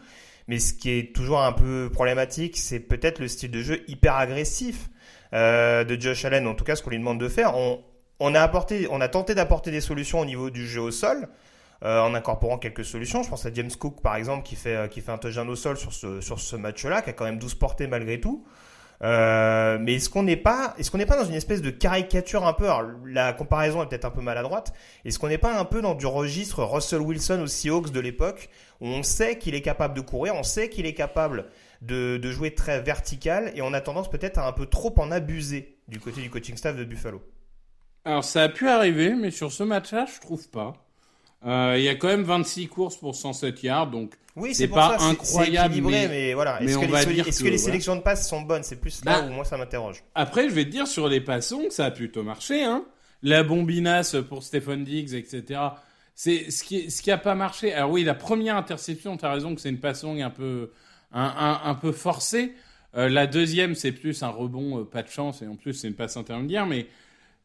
mais 0.47 0.57
ce 0.57 0.73
qui 0.73 0.89
est 0.89 1.15
toujours 1.15 1.41
un 1.41 1.51
peu 1.51 1.91
problématique 1.93 2.57
c'est 2.57 2.79
peut-être 2.79 3.19
le 3.19 3.27
style 3.27 3.51
de 3.51 3.61
jeu 3.61 3.83
hyper 3.87 4.15
agressif 4.15 4.89
euh, 5.33 5.83
de 5.83 5.99
Josh 6.01 6.25
Allen 6.25 6.47
en 6.47 6.55
tout 6.55 6.63
cas 6.63 6.75
ce 6.75 6.81
qu'on 6.81 6.89
lui 6.89 6.97
demande 6.97 7.19
de 7.19 7.29
faire 7.29 7.55
on 7.55 7.83
on 8.19 8.33
a 8.33 8.41
apporté 8.41 8.87
on 8.89 9.01
a 9.01 9.07
tenté 9.07 9.35
d'apporter 9.35 9.69
des 9.69 9.81
solutions 9.81 10.19
au 10.19 10.25
niveau 10.25 10.49
du 10.49 10.65
jeu 10.67 10.81
au 10.81 10.89
sol 10.89 11.27
euh, 11.83 12.01
en 12.01 12.13
incorporant 12.15 12.57
quelques 12.57 12.85
solutions. 12.85 13.23
Je 13.23 13.29
pense 13.29 13.45
à 13.45 13.53
James 13.53 13.71
Cook 13.77 14.01
par 14.01 14.15
exemple 14.15 14.43
qui 14.43 14.55
fait 14.55 14.75
euh, 14.75 14.87
qui 14.87 15.01
fait 15.01 15.11
un 15.11 15.17
touchdown 15.17 15.47
au 15.49 15.55
sol 15.55 15.77
sur 15.77 15.93
ce 15.93 16.21
sur 16.21 16.39
ce 16.39 16.55
match-là, 16.55 17.01
qui 17.01 17.11
a 17.11 17.13
quand 17.13 17.25
même 17.25 17.39
12 17.39 17.55
portées 17.55 17.87
malgré 17.87 18.19
tout. 18.19 18.45
Euh, 19.03 19.77
mais 19.79 19.95
est-ce 19.95 20.09
qu'on 20.09 20.23
n'est 20.23 20.37
pas 20.37 20.73
est-ce 20.79 20.89
qu'on 20.89 20.97
n'est 20.97 21.05
pas 21.05 21.17
dans 21.17 21.29
une 21.29 21.35
espèce 21.35 21.61
de 21.61 21.69
caricature 21.69 22.47
un 22.47 22.53
peu? 22.53 22.65
Alors 22.65 22.89
la 23.05 23.31
comparaison 23.31 23.83
est 23.83 23.85
peut-être 23.85 24.05
un 24.05 24.11
peu 24.11 24.21
maladroite 24.21 24.73
est-ce 25.05 25.19
qu'on 25.19 25.27
n'est 25.27 25.37
pas 25.37 25.55
un 25.55 25.65
peu 25.65 25.83
dans 25.83 25.93
du 25.93 26.07
registre 26.07 26.63
Russell 26.63 27.01
Wilson 27.01 27.41
aux 27.41 27.47
Seahawks 27.47 27.91
de 27.91 27.99
l'époque 27.99 28.49
où 28.81 28.87
on 28.87 29.03
sait 29.03 29.37
qu'il 29.37 29.53
est 29.53 29.61
capable 29.61 29.93
de 29.93 30.01
courir 30.01 30.33
on 30.33 30.41
sait 30.41 30.69
qu'il 30.69 30.87
est 30.87 30.95
capable 30.95 31.45
de, 31.83 32.17
de 32.17 32.31
jouer 32.31 32.55
très 32.55 32.81
vertical 32.81 33.51
et 33.53 33.61
on 33.61 33.71
a 33.71 33.81
tendance 33.81 34.09
peut-être 34.09 34.39
à 34.39 34.47
un 34.47 34.51
peu 34.51 34.65
trop 34.65 34.95
en 34.97 35.11
abuser 35.11 35.77
du 35.87 35.99
côté 35.99 36.21
du 36.21 36.31
coaching 36.31 36.57
staff 36.57 36.75
de 36.75 36.83
Buffalo? 36.83 37.21
Alors 38.03 38.23
ça 38.23 38.41
a 38.41 38.49
pu 38.49 38.67
arriver 38.67 39.13
mais 39.13 39.29
sur 39.29 39.51
ce 39.51 39.61
match-là 39.61 40.07
je 40.11 40.19
trouve 40.19 40.49
pas 40.49 40.73
il 41.45 41.81
y 41.81 41.89
a 41.89 41.95
quand 41.95 42.07
même 42.07 42.23
26 42.23 42.67
courses 42.67 42.97
pour 42.97 43.15
107 43.15 43.63
yards, 43.63 43.91
donc 43.91 44.13
oui, 44.37 44.53
c'est 44.53 44.67
pas 44.67 44.97
incroyable. 44.99 45.73
Équilibré, 45.73 46.07
mais, 46.07 46.33
voilà. 46.35 46.61
Est-ce 46.61 46.77
que, 47.43 47.47
les, 47.47 47.57
sélections 47.57 47.95
de 47.95 48.01
passes 48.01 48.29
sont 48.29 48.41
bonnes? 48.41 48.61
C'est 48.61 48.79
plus 48.79 49.03
là 49.03 49.21
bah, 49.21 49.27
où 49.27 49.31
moi 49.31 49.43
ça 49.43 49.57
m'interroge. 49.57 50.03
Après, 50.13 50.47
je 50.47 50.53
vais 50.53 50.65
te 50.65 50.69
dire 50.69 50.87
sur 50.87 51.07
les 51.07 51.21
passons, 51.21 51.65
ça 51.71 51.85
a 51.85 51.91
plutôt 51.91 52.21
marché. 52.21 52.63
Hein. 52.63 52.85
La 53.23 53.43
bombinasse 53.43 54.15
pour 54.29 54.43
Stephen 54.43 54.83
Diggs, 54.83 55.15
etc. 55.15 55.59
C'est 56.13 56.51
ce 56.51 56.63
qui, 56.63 56.91
ce 56.91 57.01
qui 57.01 57.09
a 57.09 57.17
pas 57.17 57.33
marché. 57.33 57.73
Alors 57.73 57.89
oui, 57.89 58.03
la 58.03 58.13
première 58.13 58.57
interception, 58.57 59.17
tu 59.17 59.25
as 59.25 59.31
raison 59.31 59.55
que 59.55 59.61
c'est 59.61 59.69
une 59.69 59.79
passon 59.79 60.15
un 60.21 60.29
peu, 60.29 60.71
un, 61.11 61.59
un, 61.63 61.73
peu 61.73 61.91
forcée. 61.91 62.53
Euh, 62.95 63.09
la 63.09 63.25
deuxième, 63.25 63.73
c'est 63.73 63.91
plus 63.91 64.21
un 64.21 64.29
rebond, 64.29 64.81
euh, 64.81 64.83
pas 64.83 65.01
de 65.01 65.09
chance, 65.09 65.41
et 65.41 65.47
en 65.47 65.55
plus 65.55 65.73
c'est 65.73 65.87
une 65.87 65.95
passe 65.95 66.15
intermédiaire. 66.15 66.67
Mais 66.67 66.87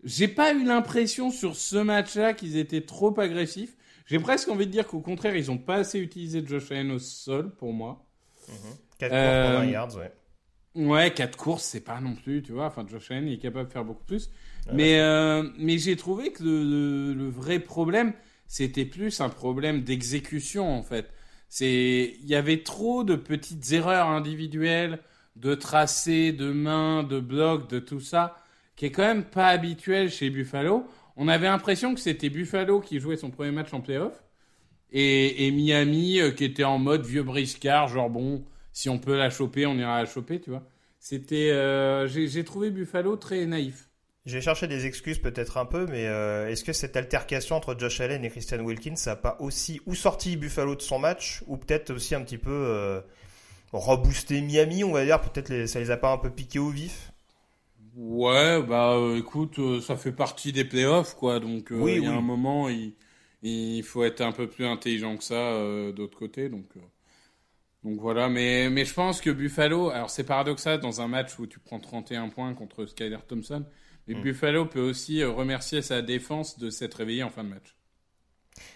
j'ai 0.05 0.29
pas 0.29 0.53
eu 0.53 0.65
l'impression 0.65 1.31
sur 1.31 1.57
ce 1.57 1.77
match-là 1.77 2.35
qu'ils 2.35 2.59
étaient 2.59 2.83
trop 2.83 3.19
agressifs. 3.19 3.77
J'ai 4.07 4.19
presque 4.19 4.49
envie 4.49 4.67
de 4.67 4.73
dire 4.73 4.87
qu'au 4.87 5.01
contraire, 5.01 5.37
ils 5.37 5.47
n'ont 5.47 5.59
pas 5.59 5.77
assez 5.77 5.99
utilisé 5.99 6.45
Josh 6.45 6.71
Allen 6.71 6.93
au 6.93 6.99
sol 6.99 7.55
pour 7.55 7.73
moi. 7.73 8.05
4 8.99 9.13
euh, 9.13 9.57
courses 9.57 9.71
yards, 9.71 9.97
ouais. 9.97 10.13
Ouais, 10.75 11.13
4 11.13 11.37
courses, 11.37 11.65
c'est 11.65 11.81
pas 11.85 12.01
non 12.01 12.15
plus, 12.15 12.43
tu 12.43 12.53
vois. 12.53 12.67
Enfin, 12.67 12.87
Josh 12.89 13.11
Allen 13.11 13.29
est 13.29 13.39
capable 13.39 13.69
de 13.69 13.73
faire 13.73 13.85
beaucoup 13.85 14.05
plus. 14.05 14.31
Mais, 14.73 15.01
euh, 15.01 15.49
mais 15.59 15.79
j'ai 15.79 15.97
trouvé 15.97 16.33
que 16.33 16.43
le, 16.45 17.15
le, 17.15 17.29
vrai 17.29 17.59
problème, 17.59 18.13
c'était 18.47 18.85
plus 18.85 19.21
un 19.21 19.29
problème 19.29 19.83
d'exécution, 19.83 20.73
en 20.73 20.83
fait. 20.83 21.11
Il 21.61 22.25
y 22.25 22.35
avait 22.35 22.63
trop 22.63 23.05
de 23.05 23.17
petites 23.17 23.73
erreurs 23.73 24.09
individuelles, 24.09 25.01
de 25.37 25.55
tracés, 25.55 26.33
de 26.33 26.53
mains, 26.53 27.03
de 27.03 27.21
blocs, 27.21 27.69
de 27.69 27.79
tout 27.79 28.01
ça, 28.01 28.37
qui 28.77 28.87
est 28.87 28.91
quand 28.91 29.03
même 29.03 29.25
pas 29.25 29.49
habituel 29.49 30.11
chez 30.11 30.31
Buffalo 30.31 30.87
on 31.17 31.29
avait 31.29 31.47
l'impression 31.47 31.95
que 31.95 32.01
c'était 32.01 32.31
Buffalo 32.31 32.81
qui 32.81 33.01
jouait 33.01 33.17
son 33.17 33.31
premier 33.31 33.51
match 33.51 33.73
en 33.73 33.81
playoff 33.81 34.23
et, 34.93 35.51
Miami 35.51 36.21
euh, 36.21 36.31
qui 36.31 36.45
était 36.45 36.65
en 36.65 36.79
mode 36.79 37.05
vieux 37.05 37.23
briscard, 37.23 37.89
genre 37.89 38.11
bon, 38.11 38.45
si 38.73 38.89
on 38.89 38.99
peut 38.99 39.17
la 39.17 39.31
choper, 39.31 39.67
on 39.67 39.75
ira 39.75 40.03
la 40.03 40.07
choper, 40.07 40.41
tu 40.41 40.51
vois. 40.51 40.63
C'était, 40.99 41.51
euh, 41.51 42.07
j'ai 42.07 42.45
trouvé 42.45 42.71
Buffalo 42.71 43.17
très 43.17 43.45
naïf. 43.47 43.89
J'ai 44.25 44.41
cherché 44.41 44.69
des 44.69 44.87
excuses 44.87 45.19
peut-être 45.19 45.57
un 45.57 45.65
peu, 45.65 45.87
mais 45.87 46.07
euh, 46.07 46.49
est-ce 46.49 46.63
que 46.63 46.73
cette 46.73 46.97
altercation 46.97 47.57
entre 47.57 47.77
Josh 47.77 48.01
Allen 48.01 48.25
et 48.25 48.31
Christian 48.31 48.61
Wilkins, 48.61 48.95
n'a 49.07 49.17
pas 49.17 49.37
aussi 49.41 49.81
ou 49.87 49.97
sorti 49.97 50.37
Buffalo 50.37 50.77
de 50.77 50.83
son 50.83 51.01
match, 51.01 51.43
ou 51.49 51.57
peut-être 51.57 51.91
aussi 51.91 52.15
un 52.15 52.21
petit 52.21 52.39
peu 52.39 53.03
reboosté 53.73 54.41
Miami, 54.41 54.85
on 54.85 54.93
va 54.93 55.05
dire, 55.05 55.21
peut-être 55.21 55.67
ça 55.67 55.81
les 55.81 55.91
a 55.91 55.97
pas 55.97 56.13
un 56.13 56.19
peu 56.19 56.31
piqués 56.31 56.61
au 56.61 56.69
vif? 56.69 57.12
Ouais, 57.95 58.63
bah 58.63 58.95
euh, 58.95 59.19
écoute, 59.19 59.59
euh, 59.59 59.81
ça 59.81 59.97
fait 59.97 60.13
partie 60.13 60.53
des 60.53 60.65
playoffs, 60.65 61.15
quoi. 61.15 61.41
Donc 61.41 61.73
euh, 61.73 61.91
il 61.91 62.05
y 62.05 62.07
a 62.07 62.13
un 62.13 62.23
moment, 62.23 62.69
il, 62.69 62.95
il 63.43 63.83
faut 63.83 64.03
être 64.05 64.23
un 64.23 64.33
peu 64.33 64.49
plus 64.49 64.65
intelligent 64.65 65.17
que 65.17 65.25
ça 65.25 65.61
d'autre 65.93 66.17
côté. 66.17 66.49
Donc, 66.49 66.67
donc 67.85 68.01
voilà, 68.01 68.29
mais, 68.29 68.71
mais 68.71 68.85
je 68.85 68.95
pense 68.95 69.21
que 69.21 69.31
Buffalo, 69.31 69.91
alors 69.91 70.09
c'est 70.09 70.25
paradoxal 70.25 70.81
dans 70.81 71.01
un 71.03 71.09
match 71.09 71.39
où 71.39 71.47
tu 71.47 71.59
prends 71.59 71.81
31 71.81 72.29
points 72.31 72.55
contre 72.55 72.87
Skyler 72.87 73.19
Thompson, 73.29 73.65
mais 74.07 74.15
mm. 74.15 74.23
Buffalo 74.23 74.67
peut 74.67 74.81
aussi 74.81 75.23
remercier 75.23 75.83
sa 75.83 76.01
défense 76.01 76.59
de 76.59 76.71
s'être 76.71 76.95
réveillé 76.95 77.23
en 77.23 77.31
fin 77.31 77.45
de 77.45 77.51
match. 77.51 77.77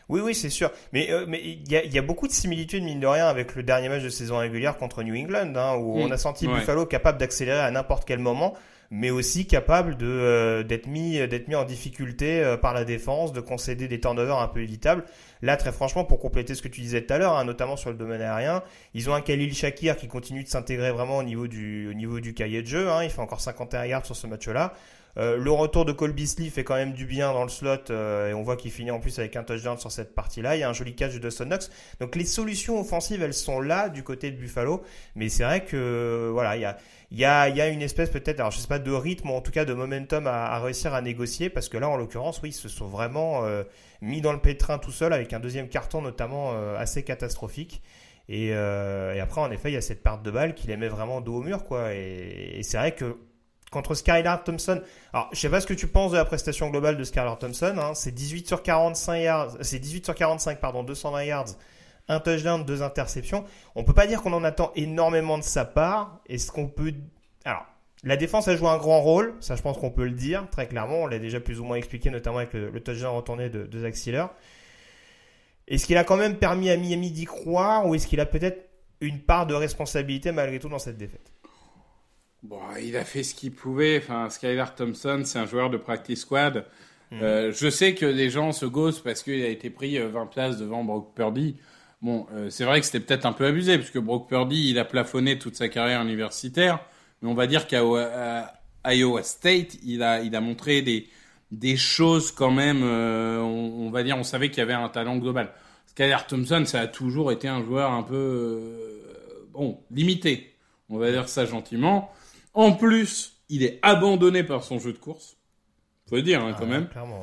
Oui, 0.08 0.20
oui, 0.20 0.34
c'est 0.34 0.50
sûr. 0.50 0.70
Mais 0.92 1.10
mais 1.26 1.40
il 1.42 1.70
y 1.70 1.76
a, 1.76 1.84
y 1.84 1.98
a, 1.98 2.02
beaucoup 2.02 2.26
de 2.26 2.32
similitudes 2.32 2.82
mine 2.82 3.00
de 3.00 3.06
rien 3.06 3.26
avec 3.26 3.54
le 3.54 3.62
dernier 3.62 3.88
match 3.88 4.02
de 4.02 4.08
saison 4.08 4.38
régulière 4.38 4.78
contre 4.78 5.02
New 5.02 5.14
England, 5.14 5.54
hein, 5.54 5.76
où 5.76 5.98
on 5.98 6.08
mm. 6.08 6.12
a 6.12 6.18
senti 6.18 6.46
Buffalo 6.46 6.84
capable 6.84 7.18
d'accélérer 7.18 7.60
à 7.60 7.70
n'importe 7.70 8.06
quel 8.06 8.18
moment 8.18 8.54
mais 8.90 9.10
aussi 9.10 9.46
capable 9.46 9.96
de 9.96 10.06
euh, 10.06 10.62
d'être 10.62 10.86
mis 10.86 11.18
d'être 11.28 11.48
mis 11.48 11.54
en 11.54 11.64
difficulté 11.64 12.42
euh, 12.42 12.56
par 12.56 12.74
la 12.74 12.84
défense, 12.84 13.32
de 13.32 13.40
concéder 13.40 13.88
des 13.88 14.00
turnovers 14.00 14.38
un 14.38 14.48
peu 14.48 14.60
évitables. 14.60 15.04
Là, 15.42 15.56
très 15.56 15.72
franchement, 15.72 16.04
pour 16.04 16.18
compléter 16.18 16.54
ce 16.54 16.62
que 16.62 16.68
tu 16.68 16.80
disais 16.80 17.02
tout 17.02 17.12
à 17.12 17.18
l'heure, 17.18 17.36
hein, 17.36 17.44
notamment 17.44 17.76
sur 17.76 17.90
le 17.90 17.96
domaine 17.96 18.22
aérien, 18.22 18.62
ils 18.94 19.10
ont 19.10 19.14
un 19.14 19.20
Khalil 19.20 19.54
Shakir 19.54 19.96
qui 19.96 20.08
continue 20.08 20.42
de 20.42 20.48
s'intégrer 20.48 20.92
vraiment 20.92 21.18
au 21.18 21.22
niveau 21.22 21.46
du 21.46 21.88
au 21.88 21.94
niveau 21.94 22.20
du 22.20 22.34
cahier 22.34 22.62
de 22.62 22.66
jeu. 22.66 22.90
Hein, 22.90 23.04
il 23.04 23.10
fait 23.10 23.20
encore 23.20 23.40
51 23.40 23.84
yards 23.86 24.06
sur 24.06 24.16
ce 24.16 24.26
match-là. 24.26 24.72
Euh, 25.18 25.36
le 25.36 25.50
retour 25.50 25.84
de 25.84 25.92
Cole 25.92 26.12
Beasley 26.12 26.50
fait 26.50 26.64
quand 26.64 26.74
même 26.74 26.92
du 26.92 27.06
bien 27.06 27.32
dans 27.32 27.42
le 27.42 27.48
slot 27.48 27.90
et 27.90 28.34
on 28.34 28.42
voit 28.42 28.56
qu'il 28.56 28.70
finit 28.70 28.90
en 28.90 29.00
plus 29.00 29.18
avec 29.18 29.36
un 29.36 29.44
touchdown 29.44 29.78
sur 29.78 29.90
cette 29.90 30.14
partie-là. 30.14 30.56
Il 30.56 30.60
y 30.60 30.62
a 30.62 30.68
un 30.68 30.72
joli 30.72 30.94
catch 30.94 31.14
de 31.14 31.18
Dustin 31.18 31.46
Knox. 31.46 31.70
Donc 32.00 32.16
les 32.16 32.24
solutions 32.24 32.80
offensives, 32.80 33.22
elles 33.22 33.34
sont 33.34 33.60
là 33.60 33.88
du 33.88 34.02
côté 34.02 34.30
de 34.30 34.36
Buffalo, 34.36 34.82
mais 35.14 35.28
c'est 35.28 35.44
vrai 35.44 35.64
que 35.64 36.30
voilà, 36.32 36.56
il 37.10 37.18
y 37.18 37.24
a 37.24 37.68
une 37.68 37.82
espèce 37.82 38.10
peut-être, 38.10 38.40
alors 38.40 38.52
je 38.52 38.58
sais 38.58 38.68
pas 38.68 38.78
de 38.78 38.92
rythme 38.92 39.30
ou 39.30 39.34
en 39.34 39.40
tout 39.40 39.52
cas 39.52 39.64
de 39.64 39.74
momentum 39.74 40.26
à, 40.26 40.46
à 40.46 40.60
réussir 40.60 40.94
à 40.94 41.02
négocier 41.02 41.50
parce 41.50 41.68
que 41.68 41.78
là 41.78 41.88
en 41.88 41.96
l'occurrence 41.96 42.40
oui 42.42 42.50
ils 42.50 42.52
se 42.52 42.68
sont 42.68 42.86
vraiment 42.86 43.44
euh, 43.44 43.64
mis 44.00 44.20
dans 44.20 44.32
le 44.32 44.40
pétrin 44.40 44.78
tout 44.78 44.92
seul 44.92 45.12
avec 45.12 45.32
un 45.32 45.40
deuxième 45.40 45.68
carton 45.68 46.02
notamment 46.02 46.52
euh, 46.52 46.76
assez 46.78 47.02
catastrophique 47.02 47.82
et, 48.28 48.50
euh, 48.52 49.14
et, 49.14 49.20
après 49.20 49.40
en 49.40 49.50
effet 49.50 49.70
il 49.70 49.74
y 49.74 49.78
a 49.78 49.80
cette 49.80 50.02
perte 50.02 50.22
de 50.22 50.30
balle 50.30 50.54
qui 50.54 50.66
les 50.66 50.76
met 50.76 50.88
vraiment 50.88 51.20
dos 51.20 51.36
au 51.36 51.42
mur 51.42 51.64
quoi 51.64 51.94
et 51.94 52.60
c'est 52.62 52.76
vrai 52.76 52.94
que 52.94 53.16
contre 53.70 53.94
Skylar 53.94 54.44
Thompson. 54.44 54.80
Alors, 55.12 55.28
je 55.32 55.40
sais 55.40 55.48
pas 55.48 55.60
ce 55.60 55.66
que 55.66 55.74
tu 55.74 55.86
penses 55.86 56.12
de 56.12 56.16
la 56.16 56.24
prestation 56.24 56.70
globale 56.70 56.96
de 56.96 57.04
Skylar 57.04 57.38
Thompson. 57.38 57.74
Hein, 57.78 57.94
c'est 57.94 58.12
18 58.12 58.46
sur 58.46 58.62
45 58.62 59.16
yards, 59.16 59.56
c'est 59.60 59.78
18 59.78 60.04
sur 60.04 60.14
45 60.14 60.60
pardon, 60.60 60.82
220 60.82 61.24
yards 61.24 61.46
un 62.08 62.20
touchdown, 62.20 62.64
deux 62.64 62.82
interceptions. 62.82 63.44
On 63.74 63.84
peut 63.84 63.94
pas 63.94 64.06
dire 64.06 64.22
qu'on 64.22 64.32
en 64.32 64.44
attend 64.44 64.72
énormément 64.76 65.38
de 65.38 65.42
sa 65.42 65.64
part. 65.64 66.20
Est-ce 66.28 66.52
qu'on 66.52 66.68
peut 66.68 66.94
alors 67.44 67.66
La 68.04 68.16
défense 68.16 68.48
a 68.48 68.56
joué 68.56 68.68
un 68.68 68.78
grand 68.78 69.00
rôle, 69.00 69.34
ça 69.40 69.56
je 69.56 69.62
pense 69.62 69.78
qu'on 69.78 69.90
peut 69.90 70.04
le 70.04 70.12
dire 70.12 70.48
très 70.50 70.66
clairement. 70.66 71.02
On 71.02 71.06
l'a 71.06 71.18
déjà 71.18 71.40
plus 71.40 71.60
ou 71.60 71.64
moins 71.64 71.76
expliqué, 71.76 72.10
notamment 72.10 72.38
avec 72.38 72.52
le, 72.52 72.70
le 72.70 72.80
touchdown 72.80 73.14
retourné 73.14 73.50
de, 73.50 73.64
de 73.64 73.80
Zach 73.80 73.96
Sealer. 73.96 74.28
Est-ce 75.68 75.86
qu'il 75.86 75.96
a 75.96 76.04
quand 76.04 76.16
même 76.16 76.36
permis 76.36 76.70
à 76.70 76.76
Miami 76.76 77.10
d'y 77.10 77.24
croire 77.24 77.86
ou 77.86 77.94
est-ce 77.94 78.06
qu'il 78.06 78.20
a 78.20 78.26
peut-être 78.26 78.68
une 79.00 79.20
part 79.20 79.46
de 79.46 79.54
responsabilité 79.54 80.30
malgré 80.30 80.58
tout 80.58 80.68
dans 80.68 80.78
cette 80.78 80.96
défaite? 80.96 81.32
Bon, 82.48 82.60
il 82.82 82.96
a 82.96 83.04
fait 83.04 83.22
ce 83.22 83.34
qu'il 83.34 83.52
pouvait. 83.52 83.98
Enfin, 83.98 84.28
Skylar 84.30 84.74
Thompson, 84.74 85.22
c'est 85.24 85.38
un 85.38 85.46
joueur 85.46 85.70
de 85.70 85.76
practice 85.76 86.20
squad. 86.20 86.66
Euh, 87.22 87.52
je 87.52 87.68
sais 87.70 87.94
que 87.94 88.04
les 88.06 88.30
gens 88.30 88.52
se 88.52 88.66
gossent 88.66 89.00
parce 89.00 89.22
qu'il 89.22 89.42
a 89.42 89.48
été 89.48 89.70
pris 89.70 89.98
euh, 89.98 90.08
20 90.08 90.26
places 90.26 90.58
devant 90.58 90.84
Brock 90.84 91.14
Purdy. 91.14 91.56
Bon, 92.02 92.26
euh, 92.32 92.50
c'est 92.50 92.64
vrai 92.64 92.80
que 92.80 92.86
c'était 92.86 93.00
peut-être 93.00 93.26
un 93.26 93.32
peu 93.32 93.46
abusé 93.46 93.78
parce 93.78 93.90
que 93.90 93.98
Brock 93.98 94.28
Purdy, 94.28 94.70
il 94.70 94.78
a 94.78 94.84
plafonné 94.84 95.38
toute 95.38 95.56
sa 95.56 95.68
carrière 95.68 96.02
universitaire. 96.02 96.80
Mais 97.22 97.28
on 97.28 97.34
va 97.34 97.46
dire 97.46 97.66
qu'à 97.66 97.80
Iowa 98.84 99.22
State, 99.22 99.76
il 99.84 100.02
a, 100.02 100.20
il 100.22 100.36
a 100.36 100.40
montré 100.40 100.82
des, 100.82 101.08
des 101.50 101.76
choses 101.76 102.30
quand 102.32 102.50
même. 102.50 102.82
euh, 102.84 103.40
on, 103.40 103.86
on 103.86 103.90
va 103.90 104.02
dire, 104.02 104.16
on 104.18 104.24
savait 104.24 104.50
qu'il 104.50 104.58
y 104.58 104.62
avait 104.62 104.74
un 104.74 104.88
talent 104.88 105.16
global. 105.16 105.52
Skylar 105.86 106.26
Thompson, 106.26 106.64
ça 106.66 106.80
a 106.80 106.86
toujours 106.86 107.32
été 107.32 107.48
un 107.48 107.62
joueur 107.64 107.92
un 107.92 108.02
peu 108.02 108.14
euh, 108.14 109.46
bon 109.52 109.80
limité. 109.90 110.52
On 110.90 110.98
va 110.98 111.10
dire 111.10 111.28
ça 111.28 111.44
gentiment. 111.46 112.12
En 112.56 112.72
plus, 112.72 113.34
il 113.48 113.62
est 113.62 113.78
abandonné 113.82 114.42
par 114.42 114.64
son 114.64 114.78
jeu 114.80 114.92
de 114.92 114.98
course. 114.98 115.36
Faut 116.08 116.16
le 116.16 116.22
dire 116.22 116.42
hein, 116.42 116.54
quand 116.58 116.64
Ah, 116.64 116.70
même. 116.70 116.88
Clairement. 116.88 117.20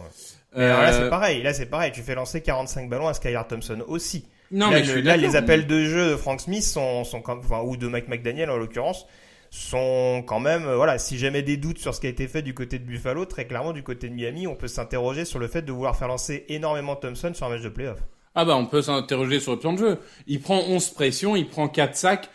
ouais. 0.56 0.64
Alors 0.64 0.82
là, 0.82 0.94
Euh, 0.94 1.04
c'est 1.04 1.10
pareil. 1.10 1.42
Là, 1.42 1.54
c'est 1.54 1.66
pareil. 1.66 1.92
Tu 1.92 2.02
fais 2.02 2.16
lancer 2.16 2.42
45 2.42 2.88
ballons 2.90 3.08
à 3.08 3.14
Skylar 3.14 3.48
Thompson 3.48 3.84
aussi. 3.88 4.26
non, 4.52 4.70
là, 4.70 4.80
mais 4.80 4.84
le- 4.86 5.02
là, 5.02 5.18
les 5.18 5.36
appels 5.36 5.66
de 5.66 5.84
jeu 5.86 6.12
de 6.12 6.16
Frank 6.16 6.40
Smith 6.40 6.64
sont, 6.64 7.04
sont 7.04 7.22
quand, 7.22 7.40
enfin, 7.40 7.62
ou 7.64 7.76
de 7.76 7.88
Mike 7.88 8.08
McDaniel 8.08 8.52
en 8.52 8.58
l'occurrence, 8.58 9.08
sont 9.50 10.24
quand 10.28 10.40
même, 10.40 10.66
euh, 10.68 10.76
voilà, 10.76 11.00
si 11.00 11.18
jamais 11.18 11.42
des 11.42 11.58
doutes 11.58 11.80
sur 11.80 11.94
ce 11.96 12.00
qui 12.02 12.06
a 12.08 12.10
été 12.12 12.28
fait 12.28 12.42
du 12.44 12.54
côté 12.54 12.78
de 12.78 12.84
Buffalo, 12.86 13.26
très 13.26 13.46
clairement 13.48 13.72
du 13.74 13.82
côté 13.84 14.10
de 14.10 14.14
Miami, 14.14 14.46
on 14.48 14.56
peut 14.56 14.68
s'interroger 14.68 15.26
sur 15.26 15.40
le 15.40 15.48
fait 15.48 15.62
de 15.64 15.72
vouloir 15.72 15.96
faire 15.96 16.08
lancer 16.08 16.46
énormément 16.50 16.96
Thompson 16.96 17.32
sur 17.34 17.46
un 17.48 17.50
match 17.50 17.62
de 17.62 17.70
playoff. 17.70 18.00
Ah 18.36 18.46
bah 18.46 18.56
on 18.56 18.66
peut 18.66 18.82
s'interroger 18.82 19.40
sur 19.40 19.54
le 19.54 19.60
plan 19.60 19.74
de 19.74 19.80
jeu. 19.80 20.00
Il 20.28 20.40
prend 20.42 20.60
11 20.60 20.90
pressions, 20.90 21.36
il 21.36 21.48
prend 21.48 21.68
4 21.68 21.96
sacs. 21.96 22.30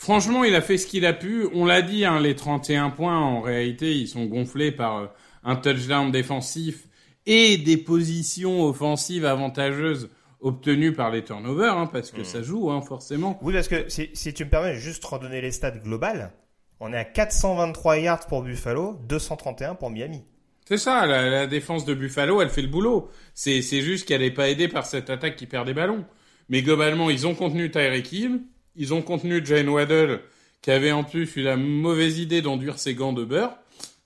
Franchement, 0.00 0.44
il 0.44 0.54
a 0.54 0.62
fait 0.62 0.78
ce 0.78 0.86
qu'il 0.86 1.04
a 1.04 1.12
pu. 1.12 1.46
On 1.52 1.66
l'a 1.66 1.82
dit, 1.82 2.06
hein, 2.06 2.20
les 2.20 2.34
31 2.34 2.88
points, 2.88 3.18
en 3.18 3.42
réalité, 3.42 3.94
ils 3.94 4.08
sont 4.08 4.24
gonflés 4.24 4.72
par 4.72 4.96
euh, 4.96 5.06
un 5.44 5.56
touchdown 5.56 6.10
défensif 6.10 6.86
et 7.26 7.58
des 7.58 7.76
positions 7.76 8.64
offensives 8.64 9.26
avantageuses 9.26 10.08
obtenues 10.40 10.94
par 10.94 11.10
les 11.10 11.22
turnovers, 11.22 11.76
hein, 11.76 11.86
parce 11.86 12.12
que 12.12 12.24
ça 12.24 12.42
joue, 12.42 12.70
hein, 12.70 12.80
forcément. 12.80 13.38
Oui, 13.42 13.52
parce 13.52 13.68
que 13.68 13.90
si, 13.90 14.08
si 14.14 14.32
tu 14.32 14.46
me 14.46 14.48
permets, 14.48 14.74
juste 14.74 15.04
redonner 15.04 15.42
les 15.42 15.50
stats 15.50 15.72
globales, 15.72 16.32
on 16.80 16.94
est 16.94 16.96
à 16.96 17.04
423 17.04 17.98
yards 17.98 18.26
pour 18.26 18.40
Buffalo, 18.40 18.98
231 19.06 19.74
pour 19.74 19.90
Miami. 19.90 20.24
C'est 20.66 20.78
ça, 20.78 21.04
la, 21.04 21.28
la 21.28 21.46
défense 21.46 21.84
de 21.84 21.92
Buffalo, 21.92 22.40
elle 22.40 22.48
fait 22.48 22.62
le 22.62 22.68
boulot. 22.68 23.10
C'est, 23.34 23.60
c'est 23.60 23.82
juste 23.82 24.08
qu'elle 24.08 24.22
n'est 24.22 24.30
pas 24.30 24.48
aidée 24.48 24.68
par 24.68 24.86
cette 24.86 25.10
attaque 25.10 25.36
qui 25.36 25.44
perd 25.44 25.66
des 25.66 25.74
ballons. 25.74 26.06
Mais 26.48 26.62
globalement, 26.62 27.10
ils 27.10 27.26
ont 27.26 27.34
contenu 27.34 27.70
Tyreek 27.70 28.10
Hill, 28.10 28.40
ils 28.80 28.94
ont 28.94 29.02
contenu 29.02 29.42
Jane 29.44 29.68
Waddell, 29.68 30.20
qui 30.62 30.70
avait 30.70 30.90
en 30.90 31.04
plus 31.04 31.36
eu 31.36 31.42
la 31.42 31.58
mauvaise 31.58 32.18
idée 32.18 32.40
d'enduire 32.40 32.78
ses 32.78 32.94
gants 32.94 33.12
de 33.12 33.24
beurre, 33.24 33.54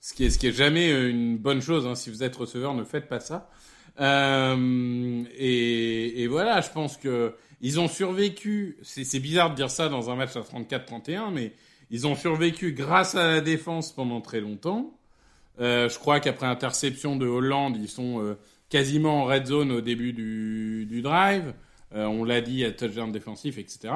ce 0.01 0.13
qui 0.13 0.25
est, 0.25 0.51
jamais 0.51 0.91
euh, 0.91 1.09
une 1.09 1.37
bonne 1.37 1.61
chose. 1.61 1.87
Hein. 1.87 1.95
Si 1.95 2.09
vous 2.09 2.23
êtes 2.23 2.35
receveur, 2.35 2.73
ne 2.73 2.83
faites 2.83 3.07
pas 3.07 3.21
ça. 3.21 3.49
Euh, 4.01 5.23
et, 5.39 6.27
voilà, 6.27 6.59
je 6.59 6.69
pense 6.69 6.97
que 6.97 7.33
ils 7.61 7.79
ont 7.79 7.87
survécu. 7.87 8.77
C'est, 8.83 9.19
bizarre 9.19 9.51
de 9.51 9.55
dire 9.55 9.71
ça 9.71 9.87
dans 9.87 10.09
un 10.11 10.15
match 10.15 10.35
à 10.35 10.41
34-31, 10.41 11.31
mais 11.31 11.53
ils 11.89 12.05
ont 12.05 12.15
survécu 12.15 12.73
grâce 12.73 13.15
à 13.15 13.27
la 13.27 13.41
défense 13.41 13.93
pendant 13.93 14.19
très 14.19 14.41
longtemps. 14.41 14.93
Euh, 15.61 15.87
je 15.87 15.97
crois 15.97 16.19
qu'après 16.19 16.47
interception 16.47 17.15
de 17.15 17.25
Hollande, 17.25 17.77
ils 17.77 17.87
sont 17.87 18.35
quasiment 18.69 19.21
en 19.21 19.25
red 19.25 19.45
zone 19.45 19.71
au 19.71 19.79
début 19.79 20.11
du, 20.11 21.01
drive. 21.01 21.53
On 21.93 22.25
l'a 22.25 22.41
dit, 22.41 22.65
à 22.65 22.71
touchdown 22.73 23.09
défensif, 23.13 23.57
etc. 23.57 23.93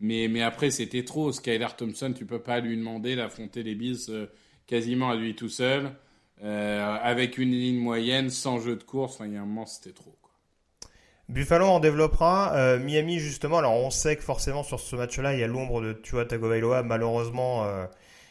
Mais, 0.00 0.42
après, 0.42 0.70
c'était 0.70 1.04
trop. 1.04 1.30
Skylar 1.30 1.76
Thompson, 1.76 2.12
tu 2.16 2.24
peux 2.24 2.40
pas 2.40 2.60
lui 2.60 2.76
demander 2.76 3.16
d'affronter 3.16 3.62
les 3.62 3.74
Bills 3.74 3.98
euh, 4.08 4.26
quasiment 4.66 5.10
à 5.10 5.14
lui 5.14 5.34
tout 5.34 5.50
seul, 5.50 5.92
euh, 6.42 6.96
avec 7.02 7.36
une 7.36 7.50
ligne 7.50 7.78
moyenne, 7.78 8.30
sans 8.30 8.60
jeu 8.60 8.76
de 8.76 8.82
course. 8.82 9.16
Enfin, 9.16 9.26
il 9.26 9.34
y 9.34 9.36
a 9.36 9.42
un 9.42 9.44
moment, 9.44 9.66
c'était 9.66 9.92
trop. 9.92 10.16
Buffalo 11.28 11.66
en 11.66 11.80
développera. 11.80 12.54
Euh, 12.56 12.78
Miami, 12.78 13.18
justement, 13.18 13.58
alors 13.58 13.74
on 13.74 13.90
sait 13.90 14.16
que 14.16 14.22
forcément 14.22 14.62
sur 14.62 14.80
ce 14.80 14.96
match-là, 14.96 15.34
il 15.34 15.40
y 15.40 15.44
a 15.44 15.46
l'ombre 15.46 15.82
de 15.82 15.92
Tua 15.92 16.24
Tagovailoa, 16.24 16.82
malheureusement, 16.82 17.64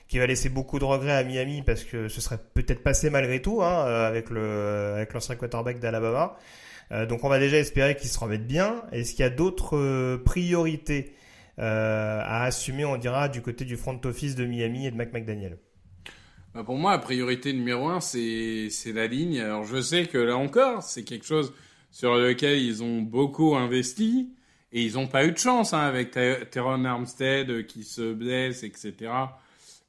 qui 0.10 0.18
va 0.18 0.26
laisser 0.26 0.50
beaucoup 0.50 0.80
de 0.80 0.86
regrets 0.86 1.14
à 1.16 1.24
Miami 1.24 1.62
parce 1.62 1.86
que 1.86 2.10
ce 2.10 2.20
serait 2.20 2.40
peut-être 2.56 2.84
passé 2.84 3.10
malgré 3.10 3.42
tout 3.42 3.62
hein, 3.62 3.86
avec 3.86 4.30
le 4.30 4.96
avec 4.96 5.14
l'ancien 5.14 5.36
quarterback 5.36 5.80
d'Alabama. 5.80 6.36
Donc 7.08 7.24
on 7.24 7.30
va 7.30 7.40
déjà 7.40 7.56
espérer 7.58 7.96
qu'il 7.96 8.10
se 8.10 8.20
remette 8.20 8.46
bien. 8.46 8.84
Est-ce 8.92 9.12
qu'il 9.12 9.22
y 9.22 9.28
a 9.28 9.30
d'autres 9.30 10.18
priorités 10.26 11.14
à 11.60 12.44
assumer, 12.44 12.86
on 12.86 12.98
dira, 12.98 13.30
du 13.30 13.42
côté 13.42 13.66
du 13.66 13.78
front 13.78 14.00
office 14.06 14.36
de 14.36 14.46
Miami 14.46 14.88
et 14.88 14.92
de 14.92 14.96
Mike 14.96 15.14
McDaniel 15.14 15.58
Bah, 16.54 16.64
pour 16.64 16.78
moi, 16.78 16.92
la 16.92 17.00
priorité 17.00 17.54
numéro 17.54 17.90
un, 17.90 18.00
c'est 18.00 18.70
la 18.94 19.08
ligne. 19.08 19.40
Alors, 19.40 19.66
je 19.66 19.82
sais 19.82 20.06
que 20.06 20.18
là 20.18 20.38
encore, 20.38 20.84
c'est 20.84 21.04
quelque 21.04 21.26
chose 21.26 21.54
sur 21.92 22.16
lequel 22.16 22.60
ils 22.60 22.84
ont 22.84 23.02
beaucoup 23.02 23.56
investi 23.56 24.30
et 24.72 24.84
ils 24.84 24.94
n'ont 24.94 25.08
pas 25.08 25.26
eu 25.26 25.32
de 25.32 25.38
chance 25.38 25.74
hein, 25.74 25.80
avec 25.80 26.12
Teron 26.52 26.86
Armstead 26.86 27.50
euh, 27.50 27.64
qui 27.64 27.84
se 27.84 28.14
blesse, 28.14 28.64
etc. 28.64 29.12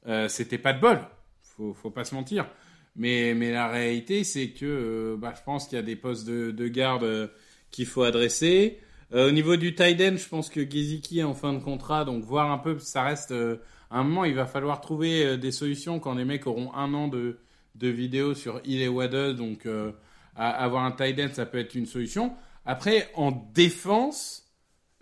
Euh, 0.07 0.27
C'était 0.27 0.57
pas 0.57 0.73
de 0.73 0.81
bol, 0.81 0.99
faut, 1.43 1.73
faut 1.73 1.91
pas 1.91 2.03
se 2.03 2.15
mentir. 2.15 2.47
Mais, 2.95 3.33
mais 3.35 3.51
la 3.51 3.67
réalité, 3.67 4.23
c'est 4.23 4.49
que 4.49 4.65
euh, 4.65 5.17
bah, 5.17 5.33
je 5.37 5.43
pense 5.43 5.67
qu'il 5.67 5.77
y 5.77 5.79
a 5.79 5.83
des 5.83 5.95
postes 5.95 6.27
de, 6.27 6.51
de 6.51 6.67
garde 6.67 7.03
euh, 7.03 7.27
qu'il 7.69 7.85
faut 7.85 8.03
adresser. 8.03 8.79
Euh, 9.13 9.29
au 9.29 9.31
niveau 9.31 9.55
du 9.55 9.75
tight 9.75 9.99
end, 10.01 10.17
je 10.17 10.27
pense 10.27 10.49
que 10.49 10.61
Geziki 10.61 11.19
est 11.19 11.23
en 11.23 11.33
fin 11.33 11.53
de 11.53 11.59
contrat, 11.59 12.05
donc 12.05 12.23
voir 12.23 12.51
un 12.51 12.57
peu, 12.57 12.79
ça 12.79 13.03
reste 13.03 13.31
euh, 13.31 13.57
à 13.89 13.99
un 13.99 14.03
moment, 14.03 14.23
il 14.23 14.35
va 14.35 14.45
falloir 14.45 14.79
trouver 14.79 15.25
euh, 15.25 15.37
des 15.37 15.51
solutions 15.51 15.99
quand 15.99 16.15
les 16.15 16.23
mecs 16.23 16.47
auront 16.47 16.73
un 16.73 16.93
an 16.93 17.09
de, 17.09 17.39
de 17.75 17.87
vidéos 17.89 18.33
sur 18.33 18.61
Hill 18.63 18.81
et 18.81 18.87
Waddle. 18.87 19.35
Donc, 19.35 19.65
euh, 19.65 19.91
avoir 20.35 20.85
un 20.85 20.91
tight 20.91 21.19
end, 21.19 21.33
ça 21.33 21.45
peut 21.45 21.57
être 21.57 21.75
une 21.75 21.85
solution. 21.85 22.33
Après, 22.65 23.09
en 23.15 23.31
défense, 23.53 24.41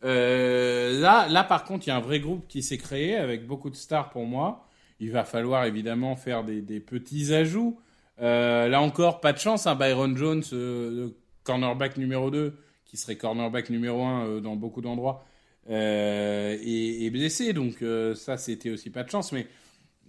euh, 0.03 0.99
là, 0.99 1.27
là, 1.27 1.43
par 1.43 1.65
contre, 1.65 1.87
il 1.87 1.89
y 1.89 1.93
a 1.93 1.97
un 1.97 2.01
vrai 2.01 2.19
groupe 2.19 2.47
qui 2.47 2.63
s'est 2.63 2.77
créé 2.77 3.15
avec 3.15 3.45
beaucoup 3.45 3.69
de 3.69 3.75
stars 3.75 4.09
pour 4.09 4.25
moi. 4.25 4.67
Il 4.99 5.11
va 5.11 5.23
falloir 5.23 5.65
évidemment 5.65 6.15
faire 6.15 6.43
des, 6.43 6.79
petits 6.79 7.33
ajouts. 7.33 7.79
Euh, 8.21 8.67
là 8.67 8.81
encore, 8.81 9.21
pas 9.21 9.33
de 9.33 9.39
chance. 9.39 9.67
Hein, 9.67 9.75
Byron 9.75 10.17
Jones, 10.17 10.43
euh, 10.53 10.91
le 10.91 11.17
cornerback 11.43 11.97
numéro 11.97 12.31
2, 12.31 12.53
qui 12.89 12.97
serait 12.97 13.17
cornerback 13.17 13.69
numéro 13.69 14.03
1 14.03 14.25
euh, 14.25 14.39
dans 14.41 14.55
beaucoup 14.55 14.81
d'endroits, 14.81 15.23
euh, 15.69 16.57
est, 16.59 17.05
est 17.05 17.09
blessé. 17.11 17.53
Donc 17.53 17.81
euh, 17.81 18.15
ça, 18.15 18.37
c'était 18.37 18.71
aussi 18.71 18.89
pas 18.89 19.03
de 19.03 19.09
chance. 19.09 19.31
Mais 19.31 19.47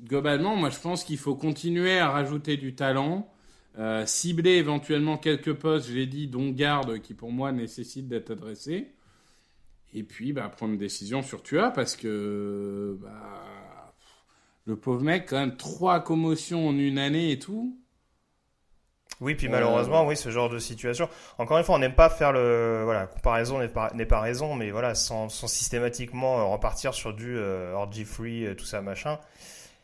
globalement, 0.02 0.56
moi, 0.56 0.70
je 0.70 0.78
pense 0.78 1.04
qu'il 1.04 1.18
faut 1.18 1.34
continuer 1.34 1.98
à 1.98 2.10
rajouter 2.10 2.56
du 2.56 2.74
talent, 2.74 3.30
euh, 3.78 4.06
cibler 4.06 4.52
éventuellement 4.52 5.18
quelques 5.18 5.52
postes, 5.52 5.88
je 5.88 5.94
l'ai 5.94 6.06
dit, 6.06 6.28
dont 6.28 6.50
garde, 6.50 7.00
qui 7.00 7.12
pour 7.12 7.30
moi 7.30 7.52
nécessitent 7.52 8.08
d'être 8.08 8.30
adressés. 8.32 8.88
Et 9.92 10.02
puis, 10.02 10.32
bah, 10.32 10.48
prendre 10.48 10.72
une 10.72 10.78
décision 10.78 11.22
sur 11.22 11.42
Tua, 11.42 11.70
parce 11.70 11.96
que 11.96 12.96
bah, 13.02 13.92
le 14.64 14.76
pauvre 14.76 15.02
mec, 15.02 15.26
quand 15.28 15.38
même, 15.38 15.56
trois 15.56 16.00
commotions 16.00 16.68
en 16.68 16.78
une 16.78 16.98
année 16.98 17.32
et 17.32 17.38
tout. 17.38 17.76
Oui, 19.20 19.34
puis 19.34 19.46
Euh, 19.48 19.50
malheureusement, 19.50 20.06
oui, 20.06 20.16
ce 20.16 20.30
genre 20.30 20.48
de 20.48 20.58
situation. 20.58 21.08
Encore 21.38 21.58
une 21.58 21.64
fois, 21.64 21.74
on 21.74 21.78
n'aime 21.78 21.94
pas 21.94 22.08
faire 22.08 22.32
le 22.32 22.82
voilà 22.84 23.06
comparaison 23.06 23.58
n'est 23.58 23.68
pas 23.68 23.90
n'est 23.94 24.06
pas 24.06 24.20
raison, 24.20 24.54
mais 24.54 24.70
voilà, 24.70 24.94
sans, 24.94 25.28
sans 25.28 25.46
systématiquement 25.46 26.40
euh, 26.40 26.44
repartir 26.44 26.94
sur 26.94 27.12
du 27.12 27.36
euh, 27.36 27.74
orgy 27.74 28.04
free, 28.04 28.46
euh, 28.46 28.54
tout 28.54 28.64
ça 28.64 28.80
machin. 28.80 29.18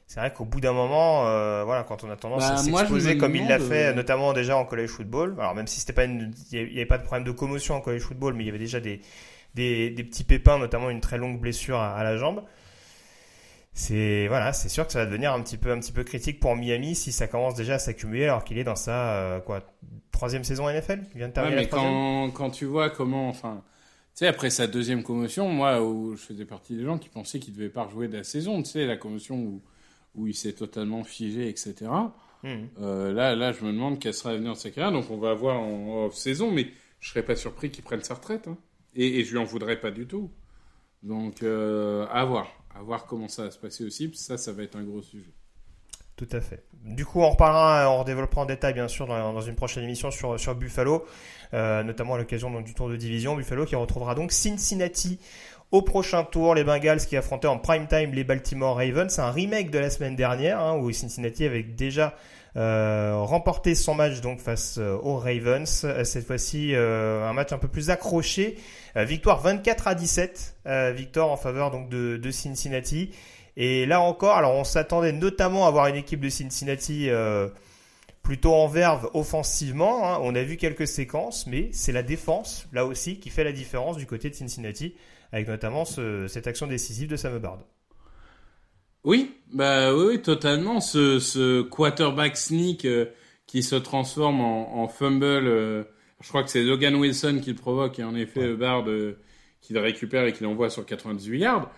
C'est 0.06 0.20
vrai 0.20 0.32
qu'au 0.32 0.44
bout 0.44 0.60
d'un 0.60 0.72
moment, 0.72 1.26
euh, 1.26 1.64
voilà, 1.64 1.82
quand 1.82 2.04
on 2.04 2.10
a 2.10 2.16
tendance 2.16 2.42
Bah, 2.48 2.54
à 2.54 2.56
s'exposer 2.58 3.16
me 3.16 3.20
comme 3.20 3.34
il 3.34 3.48
l'a 3.48 3.58
fait, 3.58 3.86
euh, 3.86 3.92
notamment 3.92 4.32
déjà 4.32 4.56
en 4.56 4.64
college 4.64 4.88
football. 4.88 5.34
Alors 5.38 5.54
même 5.54 5.66
si 5.66 5.80
c'était 5.80 5.92
pas 5.92 6.04
une, 6.04 6.32
il 6.52 6.72
y 6.72 6.76
avait- 6.78 6.86
pas 6.86 6.98
de 6.98 7.02
problème 7.02 7.24
de 7.24 7.32
commotion 7.32 7.74
en 7.74 7.80
college 7.80 8.02
football, 8.02 8.34
mais 8.34 8.44
il 8.44 8.46
y 8.46 8.50
avait 8.50 8.58
déjà 8.58 8.80
des 8.80 9.00
des, 9.54 9.90
des 9.90 10.04
petits 10.04 10.22
pépins, 10.24 10.58
notamment 10.58 10.90
une 10.90 11.00
très 11.00 11.16
longue 11.18 11.40
blessure 11.40 11.78
à, 11.78 11.94
à 11.96 12.04
la 12.04 12.16
jambe. 12.18 12.42
C'est 13.78 14.26
voilà, 14.28 14.54
c'est 14.54 14.70
sûr 14.70 14.86
que 14.86 14.92
ça 14.92 15.00
va 15.00 15.06
devenir 15.06 15.34
un 15.34 15.42
petit 15.42 15.58
peu 15.58 15.70
un 15.70 15.78
petit 15.78 15.92
peu 15.92 16.02
critique 16.02 16.40
pour 16.40 16.56
Miami 16.56 16.94
si 16.94 17.12
ça 17.12 17.28
commence 17.28 17.54
déjà 17.54 17.74
à 17.74 17.78
s'accumuler 17.78 18.24
alors 18.24 18.42
qu'il 18.42 18.56
est 18.56 18.64
dans 18.64 18.74
sa 18.74 19.16
euh, 19.16 19.40
quoi 19.40 19.62
troisième 20.12 20.44
saison 20.44 20.66
NFL. 20.66 21.02
Il 21.12 21.18
vient 21.18 21.28
de 21.28 21.32
Ouais, 21.32 21.32
terminer 21.32 21.56
mais 21.56 21.62
la 21.62 21.68
quand, 21.68 22.30
quand 22.30 22.48
tu 22.48 22.64
vois 22.64 22.88
comment, 22.88 23.28
enfin, 23.28 23.62
tu 24.14 24.20
sais, 24.20 24.28
après 24.28 24.48
sa 24.48 24.66
deuxième 24.66 25.02
commotion, 25.02 25.50
moi, 25.50 25.82
où 25.82 26.16
je 26.16 26.22
faisais 26.22 26.46
partie 26.46 26.74
des 26.74 26.84
gens 26.84 26.96
qui 26.96 27.10
pensaient 27.10 27.38
qu'il 27.38 27.52
devait 27.52 27.68
pas 27.68 27.82
rejouer 27.84 28.08
de 28.08 28.16
la 28.16 28.24
saison, 28.24 28.62
tu 28.62 28.70
sais, 28.70 28.86
la 28.86 28.96
commotion 28.96 29.36
où, 29.36 29.62
où 30.14 30.26
il 30.26 30.34
s'est 30.34 30.54
totalement 30.54 31.04
figé, 31.04 31.50
etc. 31.50 31.74
Mhm. 32.44 32.68
Euh, 32.80 33.12
là, 33.12 33.36
là, 33.36 33.52
je 33.52 33.62
me 33.62 33.72
demande 33.72 33.98
quelle 33.98 34.14
sera 34.14 34.32
l'avenir 34.32 34.54
de 34.54 34.58
sa 34.58 34.70
carrière, 34.70 34.92
donc 34.92 35.10
on 35.10 35.18
va 35.18 35.34
voir 35.34 35.60
en 35.60 36.06
off-saison, 36.06 36.50
mais 36.50 36.68
je 37.00 37.10
serais 37.10 37.22
pas 37.22 37.36
surpris 37.36 37.70
qu'il 37.70 37.84
prenne 37.84 38.02
sa 38.02 38.14
retraite, 38.14 38.48
hein. 38.48 38.56
et, 38.94 39.20
et 39.20 39.24
je 39.24 39.32
lui 39.32 39.38
en 39.38 39.44
voudrais 39.44 39.78
pas 39.78 39.90
du 39.90 40.06
tout. 40.06 40.30
Donc, 41.02 41.42
euh, 41.42 42.06
à 42.10 42.24
voir, 42.24 42.48
à 42.78 42.82
voir 42.82 43.06
comment 43.06 43.28
ça 43.28 43.44
va 43.44 43.50
se 43.50 43.58
passer 43.58 43.84
aussi, 43.84 44.10
ça, 44.14 44.36
ça 44.36 44.52
va 44.52 44.62
être 44.62 44.76
un 44.76 44.84
gros 44.84 45.02
sujet. 45.02 45.32
Tout 46.16 46.28
à 46.32 46.40
fait. 46.40 46.64
Du 46.82 47.04
coup, 47.04 47.20
on 47.20 47.28
reparlera, 47.28 47.90
on 47.90 47.98
redéveloppera 47.98 48.40
en 48.40 48.46
détail, 48.46 48.72
bien 48.72 48.88
sûr, 48.88 49.06
dans, 49.06 49.40
une 49.42 49.54
prochaine 49.54 49.84
émission 49.84 50.10
sur, 50.10 50.40
sur 50.40 50.54
Buffalo, 50.54 51.04
euh, 51.52 51.82
notamment 51.82 52.14
à 52.14 52.18
l'occasion 52.18 52.58
du 52.62 52.72
tour 52.72 52.88
de 52.88 52.96
division. 52.96 53.36
Buffalo 53.36 53.66
qui 53.66 53.76
retrouvera 53.76 54.14
donc 54.14 54.32
Cincinnati 54.32 55.18
au 55.72 55.82
prochain 55.82 56.24
tour. 56.24 56.54
Les 56.54 56.64
Bengals 56.64 57.00
qui 57.00 57.18
affrontaient 57.18 57.48
en 57.48 57.58
prime 57.58 57.86
time 57.86 58.12
les 58.12 58.24
Baltimore 58.24 58.76
Ravens. 58.76 59.12
C'est 59.12 59.20
un 59.20 59.30
remake 59.30 59.70
de 59.70 59.78
la 59.78 59.90
semaine 59.90 60.16
dernière, 60.16 60.58
hein, 60.58 60.78
où 60.78 60.90
Cincinnati 60.90 61.44
avait 61.44 61.62
déjà 61.62 62.06
euh, 62.06 62.16
remporté 62.56 63.74
son 63.74 63.94
match 63.94 64.20
donc 64.20 64.40
face 64.40 64.78
euh, 64.78 64.96
aux 65.02 65.16
Ravens. 65.18 65.82
Euh, 65.84 66.04
cette 66.04 66.26
fois-ci, 66.26 66.74
euh, 66.74 67.28
un 67.28 67.32
match 67.32 67.52
un 67.52 67.58
peu 67.58 67.68
plus 67.68 67.90
accroché. 67.90 68.56
Euh, 68.96 69.04
victoire 69.04 69.40
24 69.40 69.88
à 69.88 69.94
17, 69.94 70.56
euh, 70.66 70.92
victoire 70.92 71.28
en 71.30 71.36
faveur 71.36 71.70
donc 71.70 71.88
de, 71.88 72.30
Cincinnati. 72.30 73.10
Et 73.58 73.84
là 73.86 74.00
encore, 74.00 74.36
alors 74.36 74.54
on 74.54 74.64
s'attendait 74.64 75.12
notamment 75.12 75.64
à 75.66 75.68
avoir 75.68 75.86
une 75.88 75.96
équipe 75.96 76.20
de 76.20 76.28
Cincinnati 76.28 77.08
euh, 77.10 77.48
plutôt 78.22 78.54
en 78.54 78.68
verve 78.68 79.10
offensivement. 79.14 80.08
hein. 80.08 80.18
On 80.22 80.34
a 80.34 80.42
vu 80.42 80.56
quelques 80.56 80.86
séquences, 80.86 81.46
mais 81.46 81.68
c'est 81.72 81.92
la 81.92 82.02
défense, 82.02 82.66
là 82.72 82.84
aussi, 82.86 83.18
qui 83.18 83.30
fait 83.30 83.44
la 83.44 83.52
différence 83.52 83.96
du 83.96 84.06
côté 84.06 84.30
de 84.30 84.34
Cincinnati, 84.34 84.94
avec 85.32 85.46
notamment 85.48 85.84
ce- 85.84 86.26
cette 86.28 86.46
action 86.46 86.66
décisive 86.66 87.08
de 87.08 87.16
Sam 87.16 87.36
Hubbard. 87.36 87.58
Oui, 89.06 89.32
bah 89.52 89.94
oui, 89.94 90.04
oui, 90.08 90.22
totalement. 90.22 90.80
Ce, 90.80 91.18
ce 91.20 91.62
quarterback 91.62 92.36
sneak 92.36 92.84
euh, 92.84 93.06
qui 93.46 93.62
se 93.62 93.76
transforme 93.76 94.40
en, 94.40 94.82
en 94.82 94.88
fumble. 94.88 95.24
euh, 95.24 95.84
je 96.20 96.28
crois 96.28 96.42
que 96.42 96.50
c'est 96.50 96.62
Logan 96.62 96.94
Wilson 96.96 97.40
qui 97.42 97.50
le 97.50 97.56
provoque 97.56 97.98
et 97.98 98.04
en 98.04 98.14
effet 98.14 98.50
Hubbard 98.50 98.88
euh, 98.88 99.18
qui 99.60 99.72
le 99.74 99.80
récupère 99.80 100.24
et 100.26 100.32
qui 100.32 100.42
l'envoie 100.44 100.70
sur 100.70 100.84
98 100.84 101.38
yards. 101.38 101.70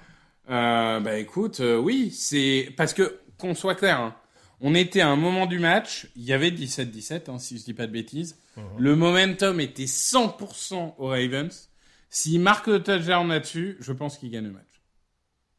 Euh, 0.51 1.01
bah 1.01 1.19
écoute, 1.19 1.61
euh, 1.61 1.77
oui, 1.79 2.11
c'est 2.11 2.73
parce 2.77 2.95
que 2.95 3.19
qu'on 3.37 3.55
soit 3.55 3.75
clair, 3.75 4.01
hein, 4.01 4.15
on 4.61 4.75
était 4.75 5.01
à 5.03 5.09
un 5.09 5.17
moment 5.17 5.45
du 5.47 5.59
match, 5.59 6.09
il 6.17 6.25
y 6.25 6.33
avait 6.33 6.51
17-17, 6.51 7.31
hein, 7.31 7.39
si 7.39 7.59
je 7.59 7.65
dis 7.65 7.75
pas 7.75 7.87
de 7.87 7.93
bêtises. 7.93 8.39
Le 8.79 8.97
momentum 8.97 9.61
était 9.61 9.85
100% 9.85 10.95
aux 10.99 11.09
Ravens. 11.09 11.69
S'ils 12.11 12.41
marquent 12.41 12.69
le 12.69 12.83
touchdown 12.83 13.29
là-dessus, 13.29 13.77
je 13.81 13.93
pense 13.93 14.17
qu'ils 14.19 14.31
gagnent 14.31 14.47
le 14.47 14.53
match. 14.53 14.65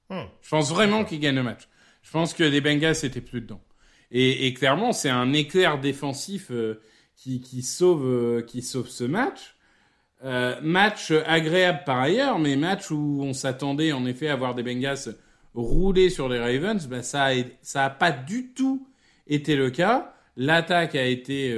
Hmm. 0.09 0.25
Je 0.41 0.49
pense 0.49 0.71
vraiment 0.71 1.05
qu'ils 1.05 1.19
gagnent 1.19 1.35
le 1.35 1.43
match. 1.43 1.67
Je 2.01 2.11
pense 2.11 2.33
que 2.33 2.43
les 2.43 2.61
Bengals 2.61 2.95
étaient 3.03 3.21
plus 3.21 3.41
dedans. 3.41 3.61
Et, 4.11 4.53
clairement, 4.55 4.91
c'est 4.91 5.09
un 5.09 5.33
éclair 5.33 5.79
défensif 5.79 6.47
euh, 6.49 6.81
qui, 7.15 7.61
sauve 7.61 8.05
euh, 8.05 8.41
qui 8.41 8.63
sauve 8.63 8.89
ce 8.89 9.03
match. 9.03 9.55
Euh, 10.23 10.59
match 10.61 11.11
agréable 11.11 11.83
par 11.85 11.99
ailleurs, 11.99 12.39
mais 12.39 12.55
match 12.55 12.89
où 12.89 13.19
on 13.21 13.33
s'attendait 13.33 13.91
en 13.91 14.05
effet 14.05 14.27
à 14.27 14.35
voir 14.35 14.55
des 14.55 14.63
Bengals 14.63 15.15
rouler 15.53 16.09
sur 16.09 16.27
les 16.27 16.39
Ravens, 16.39 16.87
bah, 16.87 17.03
ça 17.03 17.27
a, 17.27 17.33
ça 17.61 17.85
a 17.85 17.89
pas 17.89 18.11
du 18.11 18.53
tout 18.53 18.87
été 19.27 19.55
le 19.55 19.69
cas. 19.69 20.15
L'attaque 20.35 20.95
a 20.95 21.05
été 21.05 21.53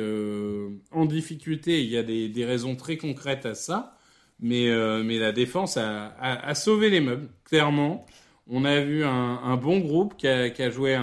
en 0.92 1.06
difficulté. 1.06 1.84
Il 1.84 1.90
y 1.90 1.98
a 1.98 2.04
des, 2.04 2.46
raisons 2.46 2.76
très 2.76 2.98
concrètes 2.98 3.46
à 3.46 3.54
ça, 3.54 3.98
mais 4.40 4.70
la 4.70 5.32
défense 5.32 5.78
a 5.78 6.56
sauvé 6.56 6.90
les 6.90 7.00
meubles 7.00 7.30
clairement. 7.46 8.06
On 8.47 8.65
a 8.65 8.80
vu 8.82 9.04
un, 9.04 9.56
bon 9.58 9.80
groupe 9.80 10.17
qui 10.17 10.27
a, 10.27 10.69
joué 10.69 10.97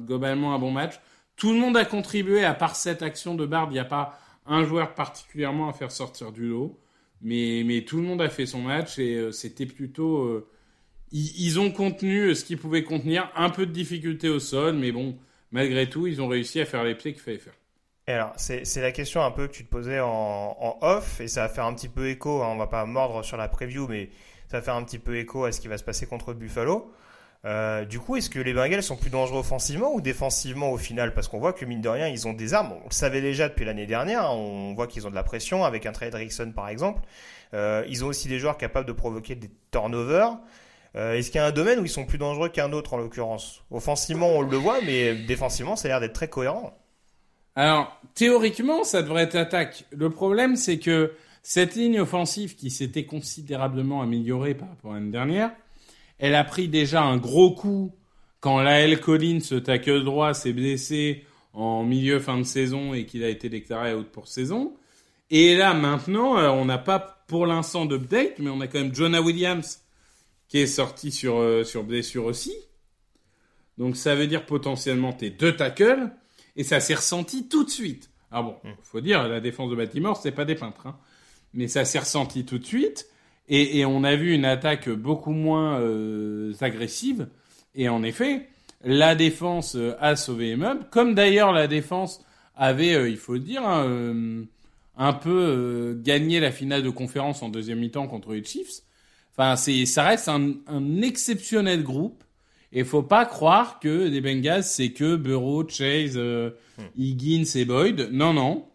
globalement 0.00 0.54
un 0.54 0.58
bon 0.58 0.70
match. 0.70 0.94
Tout 1.36 1.52
le 1.52 1.58
monde 1.58 1.76
a 1.76 1.84
contribué, 1.84 2.44
à 2.44 2.54
part 2.54 2.76
cette 2.76 3.02
action 3.02 3.34
de 3.34 3.44
Bard, 3.44 3.68
il 3.70 3.74
n'y 3.74 3.78
a 3.78 3.84
pas 3.84 4.18
un 4.46 4.64
joueur 4.64 4.94
particulièrement 4.94 5.68
à 5.68 5.72
faire 5.72 5.90
sortir 5.90 6.32
du 6.32 6.48
lot. 6.48 6.78
Mais, 7.22 7.84
tout 7.86 7.96
le 7.96 8.02
monde 8.02 8.22
a 8.22 8.28
fait 8.28 8.46
son 8.46 8.60
match 8.60 8.98
et 8.98 9.14
euh, 9.14 9.32
c'était 9.32 9.66
plutôt... 9.66 10.24
euh, 10.24 10.48
ils, 11.12 11.58
ont 11.58 11.70
contenu 11.70 12.28
euh, 12.28 12.34
ce 12.34 12.44
qu'ils 12.44 12.58
pouvaient 12.58 12.84
contenir, 12.84 13.30
un 13.36 13.50
peu 13.50 13.66
de 13.66 13.72
difficulté 13.72 14.28
au 14.28 14.38
sol, 14.38 14.74
mais 14.74 14.92
bon, 14.92 15.16
malgré 15.50 15.88
tout, 15.88 16.06
ils 16.06 16.20
ont 16.20 16.28
réussi 16.28 16.60
à 16.60 16.66
faire 16.66 16.84
les 16.84 16.94
pieds 16.94 17.12
qu'il 17.12 17.22
fallait 17.22 17.38
faire. 17.38 17.54
Et 18.08 18.12
alors, 18.12 18.32
c'est 18.36 18.80
la 18.80 18.92
question 18.92 19.22
un 19.22 19.32
peu 19.32 19.48
que 19.48 19.52
tu 19.52 19.64
te 19.64 19.70
posais 19.70 19.98
en, 19.98 20.56
en 20.60 20.78
off, 20.82 21.20
et 21.20 21.26
ça 21.26 21.42
va 21.42 21.48
faire 21.48 21.64
un 21.64 21.74
petit 21.74 21.88
peu 21.88 22.08
écho, 22.08 22.42
hein, 22.42 22.48
on 22.50 22.56
va 22.56 22.68
pas 22.68 22.84
mordre 22.86 23.24
sur 23.24 23.36
la 23.36 23.48
preview, 23.48 23.88
mais 23.88 24.10
ça 24.48 24.58
va 24.58 24.62
faire 24.62 24.74
un 24.74 24.84
petit 24.84 24.98
peu 24.98 25.16
écho 25.18 25.44
à 25.44 25.52
ce 25.52 25.60
qui 25.60 25.68
va 25.68 25.78
se 25.78 25.84
passer 25.84 26.06
contre 26.06 26.32
Buffalo. 26.34 26.92
Euh, 27.44 27.84
du 27.84 28.00
coup, 28.00 28.16
est-ce 28.16 28.28
que 28.28 28.40
les 28.40 28.52
Bengals 28.52 28.82
sont 28.82 28.96
plus 28.96 29.10
dangereux 29.10 29.38
offensivement 29.40 29.94
ou 29.94 30.00
défensivement 30.00 30.70
au 30.72 30.78
final? 30.78 31.14
Parce 31.14 31.28
qu'on 31.28 31.38
voit 31.38 31.52
que 31.52 31.64
mine 31.64 31.80
de 31.80 31.88
rien, 31.88 32.08
ils 32.08 32.26
ont 32.26 32.32
des 32.32 32.54
armes. 32.54 32.72
On 32.72 32.88
le 32.88 32.94
savait 32.94 33.20
déjà 33.20 33.48
depuis 33.48 33.64
l'année 33.64 33.86
dernière. 33.86 34.24
hein. 34.24 34.34
On 34.34 34.74
voit 34.74 34.86
qu'ils 34.86 35.06
ont 35.06 35.10
de 35.10 35.14
la 35.14 35.22
pression 35.22 35.64
avec 35.64 35.86
un 35.86 35.92
Trey 35.92 36.08
Hendrickson 36.08 36.52
par 36.54 36.68
exemple. 36.68 37.02
Euh, 37.54 37.84
ils 37.88 38.04
ont 38.04 38.08
aussi 38.08 38.26
des 38.28 38.38
joueurs 38.38 38.56
capables 38.56 38.86
de 38.86 38.92
provoquer 38.92 39.36
des 39.36 39.50
turnovers. 39.70 40.38
Euh, 40.96 41.14
est-ce 41.14 41.30
qu'il 41.30 41.38
y 41.40 41.44
a 41.44 41.46
un 41.46 41.52
domaine 41.52 41.78
où 41.78 41.84
ils 41.84 41.90
sont 41.90 42.06
plus 42.06 42.18
dangereux 42.18 42.48
qu'un 42.48 42.72
autre 42.72 42.94
en 42.94 42.96
l'occurrence? 42.96 43.62
Offensivement, 43.70 44.28
on 44.28 44.40
le 44.40 44.56
voit, 44.56 44.80
mais 44.84 45.14
défensivement, 45.14 45.76
ça 45.76 45.86
a 45.86 45.88
l'air 45.90 46.00
d'être 46.00 46.14
très 46.14 46.28
cohérent. 46.28 46.76
Alors, 47.54 48.00
théoriquement, 48.14 48.82
ça 48.82 49.02
devrait 49.02 49.22
être 49.24 49.36
attaque. 49.36 49.84
Le 49.90 50.10
problème, 50.10 50.56
c'est 50.56 50.78
que 50.78 51.12
cette 51.48 51.76
ligne 51.76 52.00
offensive 52.00 52.56
qui 52.56 52.70
s'était 52.70 53.04
considérablement 53.04 54.02
améliorée 54.02 54.56
par 54.56 54.68
rapport 54.68 54.90
à 54.90 54.94
l'année 54.94 55.12
dernière, 55.12 55.52
elle 56.18 56.34
a 56.34 56.42
pris 56.42 56.66
déjà 56.66 57.04
un 57.04 57.18
gros 57.18 57.54
coup 57.54 57.94
quand 58.40 58.60
Lael 58.60 58.98
Collins, 59.00 59.38
ce 59.38 59.54
tackle 59.54 60.02
droit, 60.02 60.34
s'est 60.34 60.52
blessé 60.52 61.24
en 61.52 61.84
milieu 61.84 62.18
fin 62.18 62.36
de 62.36 62.42
saison 62.42 62.94
et 62.94 63.06
qu'il 63.06 63.22
a 63.22 63.28
été 63.28 63.48
déclaré 63.48 63.94
out 63.94 64.08
pour 64.08 64.26
saison. 64.26 64.74
Et 65.30 65.56
là, 65.56 65.72
maintenant, 65.72 66.36
euh, 66.36 66.48
on 66.48 66.64
n'a 66.64 66.78
pas 66.78 67.22
pour 67.28 67.46
l'instant 67.46 67.86
d'update, 67.86 68.40
mais 68.40 68.50
on 68.50 68.60
a 68.60 68.66
quand 68.66 68.80
même 68.80 68.92
Jonah 68.92 69.22
Williams 69.22 69.84
qui 70.48 70.58
est 70.58 70.66
sorti 70.66 71.12
sur, 71.12 71.36
euh, 71.36 71.62
sur 71.62 71.84
blessure 71.84 72.24
aussi. 72.24 72.56
Donc 73.78 73.96
ça 73.96 74.16
veut 74.16 74.26
dire 74.26 74.46
potentiellement 74.46 75.12
tes 75.12 75.30
deux 75.30 75.54
tackles. 75.54 76.10
Et 76.56 76.64
ça 76.64 76.80
s'est 76.80 76.96
ressenti 76.96 77.48
tout 77.48 77.62
de 77.62 77.70
suite. 77.70 78.10
Alors 78.32 78.60
bon, 78.64 78.72
faut 78.82 79.00
dire, 79.00 79.28
la 79.28 79.40
défense 79.40 79.70
de 79.70 79.76
Baltimore, 79.76 80.16
c'est 80.20 80.32
pas 80.32 80.44
des 80.44 80.56
peintres. 80.56 80.88
Hein. 80.88 80.98
Mais 81.56 81.66
ça 81.66 81.84
s'est 81.84 81.98
ressenti 81.98 82.44
tout 82.44 82.58
de 82.58 82.64
suite. 82.64 83.08
Et, 83.48 83.78
et 83.78 83.84
on 83.84 84.04
a 84.04 84.14
vu 84.14 84.34
une 84.34 84.44
attaque 84.44 84.88
beaucoup 84.88 85.32
moins 85.32 85.80
euh, 85.80 86.52
agressive. 86.60 87.28
Et 87.74 87.88
en 87.88 88.02
effet, 88.02 88.48
la 88.84 89.14
défense 89.14 89.74
euh, 89.74 89.94
a 89.98 90.14
sauvé 90.16 90.50
les 90.50 90.56
meubles. 90.56 90.86
Comme 90.90 91.14
d'ailleurs 91.14 91.52
la 91.52 91.66
défense 91.66 92.24
avait, 92.54 92.94
euh, 92.94 93.08
il 93.08 93.16
faut 93.16 93.34
le 93.34 93.40
dire, 93.40 93.66
hein, 93.66 93.84
euh, 93.86 94.44
un 94.96 95.12
peu 95.12 95.30
euh, 95.30 96.02
gagné 96.02 96.40
la 96.40 96.52
finale 96.52 96.82
de 96.82 96.90
conférence 96.90 97.42
en 97.42 97.48
deuxième 97.48 97.78
mi-temps 97.80 98.06
contre 98.06 98.32
les 98.32 98.44
Chiefs. 98.44 98.82
Enfin, 99.36 99.56
c'est, 99.56 99.86
ça 99.86 100.04
reste 100.04 100.28
un, 100.28 100.54
un 100.66 101.02
exceptionnel 101.02 101.82
groupe. 101.82 102.22
Et 102.72 102.84
faut 102.84 103.02
pas 103.02 103.24
croire 103.24 103.78
que 103.80 104.08
les 104.08 104.20
Bengals, 104.20 104.64
c'est 104.64 104.90
que 104.90 105.16
Burrow, 105.16 105.66
Chase, 105.68 106.16
euh, 106.16 106.50
Higgins 106.98 107.44
et 107.54 107.64
Boyd. 107.64 108.08
Non, 108.12 108.34
non. 108.34 108.66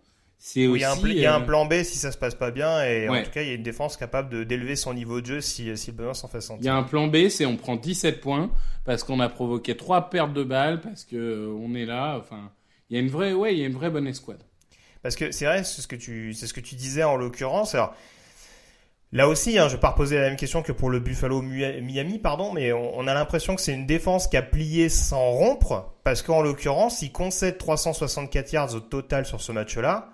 C'est 0.44 0.66
Où 0.66 0.72
aussi. 0.72 0.82
il 1.04 1.20
y, 1.20 1.26
a 1.28 1.36
un, 1.36 1.42
euh, 1.42 1.46
plan 1.46 1.68
B 1.68 1.84
si 1.84 2.00
ça 2.00 2.12
se 2.12 2.18
passe 2.18 2.34
pas 2.34 2.50
bien, 2.50 2.84
et 2.84 3.08
en 3.08 3.22
tout 3.22 3.30
cas, 3.30 3.44
il 3.44 3.48
y 3.48 3.52
a 3.52 3.54
une 3.54 3.62
défense 3.62 3.96
capable 3.96 4.44
d'élever 4.48 4.76
son 4.76 4.92
niveau 4.92 5.22
de 5.22 5.26
jeu 5.28 5.40
si, 5.40 5.78
si 5.78 5.92
le 5.92 5.98
besoin 5.98 6.16
s'en 6.16 6.28
fait 6.28 6.40
Il 6.40 6.42
y 6.42 6.46
sentir. 6.48 6.74
a 6.74 6.78
un 6.78 6.84
plan 6.84 7.06
B, 7.08 7.30
c'est 7.30 7.46
on 7.46 7.58
prend 7.58 7.76
17 7.76 8.20
points 8.22 8.50
parce 8.84 9.04
qu'on 9.04 9.20
a 9.20 9.30
provoqué 9.30 9.78
trois 9.78 10.10
pertes 10.10 10.34
de 10.34 10.44
balles 10.44 10.82
parce 10.82 11.06
que 11.06 11.16
euh, 11.16 11.56
on 11.62 11.76
est 11.76 11.86
là. 11.86 12.18
Enfin, 12.20 12.52
il 12.90 12.96
y 12.96 13.00
a 13.00 13.04
une 13.04 13.12
vraie, 13.12 13.34
ouais, 13.34 13.54
il 13.54 13.60
y 13.60 13.64
a 13.64 13.68
une 13.68 13.76
vraie 13.76 13.92
bonne 13.92 14.08
escouade. 14.08 14.42
Parce 15.04 15.16
que 15.16 15.32
c'est 15.32 15.46
vrai, 15.46 15.64
c'est 15.64 15.80
ce 15.84 15.88
que 15.88 15.96
tu, 15.96 16.34
c'est 16.34 16.48
ce 16.48 16.56
que 16.56 16.60
tu 16.60 16.74
disais 16.74 17.04
en 17.04 17.18
l'occurrence. 17.18 17.76
Alors, 17.76 17.94
là 19.12 19.28
aussi, 19.28 19.60
hein, 19.60 19.68
je 19.68 19.76
vais 19.76 19.80
pas 19.80 19.92
reposer 19.92 20.16
la 20.16 20.24
même 20.24 20.38
question 20.38 20.64
que 20.64 20.72
pour 20.72 20.90
le 20.90 21.00
Buffalo 21.00 21.44
Miami, 21.44 22.18
pardon, 22.18 22.52
mais 22.52 22.74
on, 22.74 22.98
on 22.98 23.06
a 23.06 23.14
l'impression 23.14 23.56
que 23.56 23.62
c'est 23.62 23.74
une 23.74 23.86
défense 23.86 24.28
qui 24.28 24.38
a 24.38 24.42
plié 24.42 24.90
sans 24.90 25.30
rompre, 25.30 25.94
parce 26.04 26.24
qu'en 26.24 26.42
l'occurrence, 26.42 27.04
ils 27.04 27.12
concèdent 27.12 27.60
364 27.60 28.52
yards 28.54 28.74
au 28.74 28.80
total 28.80 29.28
sur 29.28 29.40
ce 29.40 29.52
match-là, 29.52 30.10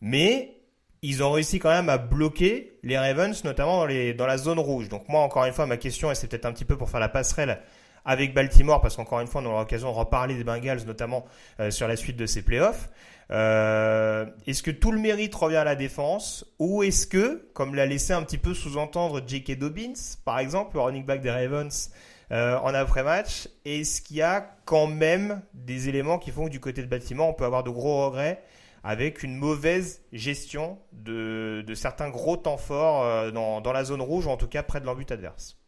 mais 0.00 0.56
ils 1.02 1.22
ont 1.22 1.32
réussi 1.32 1.58
quand 1.58 1.70
même 1.70 1.88
à 1.88 1.98
bloquer 1.98 2.78
les 2.82 2.98
Ravens, 2.98 3.42
notamment 3.44 3.78
dans, 3.78 3.86
les, 3.86 4.12
dans 4.12 4.26
la 4.26 4.36
zone 4.36 4.58
rouge. 4.58 4.88
Donc 4.88 5.08
moi, 5.08 5.22
encore 5.22 5.44
une 5.44 5.52
fois, 5.52 5.66
ma 5.66 5.76
question, 5.76 6.10
et 6.10 6.14
c'est 6.14 6.26
peut-être 6.26 6.46
un 6.46 6.52
petit 6.52 6.64
peu 6.64 6.76
pour 6.76 6.90
faire 6.90 7.00
la 7.00 7.08
passerelle 7.08 7.60
avec 8.04 8.34
Baltimore, 8.34 8.80
parce 8.80 8.96
qu'encore 8.96 9.20
une 9.20 9.26
fois, 9.26 9.42
on 9.42 9.46
aura 9.46 9.60
l'occasion 9.60 9.90
de 9.90 9.96
reparler 9.96 10.34
des 10.34 10.44
Bengals, 10.44 10.84
notamment 10.86 11.24
euh, 11.60 11.70
sur 11.70 11.86
la 11.86 11.96
suite 11.96 12.16
de 12.16 12.26
ces 12.26 12.42
playoffs. 12.42 12.90
Euh, 13.30 14.26
est-ce 14.46 14.62
que 14.62 14.70
tout 14.70 14.90
le 14.90 14.98
mérite 14.98 15.34
revient 15.34 15.56
à 15.56 15.64
la 15.64 15.76
défense? 15.76 16.44
Ou 16.58 16.82
est-ce 16.82 17.06
que, 17.06 17.48
comme 17.54 17.74
l'a 17.74 17.86
laissé 17.86 18.12
un 18.12 18.22
petit 18.22 18.38
peu 18.38 18.54
sous-entendre 18.54 19.22
J.K. 19.26 19.58
Dobbins, 19.58 19.92
par 20.24 20.38
exemple, 20.38 20.76
le 20.76 20.80
running 20.80 21.04
back 21.04 21.20
des 21.20 21.30
Ravens, 21.30 21.90
euh, 22.32 22.58
en 22.58 22.74
après-match, 22.74 23.48
est-ce 23.64 24.00
qu'il 24.02 24.16
y 24.16 24.22
a 24.22 24.54
quand 24.64 24.86
même 24.86 25.42
des 25.54 25.88
éléments 25.88 26.18
qui 26.18 26.30
font 26.30 26.46
que 26.46 26.50
du 26.50 26.60
côté 26.60 26.82
de 26.82 26.86
Baltimore, 26.86 27.28
on 27.28 27.34
peut 27.34 27.44
avoir 27.44 27.64
de 27.64 27.70
gros 27.70 28.06
regrets 28.06 28.42
avec 28.82 29.22
une 29.22 29.36
mauvaise 29.36 30.02
gestion 30.12 30.78
de, 30.92 31.62
de 31.66 31.74
certains 31.74 32.08
gros 32.10 32.36
temps 32.36 32.56
forts 32.56 33.04
euh, 33.04 33.30
dans, 33.30 33.60
dans 33.60 33.72
la 33.72 33.84
zone 33.84 34.00
rouge, 34.00 34.26
ou 34.26 34.30
en 34.30 34.36
tout 34.36 34.48
cas 34.48 34.62
près 34.62 34.80
de 34.80 34.86
l'embut 34.86 35.10
adverse 35.10 35.58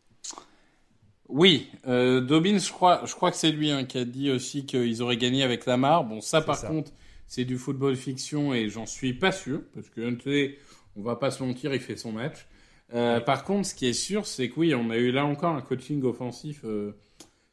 Oui, 1.28 1.70
euh, 1.86 2.20
Dobbins, 2.20 2.58
je 2.58 2.70
crois, 2.72 3.02
je 3.04 3.14
crois 3.14 3.30
que 3.30 3.36
c'est 3.36 3.52
lui 3.52 3.70
hein, 3.70 3.84
qui 3.84 3.98
a 3.98 4.04
dit 4.04 4.30
aussi 4.30 4.66
qu'ils 4.66 5.02
auraient 5.02 5.16
gagné 5.16 5.42
avec 5.42 5.66
Lamar. 5.66 6.04
Bon, 6.04 6.20
ça, 6.20 6.40
par 6.40 6.56
ça. 6.56 6.68
contre, 6.68 6.90
c'est 7.26 7.44
du 7.44 7.56
football 7.58 7.96
fiction 7.96 8.52
et 8.52 8.68
j'en 8.68 8.86
suis 8.86 9.14
pas 9.14 9.32
sûr 9.32 9.62
parce 9.74 9.88
que 9.88 10.00
Huntley, 10.00 10.58
on 10.96 11.02
va 11.02 11.16
pas 11.16 11.30
se 11.30 11.42
mentir, 11.42 11.72
il 11.72 11.80
fait 11.80 11.96
son 11.96 12.12
match. 12.12 12.46
Euh, 12.94 13.20
Par 13.20 13.44
contre, 13.44 13.66
ce 13.68 13.74
qui 13.74 13.86
est 13.86 13.94
sûr, 13.94 14.26
c'est 14.26 14.50
que 14.50 14.60
oui, 14.60 14.74
on 14.74 14.90
a 14.90 14.96
eu 14.98 15.12
là 15.12 15.24
encore 15.24 15.54
un 15.54 15.62
coaching 15.62 16.02
offensif 16.02 16.60
euh, 16.64 16.92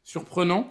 surprenant. 0.02 0.70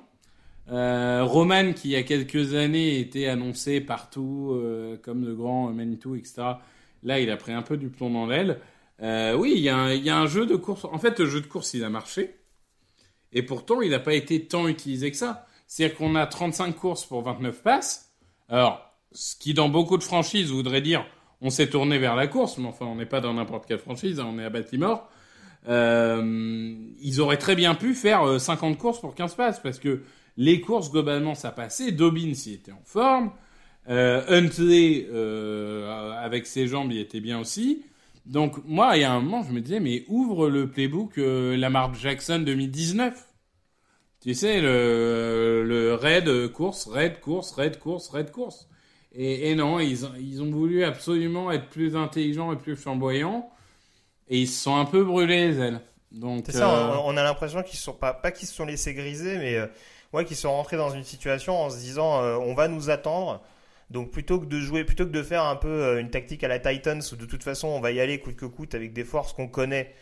Euh, 0.72 1.24
Roman, 1.24 1.74
qui 1.74 1.90
il 1.90 1.92
y 1.92 1.96
a 1.96 2.04
quelques 2.04 2.54
années 2.54 3.00
était 3.00 3.28
annoncé 3.28 3.82
partout 3.82 4.52
euh, 4.54 4.98
comme 5.02 5.26
le 5.26 5.36
grand 5.36 5.72
Manitou, 5.72 6.16
etc. 6.16 6.44
Là, 7.04 7.20
il 7.20 7.32
a 7.32 7.38
pris 7.38 7.54
un 7.54 7.62
peu 7.62 7.78
du 7.78 7.90
plomb 7.90 8.12
dans 8.12 8.28
l'aile. 8.28 8.60
Euh, 9.02 9.36
oui, 9.36 9.54
il 9.56 9.62
y, 9.62 9.70
a 9.70 9.78
un, 9.78 10.28
jeu 10.28 10.46
de 10.46 10.56
course. 10.56 10.86
En 10.86 11.00
fait, 11.00 11.20
le 11.20 11.26
jeu 11.26 11.42
de 11.42 11.48
course, 11.48 11.74
il 11.74 11.84
a 11.84 11.90
marché. 11.90 12.36
Et 13.32 13.42
pourtant, 13.42 13.82
il 13.82 13.92
n'a 13.92 14.00
pas 14.00 14.14
été 14.14 14.46
tant 14.46 14.68
utilisé 14.68 15.10
que 15.12 15.18
ça. 15.18 15.48
C'est-à-dire 15.68 15.98
qu'on 15.98 16.16
a 16.16 16.28
35 16.28 16.76
courses 16.76 17.06
pour 17.06 17.22
29 17.22 17.64
passes. 17.64 18.12
Alors, 18.50 18.94
ce 19.12 19.36
qui 19.36 19.54
dans 19.54 19.70
beaucoup 19.70 19.98
de 19.98 20.04
franchises 20.04 20.52
voudrait 20.52 20.82
dire 20.82 21.06
on 21.42 21.50
s'est 21.50 21.70
tourné 21.70 21.98
vers 22.00 22.18
la 22.18 22.28
course, 22.28 22.58
mais 22.58 22.68
enfin, 22.68 22.86
on 22.86 22.96
n'est 22.96 23.06
pas 23.06 23.22
dans 23.22 23.34
n'importe 23.34 23.66
quelle 23.66 23.80
franchise, 23.80 24.20
hein, 24.20 24.28
on 24.30 24.38
est 24.40 24.44
à 24.44 24.50
Baltimore. 24.50 25.10
Ils 25.68 27.22
auraient 27.22 27.38
très 27.38 27.56
bien 27.56 27.76
pu 27.76 27.96
faire 27.96 28.42
50 28.42 28.78
courses 28.78 29.00
pour 29.00 29.16
15 29.16 29.36
passes, 29.36 29.60
parce 29.62 29.80
que 29.80 30.04
les 30.40 30.62
courses, 30.62 30.90
globalement, 30.90 31.36
ça 31.36 31.52
passait. 31.52 31.92
Dobbins, 31.92 32.32
il 32.46 32.54
était 32.54 32.72
en 32.72 32.82
forme. 32.86 33.34
Euh, 33.90 34.24
Huntley, 34.30 35.06
euh, 35.12 36.16
avec 36.18 36.48
ses 36.48 36.66
jambes, 36.66 36.94
il 36.94 37.00
était 37.00 37.20
bien 37.20 37.40
aussi. 37.42 37.84
Donc, 38.26 38.64
moi, 38.66 38.96
il 38.96 39.02
y 39.02 39.04
a 39.04 39.12
un 39.12 39.20
moment, 39.20 39.44
je 39.44 39.52
me 39.52 39.60
disais, 39.60 39.82
mais 39.82 40.06
ouvre 40.08 40.50
le 40.50 40.70
playbook 40.72 41.18
euh, 41.18 41.58
Lamar 41.58 41.94
Jackson 41.94 42.40
2019. 42.40 43.28
Tu 44.22 44.34
sais, 44.34 44.62
le, 44.62 45.66
le 45.66 45.94
raid 45.96 46.54
course, 46.54 46.88
raid 46.88 47.20
course, 47.20 47.52
raid 47.52 47.78
course, 47.78 48.08
raid 48.08 48.32
course. 48.32 48.70
Et, 49.12 49.52
et 49.52 49.56
non, 49.56 49.80
ils, 49.82 50.08
ils 50.22 50.42
ont 50.42 50.52
voulu 50.52 50.86
absolument 50.86 51.52
être 51.52 51.68
plus 51.68 51.98
intelligents 51.98 52.54
et 52.54 52.58
plus 52.58 52.78
flamboyants. 52.78 53.50
Et 54.30 54.40
ils 54.42 54.48
se 54.48 54.64
sont 54.64 54.78
un 54.78 54.86
peu 54.86 55.04
brûlés 55.04 55.50
les 55.50 55.60
ailes. 55.60 55.82
Donc, 56.12 56.46
C'est 56.48 56.54
ça, 56.54 56.70
on, 56.70 57.14
on 57.14 57.18
a 57.18 57.24
l'impression 57.24 57.62
qu'ils 57.62 57.78
sont 57.78 57.94
pas, 57.94 58.14
pas 58.14 58.32
qu'ils 58.32 58.48
se 58.48 58.54
sont 58.56 58.66
laissés 58.66 58.94
griser, 58.94 59.38
mais 59.38 59.56
euh, 59.56 59.68
ouais, 60.14 60.26
qu'ils 60.26 60.38
sont 60.38 60.52
rentrés 60.52 60.78
dans 60.78 60.90
une 60.90 61.04
situation 61.04 61.62
en 61.62 61.70
se 61.70 61.78
disant 61.78 62.24
euh, 62.24 62.36
on 62.36 62.54
va 62.54 62.68
nous 62.68 62.90
attendre. 62.90 63.42
Donc 63.90 64.12
plutôt 64.12 64.40
que 64.40 64.46
de 64.46 64.60
jouer, 64.60 64.84
plutôt 64.84 65.06
que 65.06 65.12
de 65.12 65.24
faire 65.24 65.44
un 65.44 65.56
peu 65.56 65.68
euh, 65.68 66.00
une 66.00 66.10
tactique 66.12 66.44
à 66.44 66.48
la 66.48 66.60
Titans 66.60 67.02
où 67.12 67.16
de 67.16 67.26
toute 67.26 67.44
façon 67.44 67.68
on 67.68 67.80
va 67.80 67.92
y 67.92 68.00
aller 68.00 68.20
coûte 68.20 68.36
que 68.36 68.46
coûte 68.46 68.76
avec 68.76 68.94
des 68.94 69.04
forces 69.04 69.34
qu'on 69.34 69.48
connaît, 69.48 69.94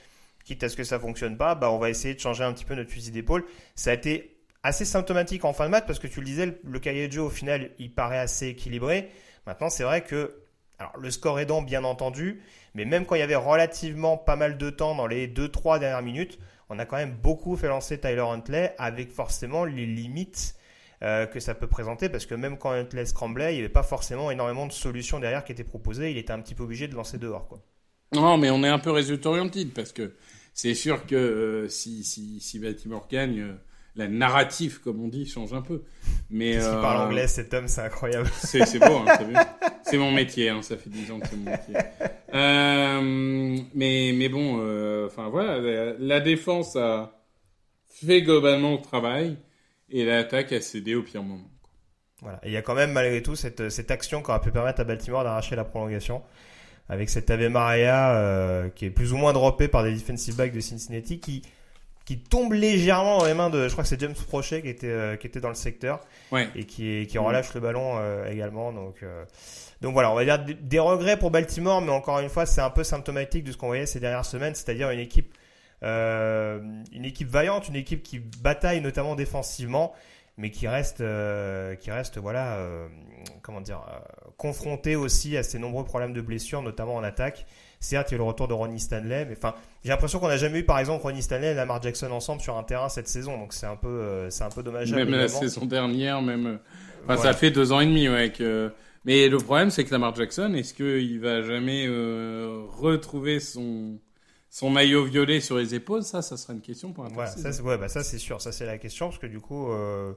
quitte 0.43 0.63
à 0.63 0.70
ce 0.70 0.76
que 0.76 0.84
ça 0.84 1.00
fonctionne 1.00 1.38
pas, 1.38 1.56
bah 1.56 1.72
on 1.72 1.78
va 1.78 1.89
essayer 1.89 2.13
de 2.13 2.20
changer 2.20 2.43
un 2.43 2.52
petit 2.52 2.65
peu 2.65 2.76
notre 2.76 2.89
fusil 2.89 3.12
d'épaule. 3.12 3.46
Ça 3.76 3.91
a 3.91 3.93
été 3.93 4.38
assez 4.63 4.84
symptomatique 4.84 5.46
en 5.46 5.54
fin 5.54 5.65
de 5.65 5.72
match 5.72 5.86
parce 5.88 6.00
que 6.00 6.08
tu 6.08 6.20
le 6.20 6.26
disais, 6.26 6.46
le, 6.48 6.60
le 6.65 6.80
cahier 6.80 7.08
de 7.08 7.13
jeu 7.13 7.22
au 7.22 7.30
final 7.30 7.72
il 7.80 7.93
paraît 7.93 8.20
assez 8.20 8.48
équilibré. 8.48 9.10
Maintenant 9.46 9.70
c'est 9.70 9.84
vrai 9.84 10.04
que 10.04 10.34
alors 10.80 10.98
le 10.98 11.10
score 11.12 11.40
aidant 11.40 11.62
bien 11.62 11.84
entendu, 11.84 12.42
mais 12.76 12.86
même 12.86 13.06
quand 13.06 13.16
il 13.16 13.20
y 13.20 13.24
avait 13.24 13.36
relativement 13.36 14.18
pas 14.18 14.36
mal 14.36 14.58
de 14.58 14.70
temps 14.70 14.96
dans 14.96 15.08
les 15.08 15.28
2-3 15.28 15.80
dernières 15.80 16.04
minutes, 16.04 16.40
on 16.70 16.80
a 16.80 16.86
quand 16.86 16.98
même 16.98 17.16
beaucoup 17.16 17.56
fait 17.56 17.68
lancer 17.68 18.00
Tyler 18.00 18.26
Huntley 18.28 18.76
avec 18.78 19.12
forcément 19.12 19.66
les 19.66 19.86
limites 19.86 20.56
euh, 21.04 21.26
que 21.26 21.40
ça 21.40 21.54
peut 21.56 21.68
présenter 21.68 22.10
parce 22.10 22.26
que 22.26 22.36
même 22.36 22.58
quand 22.58 22.72
Huntley 22.72 23.06
scramblait, 23.06 23.54
il 23.54 23.58
n'y 23.58 23.60
avait 23.60 23.70
pas 23.70 23.84
forcément 23.84 24.32
énormément 24.32 24.66
de 24.66 24.72
solutions 24.72 25.20
derrière 25.20 25.44
qui 25.44 25.52
étaient 25.52 25.63
proposées. 25.63 26.12
Il 26.12 26.18
était 26.18 26.34
un 26.34 26.42
petit 26.42 26.56
peu 26.56 26.63
obligé 26.63 26.88
de 26.88 26.96
lancer 26.96 27.18
dehors. 27.18 27.48
Quoi. 27.48 27.62
Non, 28.13 28.38
mais 28.38 28.50
on 28.50 28.63
est 28.63 28.70
un 28.70 28.80
peu 28.80 28.92
résultat 28.92 29.30
oriented 29.30 29.74
parce 29.74 29.92
que 29.92 30.16
c'est 30.54 30.74
sûr 30.74 31.06
que 31.06 31.16
euh, 31.16 31.70
si, 31.70 32.04
si, 32.04 32.40
si 32.40 32.60
Baltimore 32.60 33.08
gagne, 33.10 33.42
euh, 33.42 33.54
la 33.97 34.07
narrative, 34.07 34.79
comme 34.81 35.03
on 35.03 35.07
dit, 35.07 35.25
change 35.25 35.53
un 35.53 35.62
peu. 35.62 35.83
Mais 36.29 36.53
Qu'est-ce 36.53 36.69
qu'il 36.69 36.77
euh, 36.77 36.81
parle 36.81 37.07
anglais, 37.07 37.27
cet 37.27 37.53
homme, 37.53 37.67
c'est 37.67 37.81
incroyable. 37.81 38.29
C'est 38.33 38.65
c'est 38.65 38.79
beau, 38.79 39.03
hein, 39.07 39.45
C'est 39.83 39.97
mon 39.97 40.12
métier, 40.12 40.49
hein, 40.49 40.62
ça 40.62 40.77
fait 40.77 40.89
10 40.89 41.12
ans 41.12 41.19
que 41.19 41.27
c'est 41.27 41.38
mon 41.38 41.51
métier. 41.51 41.75
Euh, 42.33 43.60
mais, 43.73 44.13
mais 44.15 44.29
bon, 44.29 44.60
euh, 44.62 45.07
enfin 45.07 45.29
voilà, 45.29 45.60
la, 45.60 45.93
la 45.97 46.19
défense 46.19 46.75
a 46.75 47.23
fait 47.89 48.21
globalement 48.21 48.73
le 48.73 48.81
travail 48.81 49.38
et 49.89 50.05
l'attaque 50.05 50.51
a 50.51 50.62
cédé 50.62 50.95
au 50.95 51.03
pire 51.03 51.23
moment. 51.23 51.49
Voilà. 52.21 52.39
Et 52.43 52.47
il 52.47 52.53
y 52.53 52.57
a 52.57 52.62
quand 52.62 52.75
même 52.75 52.91
malgré 52.91 53.21
tout 53.21 53.36
cette, 53.36 53.69
cette 53.69 53.91
action 53.91 54.21
qui 54.21 54.29
aurait 54.29 54.41
pu 54.41 54.51
permettre 54.51 54.81
à 54.81 54.83
Baltimore 54.83 55.23
d'arracher 55.23 55.55
la 55.55 55.63
prolongation 55.63 56.23
avec 56.89 57.10
cet 57.10 57.29
Ave 57.29 57.49
Maria 57.49 58.15
euh, 58.15 58.69
qui 58.69 58.86
est 58.86 58.89
plus 58.89 59.13
ou 59.13 59.17
moins 59.17 59.33
droppé 59.33 59.67
par 59.67 59.83
des 59.83 59.93
defensive 59.93 60.36
backs 60.36 60.53
de 60.53 60.60
Cincinnati 60.60 61.19
qui 61.19 61.43
qui 62.08 62.17
tombe 62.17 62.54
légèrement 62.54 63.17
dans 63.17 63.26
les 63.26 63.34
mains 63.34 63.50
de 63.50 63.67
je 63.67 63.74
crois 63.74 63.84
que 63.84 63.89
c'est 63.89 64.00
James 64.00 64.13
Prochet 64.13 64.62
qui 64.62 64.70
était 64.70 64.88
euh, 64.88 65.17
qui 65.17 65.28
était 65.28 65.41
dans 65.41 65.50
le 65.50 65.56
secteur. 65.56 66.00
Ouais. 66.32 66.48
et 66.56 66.63
qui 66.63 67.06
qui 67.06 67.17
relâche 67.17 67.54
le 67.54 67.60
ballon 67.60 67.98
euh, 67.98 68.32
également. 68.32 68.72
Donc 68.72 69.04
euh, 69.04 69.26
donc 69.82 69.91
voilà 69.91 70.10
on 70.10 70.15
va 70.15 70.24
dire 70.24 70.39
des, 70.39 70.80
regrets 70.80 71.20
pour 71.20 71.32
Baltimore 71.32 71.82
mais 71.82 71.91
encore 71.91 72.20
une 72.20 72.30
fois 72.30 72.46
c'est 72.46 72.62
un 72.62 72.70
peu 72.70 72.86
symptomatique 72.86 73.43
de 73.43 73.52
ce 73.52 73.58
qu'on 73.58 73.67
voyait 73.67 73.86
ces 73.86 74.00
dernières 74.00 74.26
semaines 74.26 74.56
c'est-à-dire 74.56 74.89
une 74.89 75.00
équipe 75.00 75.36
euh, 75.84 76.60
une 76.93 77.06
équipe 77.06 77.28
vaillante 77.28 77.67
une 77.67 77.76
équipe 77.76 78.02
qui 78.02 78.20
bataille 78.20 78.80
notamment 78.82 79.15
défensivement 79.15 79.93
mais 80.38 80.52
qui 80.52 80.67
reste 80.67 81.02
euh, 81.02 81.76
qui 81.76 81.91
reste 81.91 82.17
voilà 82.20 82.58
euh, 82.58 82.88
comment 83.41 83.62
dire 83.62 83.82
euh, 83.89 84.00
confronté 84.38 84.96
aussi 84.96 85.36
à 85.36 85.43
ces 85.43 85.60
nombreux 85.60 85.84
problèmes 85.84 86.13
de 86.13 86.22
blessures 86.22 86.62
notamment 86.62 86.96
en 86.96 87.04
attaque 87.04 87.46
certes 87.88 88.12
il 88.12 88.13
y 88.13 88.15
a 88.15 88.17
eu 88.17 88.19
le 88.19 88.23
retour 88.26 88.47
de 88.47 88.54
Ronnie 88.54 88.80
Stanley 88.80 89.26
mais 89.26 89.36
enfin 89.38 89.56
j'ai 89.84 89.89
l'impression 89.89 90.19
qu'on 90.19 90.28
n'a 90.28 90.38
jamais 90.38 90.60
eu 90.60 90.63
par 90.63 90.80
exemple 90.80 91.04
Ronnie 91.04 91.21
Stanley 91.21 91.52
et 91.52 91.54
Lamar 91.54 91.82
Jackson 91.82 92.12
ensemble 92.12 92.41
sur 92.41 92.58
un 92.58 92.63
terrain 92.63 92.89
cette 92.89 93.08
saison 93.08 93.38
donc 93.38 93.54
c'est 93.54 93.65
un 93.65 93.76
peu 93.76 93.88
euh, 93.88 94.30
c'est 94.30 94.43
un 94.43 94.50
peu 94.50 94.63
dommageable 94.63 95.10
Même 95.10 95.19
la 95.19 95.28
saison 95.28 95.65
dernière, 95.65 96.21
même. 96.21 96.45
euh, 96.47 96.58
Enfin, 97.10 97.17
ça 97.21 97.34
fait 97.34 97.52
deux 97.52 97.71
ans 97.71 97.80
et 97.80 97.86
demi, 97.86 98.10
ouais. 98.10 98.32
Que... 98.34 98.71
Mais 99.06 99.30
le 99.30 99.38
problème, 99.38 99.69
c'est 99.69 99.86
que 99.86 99.91
Lamar 99.91 100.13
Jackson, 100.13 100.54
est-ce 100.56 100.73
qu'il 100.73 101.21
va 101.21 101.41
jamais 101.41 101.86
euh, 101.88 102.63
retrouver 102.67 103.39
son 103.39 103.97
son 104.50 104.69
maillot 104.69 105.06
violet 105.06 105.39
sur 105.39 105.58
les 105.58 105.73
épaules? 105.76 106.04
Ça, 106.04 106.21
ça 106.21 106.36
sera 106.36 106.54
une 106.54 106.62
question 106.62 106.91
pour 106.91 107.06
un 107.06 107.10
précis. 107.10 107.39
ça 107.39 107.54
c'est 107.54 107.62
ouais, 107.62 107.78
bah 107.78 107.88
ça 107.88 108.04
c'est 108.04 108.17
sûr, 108.17 108.41
ça 108.41 108.52
c'est 108.52 108.65
la 108.65 108.78
question 108.78 109.08
parce 109.08 109.19
que 109.19 109.28
du 109.28 109.39
coup 109.39 109.71
euh, 109.71 110.12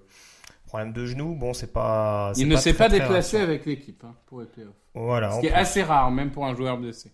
problème 0.67 0.93
de 0.93 1.07
genou, 1.07 1.35
bon 1.37 1.53
c'est 1.53 1.73
pas 1.73 2.33
c'est 2.35 2.41
Il 2.43 2.49
ne 2.49 2.57
s'est 2.57 2.75
pas 2.75 2.89
déplacé 2.89 3.37
avec 3.39 3.67
l'équipe 3.67 4.03
hein, 4.05 4.15
pour 4.27 4.41
les 4.41 4.47
playoffs. 4.47 4.75
Voilà, 4.95 5.31
Ce 5.33 5.41
qui 5.41 5.47
est 5.47 5.53
assez 5.53 5.83
rare, 5.85 6.11
même 6.11 6.31
pour 6.33 6.45
un 6.47 6.55
joueur 6.57 6.77
blessé. 6.79 7.13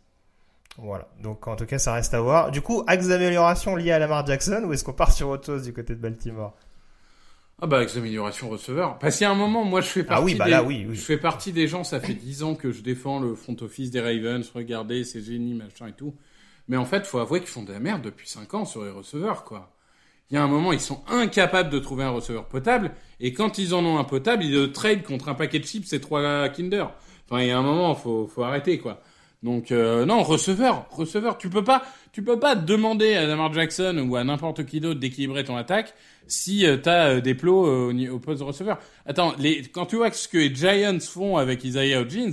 Voilà. 0.78 1.08
Donc 1.22 1.46
en 1.48 1.56
tout 1.56 1.66
cas, 1.66 1.78
ça 1.78 1.94
reste 1.94 2.14
à 2.14 2.20
voir. 2.20 2.50
Du 2.50 2.60
coup, 2.60 2.82
axe 2.86 3.08
d'amélioration 3.08 3.76
lié 3.76 3.92
à 3.92 3.98
Lamar 3.98 4.26
Jackson 4.26 4.62
ou 4.66 4.72
est-ce 4.72 4.84
qu'on 4.84 4.92
part 4.92 5.12
sur 5.12 5.28
autre 5.28 5.46
chose 5.46 5.62
du 5.62 5.72
côté 5.72 5.94
de 5.94 6.00
Baltimore? 6.00 6.54
Ah 7.62 7.66
bah 7.66 7.78
avec 7.78 7.90
les 7.92 7.98
améliorations 7.98 8.50
receveurs. 8.50 8.98
Parce 8.98 9.16
qu'il 9.16 9.24
y 9.24 9.28
a 9.28 9.30
un 9.30 9.34
moment, 9.34 9.64
moi 9.64 9.80
je 9.80 9.86
fais 9.86 10.04
partie 10.04 10.22
Ah 10.22 10.24
oui, 10.24 10.34
bah 10.34 10.44
des... 10.44 10.50
là, 10.50 10.62
oui, 10.62 10.84
oui. 10.86 10.94
je 10.94 11.00
fais 11.00 11.16
partie 11.16 11.52
des 11.52 11.66
gens, 11.66 11.84
ça 11.84 12.00
fait 12.00 12.12
10 12.12 12.42
ans 12.42 12.54
que 12.54 12.70
je 12.70 12.82
défends 12.82 13.18
le 13.18 13.34
front 13.34 13.56
office 13.62 13.90
des 13.90 14.00
Ravens, 14.00 14.46
regardez, 14.54 15.04
c'est 15.04 15.22
génie, 15.22 15.54
machin 15.54 15.86
et 15.88 15.92
tout. 15.92 16.14
Mais 16.68 16.76
en 16.76 16.84
fait, 16.84 17.06
faut 17.06 17.18
avouer 17.18 17.40
qu'ils 17.40 17.48
font 17.48 17.62
de 17.62 17.72
la 17.72 17.78
merde 17.80 18.02
depuis 18.02 18.28
5 18.28 18.52
ans 18.52 18.64
sur 18.66 18.84
les 18.84 18.90
receveurs, 18.90 19.44
quoi. 19.44 19.72
Il 20.30 20.34
y 20.34 20.36
a 20.36 20.42
un 20.42 20.48
moment, 20.48 20.72
ils 20.72 20.80
sont 20.80 21.02
incapables 21.08 21.70
de 21.70 21.78
trouver 21.78 22.04
un 22.04 22.10
receveur 22.10 22.46
potable, 22.46 22.90
et 23.20 23.32
quand 23.32 23.56
ils 23.56 23.74
en 23.74 23.82
ont 23.86 23.98
un 23.98 24.04
potable, 24.04 24.44
ils 24.44 24.52
le 24.52 24.72
trade 24.72 25.02
contre 25.02 25.30
un 25.30 25.34
paquet 25.34 25.60
de 25.60 25.64
chips 25.64 25.90
et 25.94 26.00
trois 26.00 26.48
Kinder. 26.50 26.84
Enfin, 27.24 27.40
il 27.40 27.48
y 27.48 27.52
a 27.52 27.58
un 27.58 27.62
moment, 27.62 27.94
faut, 27.94 28.26
faut 28.26 28.42
arrêter, 28.42 28.78
quoi. 28.78 29.00
Donc, 29.46 29.70
euh, 29.70 30.04
non, 30.04 30.24
receveur, 30.24 30.86
receveur, 30.90 31.38
tu 31.38 31.48
peux 31.48 31.62
pas, 31.62 31.82
tu 32.10 32.20
peux 32.20 32.40
pas 32.40 32.56
demander 32.56 33.14
à 33.14 33.26
Lamar 33.26 33.52
Jackson 33.52 34.04
ou 34.08 34.16
à 34.16 34.24
n'importe 34.24 34.66
qui 34.66 34.80
d'autre 34.80 34.98
d'équilibrer 34.98 35.44
ton 35.44 35.56
attaque 35.56 35.94
si 36.26 36.66
euh, 36.66 36.76
t'as 36.76 37.10
euh, 37.10 37.20
des 37.20 37.36
plots 37.36 37.64
euh, 37.64 38.10
au, 38.10 38.18
poste 38.18 38.40
de 38.40 38.44
receveur. 38.44 38.78
Attends, 39.06 39.34
les, 39.38 39.62
quand 39.62 39.86
tu 39.86 39.94
vois 39.94 40.10
ce 40.10 40.26
que 40.26 40.38
les 40.38 40.52
Giants 40.52 40.98
font 40.98 41.36
avec 41.36 41.62
Isaiah 41.62 42.00
Hodgins, 42.00 42.32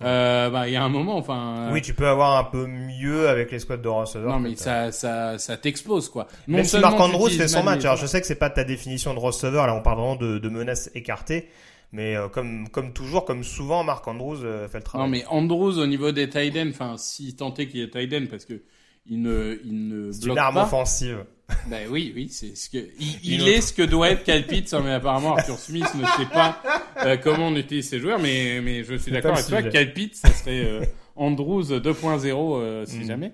euh, 0.00 0.48
bah, 0.48 0.68
il 0.68 0.74
y 0.74 0.76
a 0.76 0.84
un 0.84 0.88
moment, 0.88 1.16
enfin. 1.16 1.70
Oui, 1.72 1.82
tu 1.82 1.92
peux 1.92 2.06
avoir 2.06 2.38
un 2.38 2.44
peu 2.44 2.66
mieux 2.66 3.28
avec 3.28 3.50
les 3.50 3.58
squads 3.58 3.78
de 3.78 3.88
receveurs. 3.88 4.30
Non, 4.30 4.38
mais 4.38 4.54
ça, 4.54 4.92
ça, 4.92 5.38
ça 5.38 5.56
t'expose, 5.56 6.08
quoi. 6.08 6.28
Non 6.46 6.58
Même 6.58 6.64
si 6.64 6.78
Marc 6.78 6.94
tu 6.94 7.02
Andrews 7.02 7.30
fait 7.30 7.48
son 7.48 7.64
match, 7.64 7.84
alors 7.84 7.96
je 7.96 8.06
sais 8.06 8.20
que 8.20 8.28
c'est 8.28 8.34
pas 8.36 8.50
ta 8.50 8.62
définition 8.62 9.12
de 9.12 9.18
receveur, 9.18 9.66
là 9.66 9.74
on 9.74 9.82
parle 9.82 9.98
vraiment 9.98 10.16
de, 10.16 10.38
de 10.38 10.48
menaces 10.48 10.88
écartées, 10.94 11.48
mais 11.94 12.16
euh, 12.16 12.28
comme 12.28 12.68
comme 12.68 12.92
toujours, 12.92 13.24
comme 13.24 13.42
souvent, 13.44 13.84
Marc 13.84 14.06
Andrews 14.06 14.44
euh, 14.44 14.68
fait 14.68 14.78
le 14.78 14.84
travail. 14.84 15.06
Non, 15.06 15.10
mais 15.10 15.24
Andrews, 15.28 15.78
au 15.78 15.86
niveau 15.86 16.12
des 16.12 16.28
tight 16.28 16.54
enfin, 16.68 16.96
si 16.98 17.34
tant 17.36 17.54
est 17.54 17.66
qu'il 17.68 17.80
est 17.80 17.90
tight 17.90 18.12
end, 18.12 18.26
parce 18.28 18.44
que 18.44 18.60
il 19.06 19.22
ne, 19.22 19.58
il 19.64 19.88
ne 19.88 20.10
bloque 20.22 20.36
une 20.36 20.38
arme 20.38 20.54
pas. 20.56 20.64
offensive. 20.64 21.24
Ben 21.68 21.88
oui, 21.90 22.10
oui, 22.16 22.28
c'est 22.30 22.56
ce 22.56 22.70
que 22.70 22.78
il, 22.98 23.46
est 23.48 23.60
ce 23.60 23.72
que 23.74 23.82
doit 23.82 24.08
être 24.10 24.24
Pitts, 24.48 24.72
hein, 24.72 24.80
mais 24.82 24.92
apparemment 24.92 25.36
Arthur 25.36 25.58
Smith 25.58 25.84
ne 25.94 26.04
sait 26.06 26.30
pas 26.32 26.62
euh, 27.04 27.18
comment 27.22 27.48
on 27.48 27.56
utilise 27.56 27.86
ses 27.88 28.00
joueurs, 28.00 28.18
mais 28.18 28.60
mais 28.62 28.82
je 28.82 28.94
suis 28.94 29.12
d'accord 29.12 29.36
avec 29.36 29.46
toi, 29.46 29.84
Pitts, 29.84 30.14
ça 30.16 30.30
serait 30.32 30.64
euh, 30.64 30.80
Andrews 31.16 31.64
2.0 31.64 32.60
euh, 32.60 32.86
si 32.86 33.00
Mm. 33.00 33.04
jamais. 33.06 33.32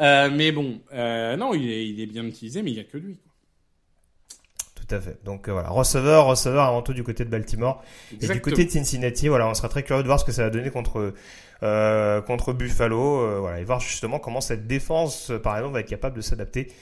Euh, 0.00 0.30
mais 0.34 0.52
bon, 0.52 0.80
euh, 0.94 1.36
non, 1.36 1.52
il 1.52 1.70
est 1.70 1.86
il 1.86 2.00
est 2.00 2.06
bien 2.06 2.24
utilisé, 2.24 2.62
mais 2.62 2.70
il 2.70 2.76
y 2.78 2.80
a 2.80 2.84
que 2.84 2.96
lui. 2.96 3.18
Tout 4.90 4.96
à 4.96 5.00
fait. 5.00 5.18
Donc 5.24 5.48
euh, 5.48 5.52
voilà, 5.52 5.68
receveur, 5.68 6.26
receveur 6.26 6.64
avant 6.64 6.82
tout 6.82 6.92
du 6.92 7.04
côté 7.04 7.24
de 7.24 7.30
Baltimore. 7.30 7.82
Et 8.20 8.26
du 8.26 8.40
côté 8.40 8.64
de 8.64 8.70
Cincinnati, 8.70 9.28
voilà, 9.28 9.46
on 9.46 9.54
sera 9.54 9.68
très 9.68 9.84
curieux 9.84 10.02
de 10.02 10.08
voir 10.08 10.18
ce 10.18 10.24
que 10.24 10.32
ça 10.32 10.42
va 10.42 10.50
donner 10.50 10.70
contre 10.70 11.14
euh, 11.62 12.20
contre 12.22 12.52
Buffalo. 12.52 13.20
Euh, 13.20 13.38
voilà, 13.38 13.60
et 13.60 13.64
voir 13.64 13.80
justement 13.80 14.18
comment 14.18 14.40
cette 14.40 14.66
défense, 14.66 15.32
par 15.42 15.56
exemple, 15.56 15.74
va 15.74 15.80
être 15.80 15.88
capable 15.88 16.16
de 16.16 16.22
s'adapter 16.22 16.72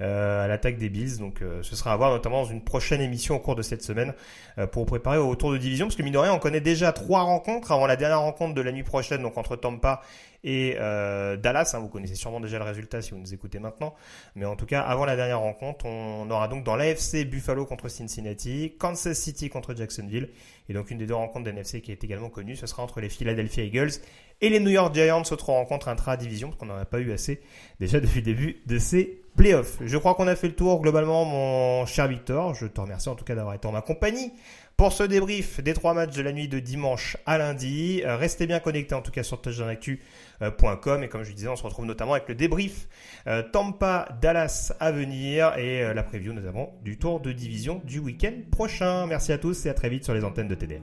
euh, 0.00 0.44
à 0.44 0.48
l'attaque 0.48 0.78
des 0.78 0.88
Bills. 0.88 1.18
Donc 1.18 1.42
euh, 1.42 1.60
ce 1.62 1.74
sera 1.74 1.92
à 1.92 1.96
voir 1.96 2.10
notamment 2.10 2.44
dans 2.44 2.48
une 2.48 2.62
prochaine 2.62 3.00
émission 3.00 3.34
au 3.34 3.40
cours 3.40 3.56
de 3.56 3.62
cette 3.62 3.82
semaine 3.82 4.14
euh, 4.58 4.68
pour 4.68 4.86
préparer 4.86 5.18
au 5.18 5.34
tour 5.34 5.50
de 5.52 5.58
division. 5.58 5.86
Parce 5.86 5.96
que 5.96 6.02
mine 6.02 6.12
de 6.12 6.18
rien, 6.18 6.32
on 6.32 6.38
connaît 6.38 6.60
déjà 6.60 6.92
trois 6.92 7.22
rencontres 7.22 7.72
avant 7.72 7.86
la 7.86 7.96
dernière 7.96 8.20
rencontre 8.20 8.54
de 8.54 8.62
la 8.62 8.70
nuit 8.70 8.84
prochaine, 8.84 9.22
donc 9.22 9.36
entre 9.36 9.56
Tampa 9.56 10.00
et 10.44 10.74
Dallas. 10.74 11.72
Hein, 11.74 11.80
vous 11.80 11.88
connaissez 11.88 12.14
sûrement 12.14 12.40
déjà 12.40 12.58
le 12.58 12.64
résultat 12.64 13.02
si 13.02 13.10
vous 13.12 13.18
nous 13.18 13.34
écoutez 13.34 13.58
maintenant. 13.58 13.94
Mais 14.34 14.44
en 14.44 14.56
tout 14.56 14.66
cas, 14.66 14.80
avant 14.82 15.04
la 15.04 15.16
dernière 15.16 15.40
rencontre, 15.40 15.86
on 15.86 16.30
aura 16.30 16.48
donc 16.48 16.64
dans 16.64 16.76
l'AFC 16.76 17.24
Buffalo 17.24 17.66
contre 17.66 17.88
Cincinnati, 17.88 18.74
Kansas 18.78 19.18
City 19.18 19.48
contre 19.48 19.74
Jacksonville. 19.74 20.30
Et 20.68 20.74
donc 20.74 20.90
une 20.90 20.98
des 20.98 21.06
deux 21.06 21.14
rencontres 21.14 21.50
d'NFC 21.50 21.80
qui 21.80 21.92
est 21.92 22.04
également 22.04 22.28
connue, 22.28 22.54
ce 22.54 22.66
sera 22.66 22.82
entre 22.82 23.00
les 23.00 23.08
Philadelphia 23.08 23.64
Eagles 23.64 23.92
et 24.40 24.50
les 24.50 24.60
New 24.60 24.70
York 24.70 24.94
Giants, 24.94 25.22
autre 25.30 25.48
rencontre 25.48 25.88
intra-division, 25.88 26.48
parce 26.48 26.60
qu'on 26.60 26.66
n'en 26.66 26.76
a 26.76 26.84
pas 26.84 27.00
eu 27.00 27.10
assez 27.12 27.40
déjà 27.80 27.98
depuis 27.98 28.20
le 28.20 28.26
début 28.26 28.62
de 28.66 28.78
ces 28.78 29.22
playoffs. 29.36 29.78
Je 29.80 29.96
crois 29.96 30.14
qu'on 30.14 30.28
a 30.28 30.36
fait 30.36 30.48
le 30.48 30.54
tour 30.54 30.80
globalement, 30.80 31.24
mon 31.24 31.86
cher 31.86 32.06
Victor. 32.06 32.54
Je 32.54 32.66
te 32.66 32.80
remercie 32.80 33.08
en 33.08 33.14
tout 33.14 33.24
cas 33.24 33.34
d'avoir 33.34 33.54
été 33.54 33.66
en 33.66 33.72
ma 33.72 33.82
compagnie 33.82 34.32
pour 34.78 34.92
ce 34.92 35.02
débrief 35.02 35.60
des 35.60 35.74
trois 35.74 35.92
matchs 35.92 36.14
de 36.14 36.22
la 36.22 36.30
nuit 36.32 36.46
de 36.46 36.60
dimanche 36.60 37.16
à 37.26 37.36
lundi. 37.36 38.00
Euh, 38.06 38.16
restez 38.16 38.46
bien 38.46 38.60
connectés 38.60 38.94
en 38.94 39.02
tout 39.02 39.10
cas 39.10 39.24
sur 39.24 39.40
touchdownactu.com 39.40 41.02
et 41.02 41.08
comme 41.08 41.24
je 41.24 41.32
disais, 41.32 41.48
on 41.48 41.56
se 41.56 41.64
retrouve 41.64 41.84
notamment 41.84 42.12
avec 42.12 42.28
le 42.28 42.36
débrief 42.36 42.86
euh, 43.26 43.42
Tampa 43.42 44.08
Dallas 44.22 44.72
à 44.78 44.92
venir 44.92 45.58
et 45.58 45.82
euh, 45.82 45.94
la 45.94 46.04
preview 46.04 46.32
nous 46.32 46.46
avons 46.46 46.70
du 46.84 46.96
tour 46.96 47.18
de 47.18 47.32
division 47.32 47.82
du 47.84 47.98
week-end 47.98 48.34
prochain. 48.52 49.08
Merci 49.08 49.32
à 49.32 49.38
tous 49.38 49.66
et 49.66 49.68
à 49.68 49.74
très 49.74 49.88
vite 49.88 50.04
sur 50.04 50.14
les 50.14 50.24
antennes 50.24 50.48
de 50.48 50.54
TDR. 50.54 50.80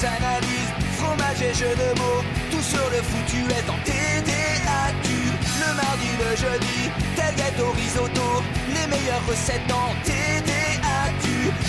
analyses, 0.00 0.72
fromage 0.92 1.42
et 1.42 1.52
de 1.52 1.98
mots, 1.98 2.22
tout 2.52 2.62
sur 2.62 2.88
le 2.90 2.98
est 3.52 3.70
en. 3.70 3.88
Le 5.68 5.74
mardi, 5.74 6.08
le 6.16 6.36
jeudi, 6.36 6.78
tel 7.14 7.34
gâteau 7.36 7.70
risotto, 7.72 8.28
les 8.68 8.86
meilleures 8.86 9.26
recettes 9.28 9.70
en 9.70 9.92
TDAQ. 10.02 11.24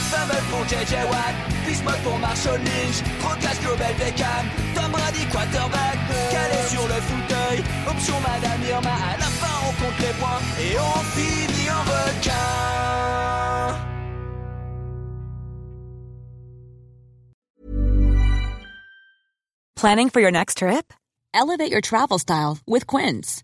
Fumble 0.10 0.42
pour 0.50 0.64
JJ 0.68 0.94
Watt, 1.12 1.36
Bismuth 1.68 2.02
pour 2.04 2.18
Marshall 2.18 2.60
Lynch, 2.60 3.04
Proclash 3.20 3.60
Global 3.60 3.94
Beckham, 4.00 4.46
Tom 4.74 4.92
Brady 4.92 5.26
quarterback, 5.32 5.98
calé 6.32 6.62
sur 6.70 6.88
le 6.88 7.00
fauteuil, 7.10 7.64
option 7.90 8.16
Madame 8.22 8.62
Irma, 8.70 8.90
à 8.90 9.18
la 9.18 9.26
fin 9.26 9.56
on 9.68 9.74
compte 9.84 10.00
les 10.00 10.14
points 10.14 10.42
et 10.62 10.80
on 10.80 11.00
finit 11.14 11.70
en 11.70 11.84
requin. 11.84 12.70
Planning 19.76 20.10
for 20.10 20.22
your 20.22 20.32
next 20.32 20.58
trip? 20.60 20.94
Elevate 21.34 21.72
your 21.72 21.82
travel 21.82 22.18
style 22.18 22.58
with 22.66 22.86
Quince. 22.86 23.44